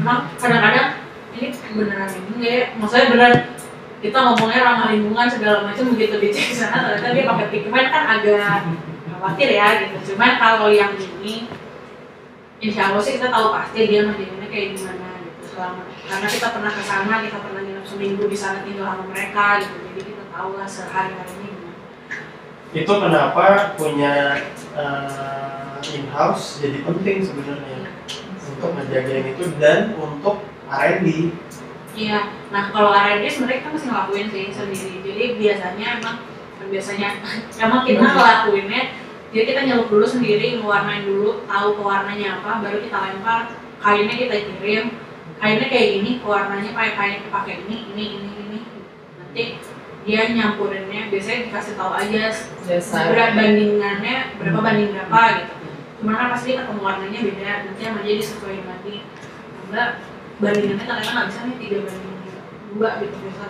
Emang 0.00 0.18
kadang-kadang 0.40 0.88
ini 1.36 1.46
beneran 1.76 2.10
ini 2.10 2.30
nggak 2.40 2.52
ya? 2.56 2.64
Maksudnya 2.80 3.06
beneran 3.12 3.34
kita 4.00 4.16
ngomongnya 4.16 4.60
ramah 4.64 4.88
lingkungan 4.96 5.28
segala 5.28 5.68
macam 5.68 5.84
begitu 5.92 6.16
dicek 6.16 6.56
sana 6.56 6.80
ternyata 6.96 7.12
dia 7.12 7.24
pakai 7.28 7.46
pigmen 7.52 7.86
kan 7.92 8.04
agak 8.16 8.64
khawatir 9.20 9.48
ya 9.52 9.68
gitu. 9.84 9.96
Cuman 10.12 10.40
kalau 10.40 10.72
yang 10.72 10.96
ini 10.96 11.44
insya 12.64 12.88
Allah 12.88 13.04
sih 13.04 13.20
kita 13.20 13.28
tahu 13.28 13.52
pasti 13.52 13.84
dia 13.84 14.08
ngerjainnya 14.08 14.48
kayak 14.48 14.68
gimana 14.72 15.08
gitu. 15.20 15.40
Selama 15.52 15.82
karena 16.08 16.28
kita 16.32 16.48
pernah 16.56 16.72
ke 16.72 16.82
sana 16.82 17.14
kita 17.20 17.38
pernah 17.44 17.60
nginep 17.60 17.84
seminggu 17.84 18.24
di 18.24 18.36
sana 18.40 18.64
tinggal 18.64 18.88
sama 18.88 19.04
mereka 19.12 19.60
gitu. 19.60 19.76
Jadi 19.92 20.00
kita 20.16 20.24
tahu 20.32 20.50
lah 20.56 20.68
sehari 20.68 21.12
harinya 21.12 21.48
gimana. 21.52 21.78
Itu 22.72 22.92
kenapa 22.96 23.44
punya 23.76 24.14
eh, 24.72 25.84
in-house 25.92 26.64
jadi 26.64 26.80
penting 26.88 27.16
sebenarnya 27.20 27.92
untuk 28.56 28.70
ngejagain 28.80 29.36
itu 29.36 29.44
dan 29.60 29.92
untuk 30.00 30.40
R&D. 30.72 31.36
Iya, 31.90 32.18
nah 32.54 32.70
kalau 32.70 32.94
R&D 32.94 33.24
sebenarnya 33.26 33.58
kita 33.66 33.70
masih 33.74 33.88
ngelakuin 33.90 34.26
sih 34.30 34.44
sendiri. 34.54 34.98
Jadi 35.02 35.24
biasanya 35.36 35.86
emang 35.98 36.16
biasanya 36.70 37.08
emang 37.64 37.80
kita 37.82 38.04
ngelakuinnya 38.04 38.82
jadi 39.30 39.44
kita 39.46 39.60
nyelup 39.62 39.86
dulu 39.86 40.02
sendiri, 40.02 40.58
ngewarnain 40.58 41.06
dulu, 41.06 41.46
tahu 41.46 41.78
pewarnanya 41.78 42.42
apa, 42.42 42.66
baru 42.66 42.82
kita 42.82 42.98
lempar, 42.98 43.54
kainnya 43.78 44.14
kita 44.18 44.36
kirim, 44.42 44.98
kainnya 45.38 45.66
kayak 45.70 45.88
gini, 45.94 46.10
pewarnanya 46.18 46.70
pakai 46.74 46.92
kain 46.98 47.20
pakai 47.30 47.54
ini, 47.62 47.76
ini, 47.94 48.04
ini, 48.18 48.30
ini. 48.42 48.58
Nanti 49.22 49.44
dia 50.02 50.34
nyampurinnya, 50.34 51.14
biasanya 51.14 51.46
dikasih 51.46 51.74
tahu 51.78 51.92
aja 51.94 52.22
Dasar. 52.66 53.14
berat 53.14 53.30
bandingannya 53.38 54.16
berapa 54.42 54.58
banding 54.58 54.90
berapa 54.98 55.20
gitu. 55.38 55.54
Cuman 56.02 56.14
kan 56.18 56.28
pasti 56.34 56.58
ketemu 56.58 56.80
warnanya 56.82 57.20
beda, 57.22 57.52
nanti 57.70 57.80
sama 57.86 58.00
dia 58.02 58.14
disesuaikan 58.18 58.66
lagi. 58.66 58.96
Enggak, 59.70 59.90
bandingannya 60.40 60.84
ternyata 60.88 61.10
nggak 61.12 61.28
bisa 61.28 61.40
nih 61.44 61.56
tiga 61.60 61.78
banding 61.84 62.16
dua 62.70 62.90
gitu 63.02 63.16
bisa 63.28 63.46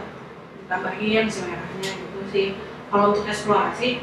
ditambahin 0.58 1.24
si 1.30 1.38
merahnya 1.46 1.90
gitu 1.94 2.20
sih. 2.34 2.48
Kalau 2.90 3.14
untuk 3.14 3.26
eksplorasi 3.30 4.02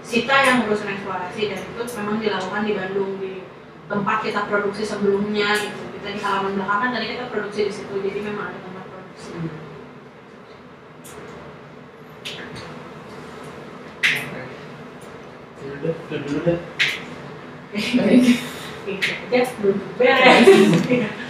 Sita 0.00 0.32
yang 0.42 0.64
ngurusin 0.64 0.90
eksplorasi 0.96 1.40
dan 1.52 1.60
itu 1.60 1.82
memang 2.00 2.16
dilakukan 2.18 2.62
di 2.66 2.72
Bandung 2.72 3.20
di 3.20 3.44
tempat 3.86 4.24
kita 4.24 4.48
produksi 4.48 4.82
sebelumnya 4.82 5.54
gitu. 5.54 5.82
Kita 6.00 6.08
di 6.16 6.20
halaman 6.20 6.56
belakang 6.56 6.80
kan 6.82 6.90
tadi 6.96 7.06
kita 7.14 7.28
produksi 7.28 7.60
di 7.68 7.72
situ 7.72 7.94
jadi 8.00 8.20
memang 8.24 8.50
ada 8.50 8.58
tempat 8.58 8.84
produksi. 8.90 9.30
Udah, 15.60 15.94
itu 15.94 16.16
dulu 16.26 16.38
deh. 16.44 16.58
gitu 17.70 19.12
aja 19.30 19.40
belum 19.62 19.78
beres 19.94 20.46